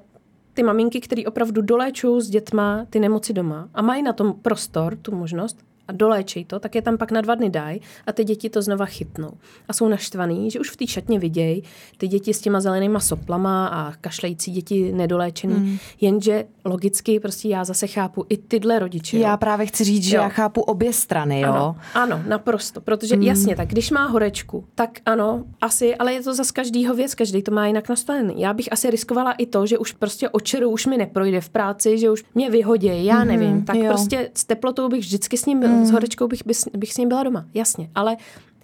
ty 0.54 0.64
maminky, 0.64 1.00
které 1.02 1.24
opravdu 1.26 1.62
doléčují 1.62 2.22
s 2.22 2.30
dětma 2.30 2.86
ty 2.90 3.00
nemoci 3.00 3.34
doma 3.34 3.70
a 3.74 3.82
mají 3.82 4.04
na 4.04 4.14
tom 4.14 4.34
prostor, 4.34 4.96
tu 4.96 5.16
možnost, 5.16 5.58
a 5.88 5.92
doléčej 5.92 6.46
to, 6.46 6.60
tak 6.60 6.76
je 6.76 6.82
tam 6.82 6.98
pak 6.98 7.12
na 7.12 7.22
dva 7.22 7.36
dny 7.36 7.50
dají 7.50 7.82
a 8.08 8.12
ty 8.12 8.24
děti 8.24 8.50
to 8.50 8.62
znova 8.62 8.86
chytnou. 8.86 9.32
A 9.68 9.74
jsou 9.74 9.88
naštvaný, 9.88 10.52
že 10.52 10.60
už 10.60 10.70
v 10.70 10.78
té 10.78 10.88
šatně 10.88 11.20
vidějí 11.20 11.64
ty 11.98 12.08
děti 12.08 12.34
s 12.34 12.42
těma 12.42 12.60
zelenýma 12.60 13.00
soplama 13.00 13.68
a 13.68 13.94
kašlející 14.02 14.52
děti 14.52 14.92
nedoléčený, 14.92 15.54
mm. 15.56 15.78
jenže 16.02 16.46
logicky 16.66 17.20
prostě 17.20 17.48
já 17.48 17.64
zase 17.64 17.88
chápu 17.88 18.26
i 18.30 18.38
tyhle 18.38 18.80
rodiče. 18.80 19.18
jo. 19.18 19.24
Já 19.24 19.38
právě 19.38 19.66
chci 19.66 19.84
říct, 19.84 20.04
že 20.04 20.16
Jo. 20.16 20.22
já 20.22 20.30
chápu 20.30 20.62
obě 20.62 20.94
strany, 20.94 21.42
jo. 21.42 21.54
Ano, 21.54 21.76
ano, 21.94 22.24
naprosto, 22.28 22.82
protože 22.82 23.16
hmm. 23.16 23.24
jasně, 23.24 23.56
tak 23.56 23.68
když 23.68 23.92
má 23.92 24.06
horečku, 24.06 24.66
tak 24.76 25.00
ano, 25.06 25.44
asi, 25.62 25.96
ale 25.96 26.14
je 26.14 26.24
to 26.24 26.34
zase 26.34 26.54
každýho 26.54 26.96
věc, 26.96 27.16
každý 27.16 27.44
to 27.44 27.52
má 27.52 27.68
jinak 27.68 27.90
nastavený. 27.90 28.42
Já 28.42 28.54
bych 28.54 28.72
asi 28.72 28.90
riskovala 28.90 29.32
i 29.32 29.46
to, 29.46 29.66
že 29.66 29.78
už 29.78 29.92
prostě 29.92 30.30
očeru 30.30 30.70
už 30.70 30.86
mi 30.86 30.98
neprojde 30.98 31.42
v 31.42 31.50
práci, 31.50 31.98
že 31.98 32.12
už 32.12 32.24
mě 32.36 32.50
vyhodí, 32.50 33.06
já 33.06 33.24
nevím, 33.24 33.66
tak 33.66 33.76
jo. 33.76 33.86
prostě 33.88 34.30
s 34.34 34.46
teplotou 34.46 34.90
bych 34.90 35.00
vždycky 35.00 35.38
s 35.38 35.46
ním, 35.46 35.60
byl, 35.74 35.86
s 35.86 35.92
horečkou 35.92 36.28
bych, 36.28 36.42
bych, 36.78 36.94
s 36.94 36.98
ním 36.98 37.10
byla 37.10 37.24
doma, 37.24 37.46
jasně, 37.54 37.90
ale 37.96 38.18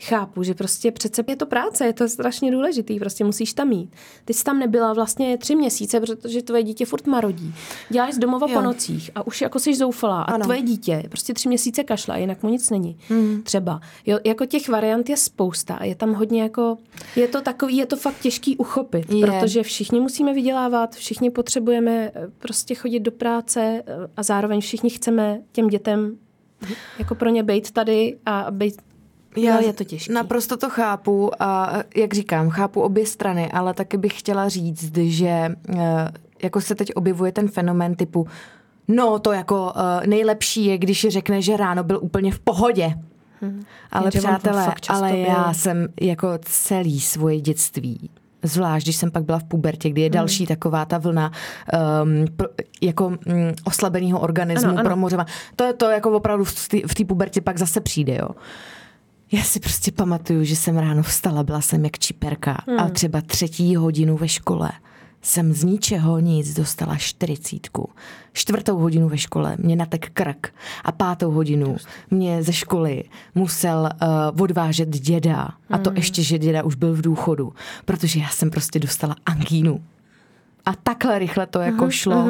chápu, 0.04 0.44
že 0.44 0.54
prostě 0.54 0.92
přece 0.92 1.24
je 1.28 1.36
to 1.36 1.46
práce, 1.46 1.86
je 1.86 1.94
to 1.94 2.10
strašně 2.10 2.52
důležitý, 2.52 3.00
prostě 3.00 3.24
musíš 3.24 3.54
tam 3.54 3.68
mít. 3.68 3.96
Ty 4.26 4.34
jsi 4.34 4.44
tam 4.44 4.60
nebyla 4.60 4.94
vlastně 4.94 5.38
tři 5.38 5.56
měsíce, 5.56 6.00
protože 6.00 6.42
tvoje 6.42 6.64
dítě 6.64 6.86
furt 6.86 7.08
marodí. 7.08 7.54
Děláš 7.90 8.14
z 8.14 8.18
domova 8.18 8.48
Jo. 8.50 8.54
po 8.54 8.62
nocích 8.62 9.12
a 9.16 9.28
už 9.28 9.42
jako 9.42 9.60
jsi 9.60 9.76
zoufalá 9.76 10.22
a 10.22 10.34
Ano. 10.34 10.44
tvoje 10.44 10.62
dítě 10.62 11.04
prostě 11.10 11.34
tři 11.34 11.48
měsíce 11.48 11.84
kašla, 11.84 12.18
jinak 12.18 12.44
mu 12.44 12.50
nic 12.50 12.70
není. 12.70 12.98
Hmm. 13.10 13.42
Třeba. 13.44 13.82
Jo, 14.06 14.20
jako 14.26 14.46
těch 14.46 14.70
variant 14.70 15.10
je 15.10 15.18
spousta 15.18 15.76
a 15.76 15.84
je 15.84 15.96
tam 15.96 16.14
hodně 16.14 16.42
jako, 16.42 16.78
je 17.16 17.28
to 17.28 17.42
takový, 17.42 17.78
je 17.78 17.86
to 17.86 17.96
fakt 17.96 18.20
těžký 18.22 18.58
uchopit, 18.58 19.12
Je. 19.14 19.28
protože 19.28 19.64
všichni 19.64 20.00
musíme 20.00 20.34
vydělávat, 20.34 20.96
všichni 20.96 21.30
potřebujeme 21.30 22.12
eh, 22.16 22.28
prostě 22.40 22.76
chodit 22.76 23.00
do 23.00 23.12
práce 23.12 23.62
eh, 23.62 23.84
a 24.18 24.24
zároveň 24.24 24.62
všichni 24.62 24.90
chceme 24.90 25.42
těm 25.52 25.68
dětem 25.68 26.18
jako 27.00 27.16
pro 27.16 27.30
ně 27.30 27.44
být 27.44 27.72
tady 27.72 28.18
a 28.26 28.52
být 28.52 28.82
Já, 29.38 29.60
je 29.60 29.74
to 29.74 29.84
těžké. 29.84 30.14
Naprosto 30.14 30.58
to 30.58 30.70
chápu 30.70 31.32
a 31.44 31.74
jak 31.96 32.14
říkám, 32.14 32.50
chápu 32.50 32.82
obě 32.82 33.06
strany, 33.06 33.52
ale 33.52 33.74
taky 33.74 33.98
bych 33.98 34.20
chtěla 34.20 34.50
říct, 34.50 34.98
že 34.98 35.28
eh, 35.28 36.12
jako 36.44 36.62
se 36.62 36.76
teď 36.76 36.92
objevuje 36.96 37.32
ten 37.32 37.48
fenomén 37.48 37.96
typu 37.96 38.28
no 38.90 39.20
to 39.20 39.32
jako 39.32 39.74
eh, 39.76 40.08
nejlepší 40.08 40.66
je, 40.66 40.78
když 40.78 41.08
řekne, 41.10 41.42
že 41.42 41.58
ráno 41.58 41.84
byl 41.84 42.00
úplně 42.02 42.32
v 42.32 42.40
pohodě. 42.40 42.94
Hmm. 43.42 43.64
Ale 43.92 44.06
Jenže 44.06 44.20
přátelé, 44.20 44.74
ale 44.90 45.18
já 45.18 45.54
jsem 45.54 45.88
jako 46.02 46.28
celý 46.42 47.00
svoje 47.00 47.42
dětství 47.42 48.10
Zvlášť, 48.44 48.86
když 48.86 48.96
jsem 48.96 49.12
pak 49.12 49.24
byla 49.24 49.40
v 49.40 49.44
pubertě, 49.44 49.90
kdy 49.90 50.02
je 50.02 50.10
další 50.10 50.48
taková 50.48 50.86
ta 50.86 50.98
vlna 50.98 51.32
um, 52.04 52.26
pro, 52.36 52.48
jako 52.82 53.08
um, 53.08 53.18
oslabeného 53.64 54.20
organismu, 54.20 54.70
Ano, 54.70 54.80
ano. 54.80 55.26
To 55.56 55.64
je 55.64 55.74
to 55.74 55.90
jako 55.90 56.12
opravdu 56.12 56.44
v 56.44 56.68
té 56.68 56.78
v 56.88 56.94
té 56.94 57.06
pubertě 57.06 57.42
pak 57.42 57.58
zase 57.58 57.82
přijde, 57.82 58.16
jo. 58.16 58.30
Já 59.32 59.44
si 59.44 59.60
prostě 59.60 59.92
pamatuju, 59.92 60.44
že 60.44 60.56
jsem 60.56 60.78
ráno 60.78 61.04
vstala, 61.04 61.44
byla 61.44 61.62
jsem 61.62 61.84
jak 61.84 62.00
čiperka 62.00 62.58
hmm. 62.68 62.80
a 62.80 62.90
třeba 62.90 63.22
třetí 63.22 63.76
hodinu 63.76 64.18
ve 64.18 64.28
škole 64.28 64.72
jsem 65.22 65.54
z 65.54 65.64
ničeho 65.64 66.20
nic 66.20 66.54
dostala 66.54 66.98
čtyřicítku. 66.98 67.90
Čtvrtou 68.34 68.78
hodinu 68.78 69.10
ve 69.10 69.18
škole 69.18 69.56
mě 69.60 69.76
natek 69.76 70.10
krk 70.14 70.54
a 70.84 70.92
pátou 70.92 71.32
hodinu 71.32 71.78
mě 72.12 72.44
ze 72.44 72.54
školy 72.54 73.04
musel 73.36 73.90
uh, 74.02 74.42
odvážet 74.44 74.90
děda. 74.90 75.50
A 75.70 75.78
to 75.78 75.92
ještě, 75.96 76.24
že 76.24 76.38
děda 76.38 76.64
už 76.64 76.76
byl 76.76 76.94
v 76.94 77.02
důchodu, 77.02 77.54
protože 77.86 78.20
já 78.20 78.30
jsem 78.30 78.50
prostě 78.50 78.80
dostala 78.80 79.16
angínu. 79.26 79.84
A 80.66 80.76
takhle 80.76 81.20
rychle 81.20 81.48
to 81.48 81.60
jako 81.60 81.90
šlo. 81.90 82.26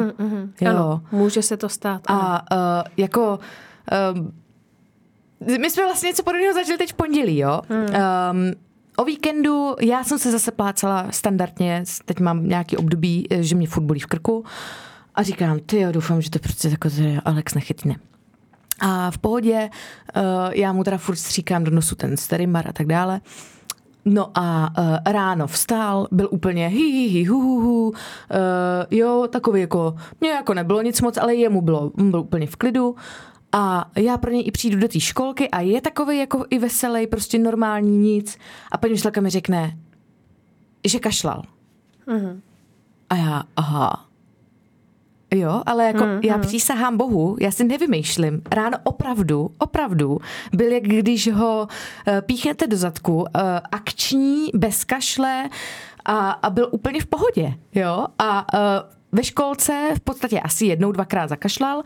Jo. 0.60 0.70
Ano, 0.70 1.02
může 1.12 1.42
se 1.42 1.56
to 1.56 1.68
stát. 1.68 2.02
ano. 2.06 2.22
A 2.22 2.42
uh, 2.52 2.88
jako... 2.96 3.38
Uh, 4.16 4.28
my 5.58 5.70
jsme 5.70 5.84
vlastně 5.84 6.06
něco 6.06 6.22
podobného 6.22 6.54
začali 6.54 6.78
teď 6.78 6.90
v 6.90 6.94
pondělí, 6.94 7.38
jo? 7.38 7.60
Hmm. 7.68 7.86
Um, 7.86 8.52
o 8.96 9.04
víkendu 9.04 9.76
já 9.80 10.04
jsem 10.04 10.18
se 10.18 10.30
zase 10.30 10.50
plácala 10.50 11.06
standardně, 11.10 11.84
teď 12.04 12.20
mám 12.20 12.48
nějaký 12.48 12.76
období, 12.76 13.26
eh, 13.30 13.42
že 13.42 13.54
mě 13.54 13.66
furt 13.66 13.82
bolí 13.82 14.00
v 14.00 14.06
krku 14.06 14.44
a 15.14 15.22
říkám, 15.22 15.58
ty 15.58 15.80
jo, 15.80 15.92
doufám, 15.92 16.22
že 16.22 16.30
to 16.30 16.38
prostě 16.38 16.70
že 16.88 17.20
Alex 17.24 17.54
nechytne. 17.54 17.96
A 18.80 19.10
v 19.10 19.18
pohodě, 19.18 19.70
uh, 20.16 20.22
já 20.52 20.72
mu 20.72 20.84
teda 20.84 20.98
furt 20.98 21.16
stříkám 21.16 21.64
do 21.64 21.70
nosu 21.70 21.94
ten 21.94 22.16
sterimar 22.16 22.68
a 22.68 22.72
tak 22.72 22.86
dále. 22.86 23.20
No 24.04 24.30
a 24.34 24.68
uh, 24.78 25.12
ráno 25.12 25.46
vstál, 25.46 26.08
byl 26.10 26.28
úplně 26.30 26.68
hi, 26.68 26.82
hi, 26.82 27.08
hi 27.08 27.24
hu, 27.24 27.40
hu, 27.40 27.60
hu. 27.60 27.88
Uh, 27.88 27.94
jo, 28.90 29.26
takový 29.30 29.60
jako, 29.60 29.94
mně 30.20 30.30
jako 30.30 30.54
nebylo 30.54 30.82
nic 30.82 31.00
moc, 31.00 31.16
ale 31.16 31.34
jemu 31.34 31.60
bylo, 31.60 31.90
byl 31.96 32.20
úplně 32.20 32.46
v 32.46 32.56
klidu. 32.56 32.96
A 33.52 33.90
já 33.96 34.18
pro 34.18 34.30
něj 34.30 34.42
i 34.46 34.50
přijdu 34.50 34.78
do 34.78 34.88
té 34.88 35.00
školky 35.00 35.48
a 35.48 35.60
je 35.60 35.80
takový 35.80 36.18
jako 36.18 36.44
i 36.50 36.58
veselý, 36.58 37.06
prostě 37.06 37.38
normální 37.38 37.98
nic. 37.98 38.38
A 38.72 38.78
paní 38.78 38.92
učitelka 38.92 39.20
mi 39.20 39.30
řekne, 39.30 39.78
že 40.86 40.98
kašlal. 40.98 41.42
Mhm. 42.06 42.42
A 43.10 43.16
já, 43.16 43.42
aha. 43.56 44.06
Jo, 45.34 45.62
ale 45.66 45.84
jako 45.84 46.04
mm, 46.04 46.20
já 46.22 46.38
přísahám 46.38 46.96
Bohu, 46.96 47.36
já 47.40 47.50
si 47.50 47.64
nevymýšlím. 47.64 48.42
Ráno 48.50 48.78
opravdu, 48.82 49.50
opravdu 49.58 50.18
byl, 50.52 50.72
jak 50.72 50.82
když 50.82 51.32
ho 51.32 51.68
uh, 52.08 52.20
píchnete 52.20 52.66
do 52.66 52.76
zadku, 52.76 53.14
uh, 53.16 53.26
akční, 53.72 54.50
bez 54.54 54.84
kašle 54.84 55.48
a, 56.04 56.30
a 56.30 56.50
byl 56.50 56.68
úplně 56.72 57.00
v 57.00 57.06
pohodě. 57.06 57.54
Jo, 57.74 58.06
a 58.18 58.54
uh, 58.54 58.99
ve 59.12 59.24
školce 59.24 59.90
v 59.96 60.00
podstatě 60.00 60.40
asi 60.40 60.66
jednou, 60.66 60.92
dvakrát 60.92 61.28
zakašlal. 61.28 61.82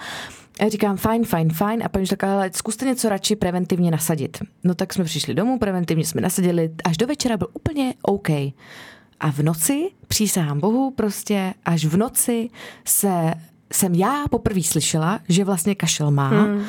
A 0.61 0.69
říkám, 0.69 0.97
fajn, 0.97 1.25
fajn, 1.25 1.53
fajn. 1.53 1.83
A 1.85 1.89
paní 1.89 2.07
říká, 2.07 2.35
ale 2.35 2.51
zkuste 2.55 2.85
něco 2.85 3.09
radši 3.09 3.37
preventivně 3.37 3.91
nasadit. 3.91 4.39
No 4.65 4.75
tak 4.75 4.93
jsme 4.93 5.05
přišli 5.05 5.35
domů, 5.35 5.59
preventivně 5.59 6.05
jsme 6.05 6.21
nasadili. 6.21 6.71
Až 6.85 6.97
do 6.97 7.07
večera 7.07 7.37
byl 7.37 7.49
úplně 7.53 7.95
OK. 8.03 8.29
A 9.21 9.31
v 9.33 9.39
noci, 9.39 9.91
přísahám 10.09 10.61
Bohu, 10.61 10.91
prostě 10.91 11.55
až 11.65 11.85
v 11.85 11.97
noci 11.97 12.51
se 12.85 13.35
jsem 13.73 13.95
já 13.95 14.25
poprvé 14.31 14.63
slyšela, 14.63 15.21
že 15.29 15.45
vlastně 15.45 15.75
kašel 15.75 16.11
má 16.11 16.29
hmm. 16.29 16.65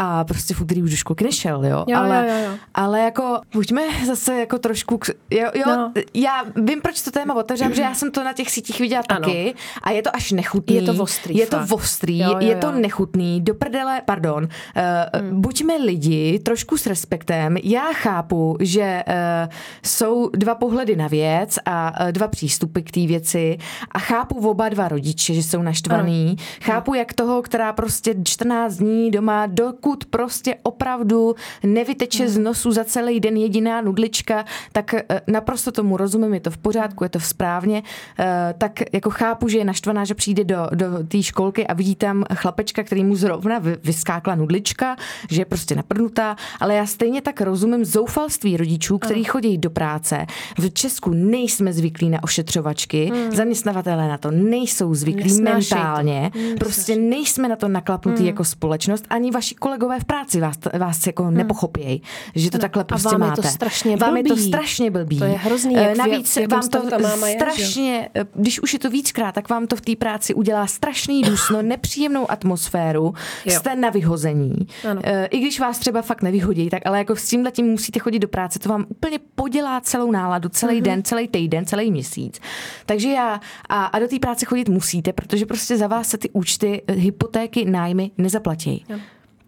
A 0.00 0.24
prostě 0.24 0.54
v 0.54 0.60
úterý 0.60 0.82
už 0.82 0.90
do 0.90 0.96
školky 0.96 1.24
nešel, 1.24 1.64
jo. 1.64 1.84
Jo, 1.88 1.98
ale, 1.98 2.26
jo, 2.28 2.34
jo, 2.34 2.44
jo. 2.50 2.58
ale 2.74 3.00
jako, 3.00 3.40
buďme 3.52 3.82
zase 4.06 4.40
jako 4.40 4.58
trošku, 4.58 4.98
k- 4.98 5.08
jo, 5.30 5.50
jo 5.54 5.64
No. 5.66 5.92
já 6.14 6.44
vím, 6.56 6.80
proč 6.80 7.02
to 7.02 7.10
téma 7.10 7.34
otevřám, 7.34 7.74
že 7.74 7.82
já 7.82 7.94
jsem 7.94 8.10
to 8.10 8.24
na 8.24 8.32
těch 8.32 8.50
sítích 8.50 8.80
viděla 8.80 9.02
Ano. 9.08 9.20
taky 9.20 9.54
a 9.82 9.90
je 9.90 10.02
to 10.02 10.16
až 10.16 10.32
nechutný. 10.32 10.74
Je 10.76 10.82
to 10.82 10.92
ostrý, 11.02 11.36
Je 11.36 11.46
to 11.46 11.56
fakt. 11.58 11.72
ostrý, 11.72 12.18
Jo, 12.18 12.30
jo, 12.32 12.38
je 12.40 12.56
to 12.56 12.66
jo. 12.66 12.72
nechutný, 12.78 13.40
do 13.40 13.54
prdele, 13.54 14.02
pardon, 14.04 14.44
uh, 14.44 15.20
hmm. 15.20 15.40
buďme 15.40 15.76
lidi 15.76 16.38
trošku 16.38 16.76
s 16.76 16.86
respektem. 16.86 17.56
Já 17.62 17.92
chápu, 17.92 18.56
že 18.60 19.04
uh, 19.08 19.52
jsou 19.84 20.30
dva 20.32 20.54
pohledy 20.54 20.96
na 20.96 21.08
věc 21.08 21.58
a 21.66 22.00
uh, 22.04 22.12
dva 22.12 22.28
přístupy 22.28 22.80
k 22.80 22.90
té 22.90 23.00
věci 23.06 23.58
a 23.92 23.98
chápu 23.98 24.48
oba 24.50 24.68
dva 24.68 24.88
rodiče, 24.88 25.34
že 25.34 25.42
jsou 25.42 25.62
naštvaný. 25.62 26.36
Chápu 26.62 26.94
jak 26.94 27.12
toho, 27.12 27.42
která 27.42 27.72
prostě 27.72 28.14
14 28.24 28.74
dní 28.76 29.10
doma, 29.10 29.46
dokud 29.46 29.87
pokud 29.88 30.04
prostě 30.04 30.56
opravdu 30.62 31.34
nevyteče 31.64 32.28
z 32.28 32.38
nosu 32.38 32.72
za 32.72 32.84
celý 32.84 33.20
den 33.20 33.36
jediná 33.36 33.80
nudlička, 33.80 34.44
tak 34.72 34.94
eh, 34.94 35.04
naprosto 35.26 35.72
tomu 35.72 35.96
rozumím, 35.96 36.34
je 36.34 36.40
to 36.40 36.50
v 36.50 36.58
pořádku, 36.58 37.04
je 37.04 37.10
to 37.10 37.18
v 37.18 37.24
správně, 37.26 37.82
eh, 38.18 38.54
tak 38.58 38.80
jako 38.92 39.10
chápu, 39.10 39.48
že 39.48 39.58
je 39.58 39.64
naštvaná, 39.64 40.04
že 40.04 40.14
přijde 40.14 40.44
do, 40.44 40.66
do 40.74 40.86
té 41.08 41.22
školky 41.22 41.66
a 41.66 41.74
vidí 41.74 41.94
tam 41.94 42.24
chlapečka, 42.34 42.82
který 42.82 43.04
mu 43.04 43.16
zrovna 43.16 43.58
vy- 43.58 43.76
vyskákla 43.84 44.34
nudlička, 44.34 44.96
že 45.30 45.40
je 45.40 45.44
prostě 45.44 45.74
naprnutá, 45.74 46.36
ale 46.60 46.74
já 46.74 46.86
stejně 46.86 47.22
tak 47.22 47.40
rozumím 47.40 47.84
zoufalství 47.84 48.56
rodičů, 48.56 48.98
kteří 48.98 49.24
chodí 49.24 49.58
do 49.58 49.70
práce. 49.70 50.26
V 50.58 50.70
Česku 50.70 51.10
nejsme 51.10 51.72
zvyklí 51.72 52.10
na 52.10 52.22
ošetřovačky, 52.22 53.12
zaměstnavatelé 53.34 54.08
na 54.08 54.18
to 54.18 54.30
nejsou 54.30 54.94
zvyklí 54.94 55.22
Nesnášejí 55.22 55.68
to. 55.68 55.76
mentálně, 55.76 56.30
prostě 56.58 56.96
nejsme 56.96 57.48
na 57.48 57.56
to 57.56 57.68
naklapnutí 57.68 58.26
jako 58.26 58.44
společnost, 58.44 59.04
ani 59.10 59.30
vaši 59.30 59.54
kolegové 59.54 59.77
v 60.00 60.04
práci 60.04 60.40
vás, 60.40 60.56
vás 60.78 61.06
jako 61.06 61.30
nepochopějí, 61.30 62.02
že 62.34 62.50
to 62.50 62.58
takhle 62.58 62.84
prostě 62.84 63.08
vám 63.08 63.22
je 63.22 63.28
máte. 63.28 63.42
to 63.42 63.48
strašně 63.48 63.96
vám 63.96 64.16
je 64.16 64.22
to 64.24 64.36
strašně 64.36 64.90
blbý. 64.90 65.18
To 65.18 65.24
je 65.24 65.30
hrozný, 65.38 65.76
Eh, 65.76 65.80
jak 65.82 65.94
v- 65.94 65.98
Navíc 65.98 66.32
v 66.32 66.36
jakém 66.36 66.60
vám 66.60 66.68
to 66.68 66.98
máma 67.00 67.26
je, 67.28 67.34
jo? 67.34 67.38
strašně, 67.40 68.08
eh, 68.14 68.24
když 68.34 68.60
už 68.62 68.72
je 68.72 68.78
to 68.78 68.90
víckrát, 68.90 69.34
tak 69.34 69.48
vám 69.48 69.66
to 69.66 69.76
v 69.76 69.80
té 69.80 69.96
práci 69.96 70.34
udělá 70.34 70.66
strašný 70.66 71.22
dusno, 71.22 71.62
nepříjemnou 71.62 72.30
atmosféru, 72.30 73.14
Jo. 73.44 73.52
jste 73.52 73.76
na 73.76 73.90
vyhození. 73.90 74.54
Ano. 74.90 75.00
Eh, 75.04 75.26
I 75.26 75.40
když 75.40 75.60
vás 75.60 75.78
třeba 75.78 76.02
fakt 76.02 76.22
nevyhodí, 76.22 76.70
tak 76.70 76.82
ale 76.86 76.98
jako 76.98 77.16
s 77.16 77.28
tímhle 77.28 77.50
tím 77.50 77.66
musíte 77.66 77.98
chodit 78.00 78.18
do 78.18 78.28
práce, 78.28 78.58
to 78.58 78.68
vám 78.68 78.84
úplně 78.88 79.18
podělá 79.34 79.80
celou 79.80 80.10
náladu, 80.10 80.48
celý 80.48 80.74
Mhm. 80.74 80.82
den, 80.84 81.02
celý 81.02 81.28
týden, 81.28 81.66
celý 81.66 81.90
měsíc. 81.90 82.40
Takže 82.86 83.08
já, 83.08 83.40
a, 83.68 83.84
a 83.84 83.98
do 83.98 84.08
té 84.08 84.18
práce 84.18 84.46
chodit 84.46 84.68
musíte, 84.68 85.12
protože 85.12 85.46
prostě 85.46 85.76
za 85.76 85.86
vás 85.86 86.08
se 86.08 86.18
ty 86.18 86.30
účty, 86.30 86.82
eh, 86.86 86.92
hypotéky, 86.92 87.64
nájmy 87.64 88.10
nezaplatí. 88.18 88.84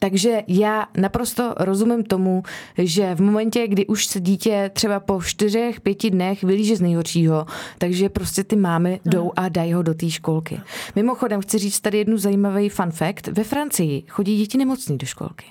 Takže 0.03 0.43
já 0.49 0.87
naprosto 0.97 1.55
rozumím 1.59 2.05
tomu, 2.05 2.43
že 2.79 3.15
v 3.15 3.21
momentě, 3.21 3.69
kdy 3.69 3.87
už 3.87 4.07
se 4.07 4.21
dítě 4.21 4.71
třeba 4.75 5.01
po 5.01 5.23
čtyřech, 5.23 5.81
pěti 5.81 6.11
dnech 6.11 6.43
vylíže 6.45 6.77
z 6.77 6.81
nejhoršího, 6.81 7.47
takže 7.79 8.09
prostě 8.09 8.45
ty 8.45 8.57
mámy 8.57 9.01
jdou 9.05 9.33
a 9.37 9.49
dají 9.49 9.73
ho 9.73 9.83
do 9.83 9.95
té 9.95 10.11
školky. 10.11 10.61
Mimochodem, 10.97 11.41
chci 11.41 11.59
říct 11.59 11.81
tady 11.81 11.99
jednu 11.99 12.17
zajímavý 12.17 12.69
fun 12.69 12.91
fact. 12.91 13.27
Ve 13.27 13.45
Francii 13.45 14.03
chodí 14.09 14.39
děti 14.39 14.59
nemocný 14.59 14.99
do 14.99 15.07
školky. 15.07 15.45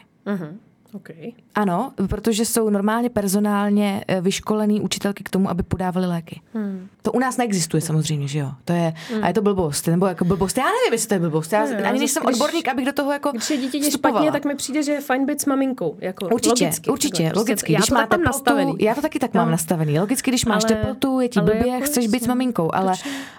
Okay. 0.93 1.31
Ano, 1.55 1.91
protože 2.07 2.45
jsou 2.45 2.69
normálně 2.69 3.09
personálně 3.09 4.03
eh, 4.07 4.21
vyškolený 4.21 4.81
učitelky 4.81 5.23
k 5.23 5.29
tomu, 5.29 5.49
aby 5.49 5.63
podávali 5.63 6.07
léky. 6.07 6.41
Hmm. 6.53 6.87
To 7.01 7.11
u 7.11 7.19
nás 7.19 7.37
neexistuje 7.37 7.81
samozřejmě, 7.81 8.27
že 8.27 8.39
jo? 8.39 8.51
To 8.65 8.73
je, 8.73 8.93
a 9.21 9.27
je 9.27 9.33
to 9.33 9.41
blbost, 9.41 9.87
nebo 9.87 10.05
jako 10.05 10.25
blbost. 10.25 10.57
Já 10.57 10.63
nevím, 10.63 10.91
jestli 10.93 11.07
to 11.07 11.13
je 11.13 11.19
blbost. 11.19 11.53
Já 11.53 11.65
Ne, 11.65 11.83
ani 11.83 11.97
když- 11.99 12.15
odborník, 12.17 12.67
abych 12.67 12.85
do 12.85 12.93
toho 12.93 13.11
jako 13.11 13.31
Když 13.31 13.49
je 13.49 13.57
dítě 13.57 13.81
vstupovala. 13.81 14.21
špatně, 14.21 14.31
tak 14.31 14.45
mi 14.45 14.55
přijde, 14.55 14.83
že 14.83 14.91
je 14.91 15.01
fajn 15.01 15.25
být 15.25 15.41
s 15.41 15.45
maminkou. 15.45 15.95
Jako 15.99 16.25
Určitě, 16.29 16.65
logicky, 16.65 16.89
určitě, 16.91 17.11
takhle, 17.23 17.29
prostě 17.29 17.39
logicky. 17.51 17.73
Já 17.73 17.79
Když 17.79 17.89
máte 17.89 18.01
mám 18.01 18.09
teplotu, 18.09 18.25
nastavený. 18.27 18.75
já 18.79 18.95
to 18.95 19.01
taky 19.01 19.19
tak 19.19 19.33
mám 19.33 19.45
No. 19.47 19.51
nastavený. 19.51 19.99
Logicky, 19.99 20.31
když 20.31 20.45
máš 20.45 20.63
Ale- 20.63 20.75
teplotu, 20.75 21.19
je 21.19 21.29
ti 21.29 21.39
blbě, 21.41 21.67
jako 21.67 21.85
chceš 21.85 22.07
být 22.07 22.23
s 22.23 22.27
maminkou, 22.27 22.75
ale, 22.75 22.93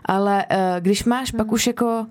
ale 0.05 0.47
uh, 0.51 0.57
když 0.81 1.05
máš 1.05 1.31
pak 1.31 1.53
už 1.53 1.67
jako 1.67 2.07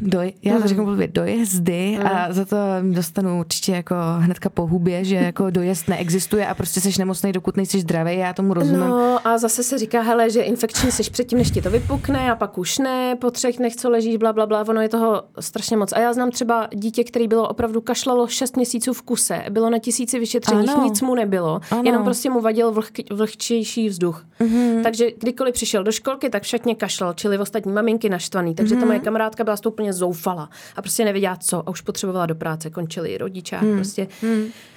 doj, 0.00 0.32
já 0.42 0.58
to 0.58 0.68
řeknu 0.68 0.84
blbě, 0.84 1.08
dojezdy 1.08 1.98
a 1.98 2.32
za 2.32 2.44
to 2.44 2.56
dostanu 2.92 3.40
určitě 3.40 3.72
jako 3.72 3.94
hnedka 4.18 4.48
po 4.48 4.66
hubě, 4.66 5.04
že 5.04 5.14
jako 5.14 5.50
dojezd 5.50 5.88
neexistuje 5.88 6.46
a 6.46 6.54
prostě 6.54 6.80
seš 6.80 6.98
nemocný, 6.98 7.32
dokud 7.32 7.56
nejsi 7.56 7.80
zdravý, 7.80 8.18
já 8.18 8.32
tomu 8.32 8.54
rozumím. 8.54 8.80
No 8.80 9.18
a 9.26 9.38
zase 9.38 9.62
se 9.62 9.78
říká, 9.78 10.00
hele, 10.02 10.30
že 10.30 10.42
infekční 10.42 10.90
seš 10.90 11.08
předtím, 11.08 11.38
než 11.38 11.50
ti 11.50 11.62
to 11.62 11.70
vypukne 11.70 12.32
a 12.32 12.36
pak 12.36 12.58
už 12.58 12.78
ne, 12.78 13.16
po 13.16 13.30
třech 13.30 13.56
dnech, 13.56 13.76
co 13.76 13.90
ležíš, 13.90 14.16
bla, 14.16 14.32
bla, 14.32 14.46
bla, 14.46 14.64
ono 14.68 14.80
je 14.80 14.88
toho 14.88 15.22
strašně 15.40 15.76
moc. 15.76 15.92
A 15.92 15.98
já 15.98 16.12
znám 16.12 16.30
třeba 16.30 16.68
dítě, 16.74 17.04
který 17.04 17.28
bylo 17.28 17.48
opravdu 17.48 17.80
kašlalo 17.80 18.28
6 18.28 18.56
měsíců 18.56 18.92
v 18.92 19.02
kuse, 19.02 19.42
bylo 19.50 19.70
na 19.70 19.78
tisíci 19.78 20.18
vyšetřeních, 20.18 20.70
Ano. 20.70 20.84
nic 20.84 21.00
mu 21.02 21.14
nebylo, 21.14 21.50
Ano. 21.54 21.60
Mhm. 21.72 21.86
jenom 21.86 22.04
prostě 22.04 22.30
mu 22.30 22.40
vadil 22.40 22.72
vlhk, 22.72 23.12
vlhčejší 23.12 23.88
vzduch. 23.88 24.24
Mm-hmm. 24.40 24.82
Takže 24.82 25.06
kdykoliv 25.18 25.54
přišel 25.54 25.84
do 25.84 25.92
školky, 25.92 26.30
tak 26.30 26.42
všetně 26.42 26.74
kašlal, 26.74 27.12
čili 27.14 27.38
ostatní 27.38 27.72
maminky 27.72 28.08
naštvaný. 28.08 28.54
Takže 28.54 28.74
Mhm. 28.74 28.80
ta 28.82 28.86
moje 28.86 28.98
kamarádka 28.98 29.44
byla 29.44 29.56
z 29.56 29.60
úplně 29.70 29.92
zoufala 29.92 30.50
a 30.76 30.82
prostě 30.82 31.04
nevěděla 31.04 31.36
co 31.36 31.58
a 31.58 31.70
už 31.70 31.80
potřebovala 31.80 32.26
do 32.26 32.34
práce, 32.34 32.70
končili 32.70 33.18
rodiče 33.18 33.56
Mhm. 33.62 33.76
prostě. 33.76 34.08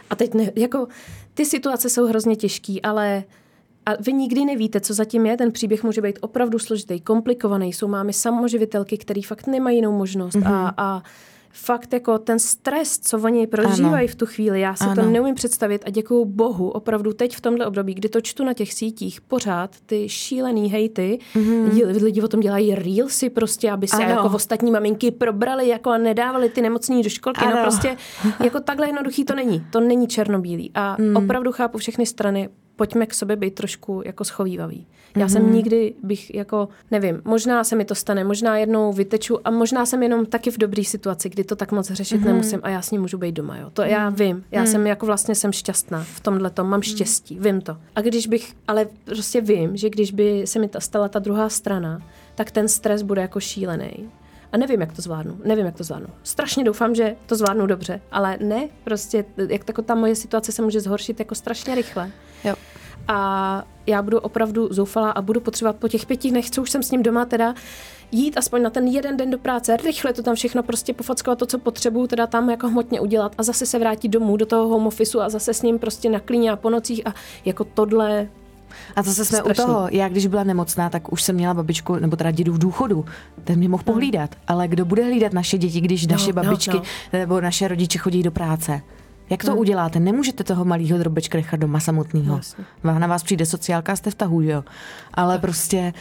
A 0.10 0.16
teď 0.16 0.34
ne, 0.34 0.52
jako 0.56 0.88
ty 1.34 1.46
situace 1.46 1.90
jsou 1.90 2.08
hrozně 2.08 2.36
těžký, 2.36 2.82
ale 2.82 3.24
a 3.86 3.92
vy 4.00 4.14
nikdy 4.14 4.46
nevíte, 4.46 4.80
co 4.80 4.94
zatím 4.94 5.26
je. 5.26 5.38
Ten 5.38 5.52
příběh 5.52 5.84
může 5.84 6.02
být 6.02 6.20
opravdu 6.22 6.60
složitý, 6.60 7.02
komplikovaný. 7.02 7.74
Jsou 7.74 7.88
mámy 7.88 8.14
samoživitelky, 8.14 8.98
které 8.98 9.22
fakt 9.26 9.48
nemají 9.48 9.78
jinou 9.78 9.92
možnost. 9.98 10.36
Mm-hmm. 10.36 10.54
A, 10.54 10.74
a 10.78 11.04
fakt 11.54 11.94
jako 11.94 12.18
ten 12.18 12.40
stres, 12.40 13.00
co 13.00 13.18
oni 13.18 13.48
prožívají 13.48 14.08
v 14.08 14.16
tu 14.16 14.26
chvíli, 14.26 14.62
já 14.62 14.76
si 14.76 14.84
to 14.84 14.90
Ano. 14.90 15.12
neumím 15.12 15.36
představit 15.36 15.82
a 15.86 15.90
děkuju 15.90 16.26
bohu 16.26 16.70
opravdu 16.70 17.14
teď 17.14 17.36
v 17.36 17.42
tomhle 17.42 17.66
období, 17.66 17.94
kdy 17.94 18.10
to 18.10 18.22
čtu 18.22 18.44
na 18.44 18.54
těch 18.54 18.74
sítích 18.74 19.22
pořád, 19.22 19.76
ty 19.86 20.10
šílený 20.10 20.70
hejty, 20.70 21.20
mm-hmm. 21.36 21.70
lidi, 21.70 21.86
lidi 21.86 22.22
o 22.22 22.28
tom 22.28 22.40
dělají 22.40 22.76
reelsy 22.76 23.30
prostě, 23.30 23.72
aby 23.72 23.88
se 23.88 23.96
Ano. 23.96 24.10
jako 24.10 24.36
ostatní 24.36 24.72
maminky 24.72 25.12
probrali 25.12 25.68
jako 25.68 25.90
a 25.90 25.98
nedávali 25.98 26.50
ty 26.50 26.62
nemocní 26.62 27.04
do 27.04 27.10
školky. 27.10 27.46
Ano. 27.46 27.56
No 27.56 27.62
prostě 27.62 27.98
jako 28.44 28.60
takhle 28.60 28.88
jednoduchý 28.88 29.26
to 29.26 29.36
není. 29.36 29.66
To 29.72 29.80
není 29.80 30.08
černobílý. 30.08 30.72
A 30.76 30.96
mm. 31.00 31.16
opravdu 31.16 31.52
chápu 31.52 31.78
všechny 31.78 32.06
strany. 32.06 32.50
Pojďme 32.76 33.06
k 33.06 33.14
sobě 33.14 33.36
být 33.36 33.56
trošku 33.56 34.02
jako 34.06 34.24
schovývavý. 34.24 34.88
Já 35.18 35.30
jsem 35.30 35.54
nikdy 35.54 35.94
bych 36.04 36.36
jako, 36.36 36.70
nevím, 36.92 37.22
možná 37.26 37.64
se 37.64 37.76
mi 37.76 37.86
to 37.86 37.96
stane, 37.96 38.24
možná 38.24 38.58
jednou 38.58 38.94
vyteču 38.94 39.48
a 39.48 39.52
možná 39.52 39.86
jsem 39.86 40.04
jenom 40.04 40.26
taky 40.26 40.52
v 40.52 40.58
dobré 40.58 40.84
situaci, 40.84 41.30
kdy 41.30 41.44
to 41.44 41.56
tak 41.56 41.72
moc 41.72 41.92
řešit 41.92 42.18
mm. 42.18 42.26
nemusím 42.26 42.60
a 42.64 42.70
já 42.70 42.82
s 42.82 42.92
ním 42.92 43.02
můžu 43.02 43.18
být 43.18 43.32
doma. 43.32 43.58
Jo. 43.58 43.70
To 43.74 43.82
já 43.82 44.10
vím. 44.10 44.44
Já 44.52 44.66
jsem 44.66 44.88
jako 44.88 45.06
vlastně 45.06 45.36
jsem 45.36 45.52
šťastná 45.52 46.04
v 46.04 46.20
tomhle 46.20 46.50
tom, 46.50 46.70
mám 46.70 46.82
štěstí, 46.82 47.40
vím 47.40 47.62
to. 47.62 47.78
A 47.96 48.02
když 48.02 48.28
bych, 48.28 48.54
ale 48.68 48.88
prostě 49.06 49.42
vím, 49.42 49.78
že 49.78 49.90
když 49.90 50.12
by 50.12 50.48
se 50.48 50.60
mi 50.60 50.68
ta 50.68 50.80
stala 50.80 51.08
ta 51.10 51.20
druhá 51.20 51.50
strana, 51.50 52.02
tak 52.36 52.52
ten 52.52 52.68
stres 52.68 53.02
bude 53.02 53.22
jako 53.22 53.40
šílený. 53.40 54.10
A 54.54 54.58
nevím, 54.58 54.82
jak 54.82 54.94
to 54.94 55.02
zvládnu. 55.02 55.38
Nevím, 55.46 55.66
jak 55.66 55.76
to 55.76 55.84
zvládnu. 55.84 56.08
Strašně 56.24 56.64
doufám, 56.64 56.96
že 56.96 57.16
to 57.26 57.36
zvládnu 57.36 57.68
dobře, 57.68 58.02
ale 58.12 58.38
ne, 58.42 58.70
prostě, 58.84 59.26
jak 59.50 59.64
tako 59.64 59.82
ta 59.82 59.96
moje 59.96 60.16
situace 60.16 60.52
se 60.52 60.62
může 60.62 60.82
zhoršit 60.82 61.20
jako 61.20 61.36
strašně 61.36 61.76
rychle. 61.76 62.12
Jo. 62.44 62.56
A 63.08 63.64
já 63.88 64.02
budu 64.02 64.20
opravdu 64.20 64.68
zoufalá 64.74 65.12
a 65.12 65.22
budu 65.22 65.40
potřebovat 65.40 65.76
po 65.76 65.88
těch 65.88 66.06
pěti 66.06 66.30
dnech, 66.30 66.52
co 66.52 66.62
už 66.62 66.70
jsem 66.70 66.84
s 66.84 66.92
ním 66.92 67.04
doma, 67.04 67.26
teda 67.26 67.54
jít 68.12 68.38
aspoň 68.38 68.62
na 68.62 68.70
ten 68.70 68.88
jeden 68.88 69.18
den 69.18 69.32
do 69.32 69.38
práce, 69.38 69.78
rychle 69.78 70.14
to 70.14 70.24
tam 70.24 70.36
všechno 70.36 70.64
prostě 70.64 70.94
pofackovat 70.94 71.40
to, 71.40 71.46
co 71.46 71.60
potřebuju, 71.60 72.08
teda 72.08 72.28
tam 72.28 72.50
jako 72.50 72.68
hmotně 72.68 73.02
udělat 73.02 73.36
a 73.38 73.44
zase 73.44 73.66
se 73.66 73.80
vrátit 73.80 74.08
domů 74.08 74.38
do 74.38 74.46
toho 74.46 74.68
home 74.68 74.88
officeu 74.88 75.20
a 75.20 75.30
zase 75.30 75.54
s 75.54 75.62
ním 75.62 75.80
prostě 75.80 76.10
na 76.10 76.20
klíně 76.20 76.52
a 76.52 76.56
po 76.56 76.70
nocích 76.70 77.08
a 77.08 77.14
jako 77.46 77.64
tohle 77.64 78.30
A 78.96 79.02
zase 79.02 79.26
jsme 79.26 79.38
Strašný. 79.38 79.64
u 79.64 79.68
toho, 79.68 79.88
já 79.92 80.10
když 80.10 80.28
byla 80.28 80.44
nemocná, 80.44 80.90
tak 80.90 81.14
už 81.14 81.22
jsem 81.24 81.36
měla 81.36 81.54
babičku, 81.54 81.96
nebo 81.96 82.16
teda 82.16 82.32
dědu 82.32 82.54
v 82.54 82.58
důchodu, 82.58 83.06
ten 83.44 83.60
mě 83.60 83.70
mohl 83.70 83.84
pohlídat. 83.84 84.36
Ale 84.48 84.68
kdo 84.68 84.86
bude 84.86 85.04
hlídat 85.04 85.34
naše 85.34 85.58
děti, 85.58 85.82
když 85.82 86.08
naše 86.08 86.34
no, 86.34 86.44
babičky 86.44 86.78
no. 86.78 86.84
nebo 87.14 87.42
naše 87.42 87.68
rodiče 87.68 88.00
chodí 88.00 88.24
do 88.24 88.32
práce? 88.32 88.82
Jak 89.30 89.44
to 89.44 89.56
uděláte? 89.56 90.00
Nemůžete 90.00 90.44
toho 90.44 90.66
malého 90.66 90.98
drobečka 90.98 91.38
nechat 91.38 91.60
doma 91.60 91.80
samotného. 91.80 92.40
Na 92.84 93.08
vás 93.08 93.24
přijde 93.24 93.46
sociálka 93.46 93.96
jste 93.96 94.12
v 94.12 94.16
tahu, 94.16 94.42
jo? 94.42 94.64
Ale 95.14 95.40
prostě... 95.40 95.94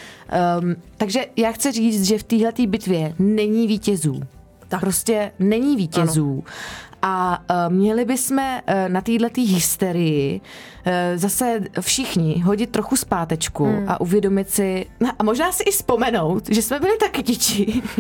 Um, 0.61 0.75
takže 0.97 1.27
já 1.37 1.53
chci 1.53 1.73
říct, 1.73 2.05
že 2.05 2.19
v 2.19 2.23
téhleté 2.23 2.67
bitvě 2.67 3.15
není 3.19 3.67
vítězů. 3.67 4.23
Tak. 4.69 4.81
Prostě 4.81 5.33
není 5.39 5.77
vítězů. 5.77 6.45
A 7.03 7.43
uh, 7.69 7.73
měli 7.73 8.05
bychom 8.05 8.39
uh, 8.39 8.75
na 8.89 9.01
této 9.01 9.41
hysterii 9.41 10.41
uh, 10.41 10.47
zase 11.17 11.61
všichni 11.81 12.41
hodit 12.41 12.71
trochu 12.71 12.97
zpátečku 12.97 13.65
hmm. 13.65 13.85
a 13.89 14.01
uvědomit 14.01 14.51
si, 14.51 14.87
no, 15.01 15.11
a 15.19 15.23
možná 15.23 15.53
si 15.53 15.63
i 15.63 15.71
vzpomenout, 15.71 16.49
že 16.51 16.63
jsme 16.63 16.81
byli 16.81 16.99
taky 16.99 17.23
děti. 17.23 17.83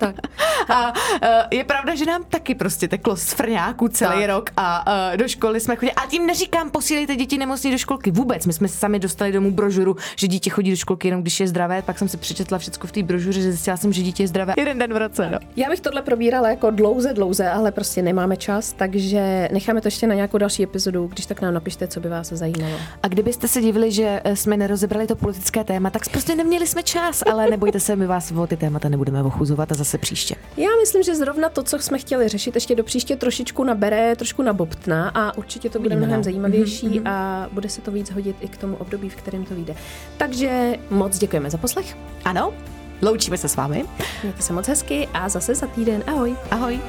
Tak. 0.00 0.14
a 0.68 0.92
uh, 0.92 1.28
je 1.50 1.64
pravda, 1.64 1.94
že 1.94 2.06
nám 2.06 2.24
taky 2.24 2.54
prostě 2.54 2.88
teklo 2.88 3.16
z 3.16 3.32
frňáku 3.32 3.88
celý 3.88 4.20
Tak. 4.20 4.26
rok 4.26 4.50
a 4.56 4.84
uh, 5.12 5.16
do 5.16 5.28
školy 5.28 5.60
jsme 5.60 5.76
chodili. 5.76 5.92
A 5.92 6.06
tím 6.06 6.26
neříkám, 6.26 6.70
posílejte 6.70 7.16
děti 7.16 7.38
nemocní 7.38 7.70
do 7.70 7.78
školky. 7.78 8.10
Vůbec. 8.10 8.46
My 8.46 8.52
jsme 8.52 8.68
sami 8.68 8.98
dostali 8.98 9.32
domů 9.32 9.50
brožuru, 9.50 9.96
že 10.16 10.28
dítě 10.28 10.50
chodí 10.50 10.70
do 10.70 10.76
školky 10.76 11.08
jenom 11.08 11.22
když 11.22 11.40
je 11.40 11.48
zdravé. 11.48 11.82
Pak 11.82 11.98
jsem 11.98 12.08
si 12.08 12.16
přečetla 12.16 12.58
všechno 12.58 12.86
v 12.86 12.92
té 12.92 13.02
brožuře, 13.02 13.40
že 13.40 13.50
zjistila 13.52 13.76
jsem, 13.76 13.92
že 13.92 14.02
dítě 14.02 14.22
je 14.22 14.28
zdravé. 14.28 14.54
Jeden 14.56 14.78
den 14.78 14.94
v 14.94 14.96
roce. 14.96 15.30
No. 15.32 15.38
Já 15.56 15.70
bych 15.70 15.80
tohle 15.80 16.02
probírala 16.02 16.48
jako 16.48 16.70
dlouze, 16.70 17.14
dlouze, 17.14 17.50
ale 17.50 17.72
prostě 17.72 18.02
nemáme 18.02 18.36
čas, 18.36 18.72
takže 18.72 19.48
necháme 19.52 19.80
to 19.80 19.86
ještě 19.86 20.06
na 20.06 20.14
nějakou 20.14 20.38
další 20.38 20.62
epizodu, 20.62 21.06
když 21.06 21.26
tak 21.26 21.40
nám 21.40 21.54
napište, 21.54 21.88
co 21.88 21.95
by 22.00 22.08
vás 22.08 22.28
zajímalo. 22.28 22.74
A 23.02 23.08
kdybyste 23.08 23.48
se 23.48 23.60
divili, 23.60 23.92
že 23.92 24.20
eh, 24.24 24.36
jsme 24.36 24.56
nerozebrali 24.56 25.06
to 25.06 25.16
politické 25.16 25.64
téma, 25.64 25.90
tak 25.90 26.08
prostě 26.10 26.34
neměli 26.34 26.66
jsme 26.66 26.82
čas, 26.82 27.22
ale 27.32 27.50
nebojte 27.50 27.80
se, 27.80 27.96
my 27.96 28.06
vás 28.06 28.32
o 28.32 28.46
ty 28.46 28.56
témata 28.56 28.88
nebudeme 28.88 29.22
ochuzovat 29.22 29.72
a 29.72 29.74
zase 29.74 29.98
příště. 29.98 30.34
Já 30.56 30.68
myslím, 30.80 31.02
že 31.02 31.14
zrovna 31.14 31.48
to, 31.48 31.62
co 31.62 31.78
jsme 31.78 31.98
chtěli 31.98 32.28
řešit, 32.28 32.54
ještě 32.54 32.74
do 32.74 32.84
příště 32.84 33.16
trošičku 33.16 33.64
nabere, 33.64 34.16
trošku 34.16 34.42
nabobtná 34.42 35.08
a 35.08 35.36
určitě 35.36 35.70
to 35.70 35.78
bude 35.78 35.96
mnohem 35.96 36.16
no. 36.16 36.24
zajímavější 36.24 37.00
a 37.04 37.48
bude 37.52 37.68
se 37.68 37.80
to 37.80 37.90
víc 37.90 38.10
hodit 38.10 38.36
i 38.40 38.48
k 38.48 38.56
tomu 38.56 38.76
období, 38.76 39.08
v 39.08 39.16
kterém 39.16 39.44
to 39.44 39.54
vyjde. 39.54 39.74
Takže 40.16 40.74
moc 40.90 41.18
děkujeme 41.18 41.50
za 41.50 41.58
poslech, 41.58 41.96
Ano, 42.24 42.54
loučíme 43.02 43.38
se 43.38 43.48
s 43.48 43.56
vámi. 43.56 43.84
mějte 44.22 44.42
se 44.42 44.52
moc 44.52 44.68
hezky 44.68 45.08
a 45.14 45.28
zase 45.28 45.54
za 45.54 45.66
týden. 45.66 46.02
Ahoj! 46.06 46.36
Ahoj. 46.50 46.80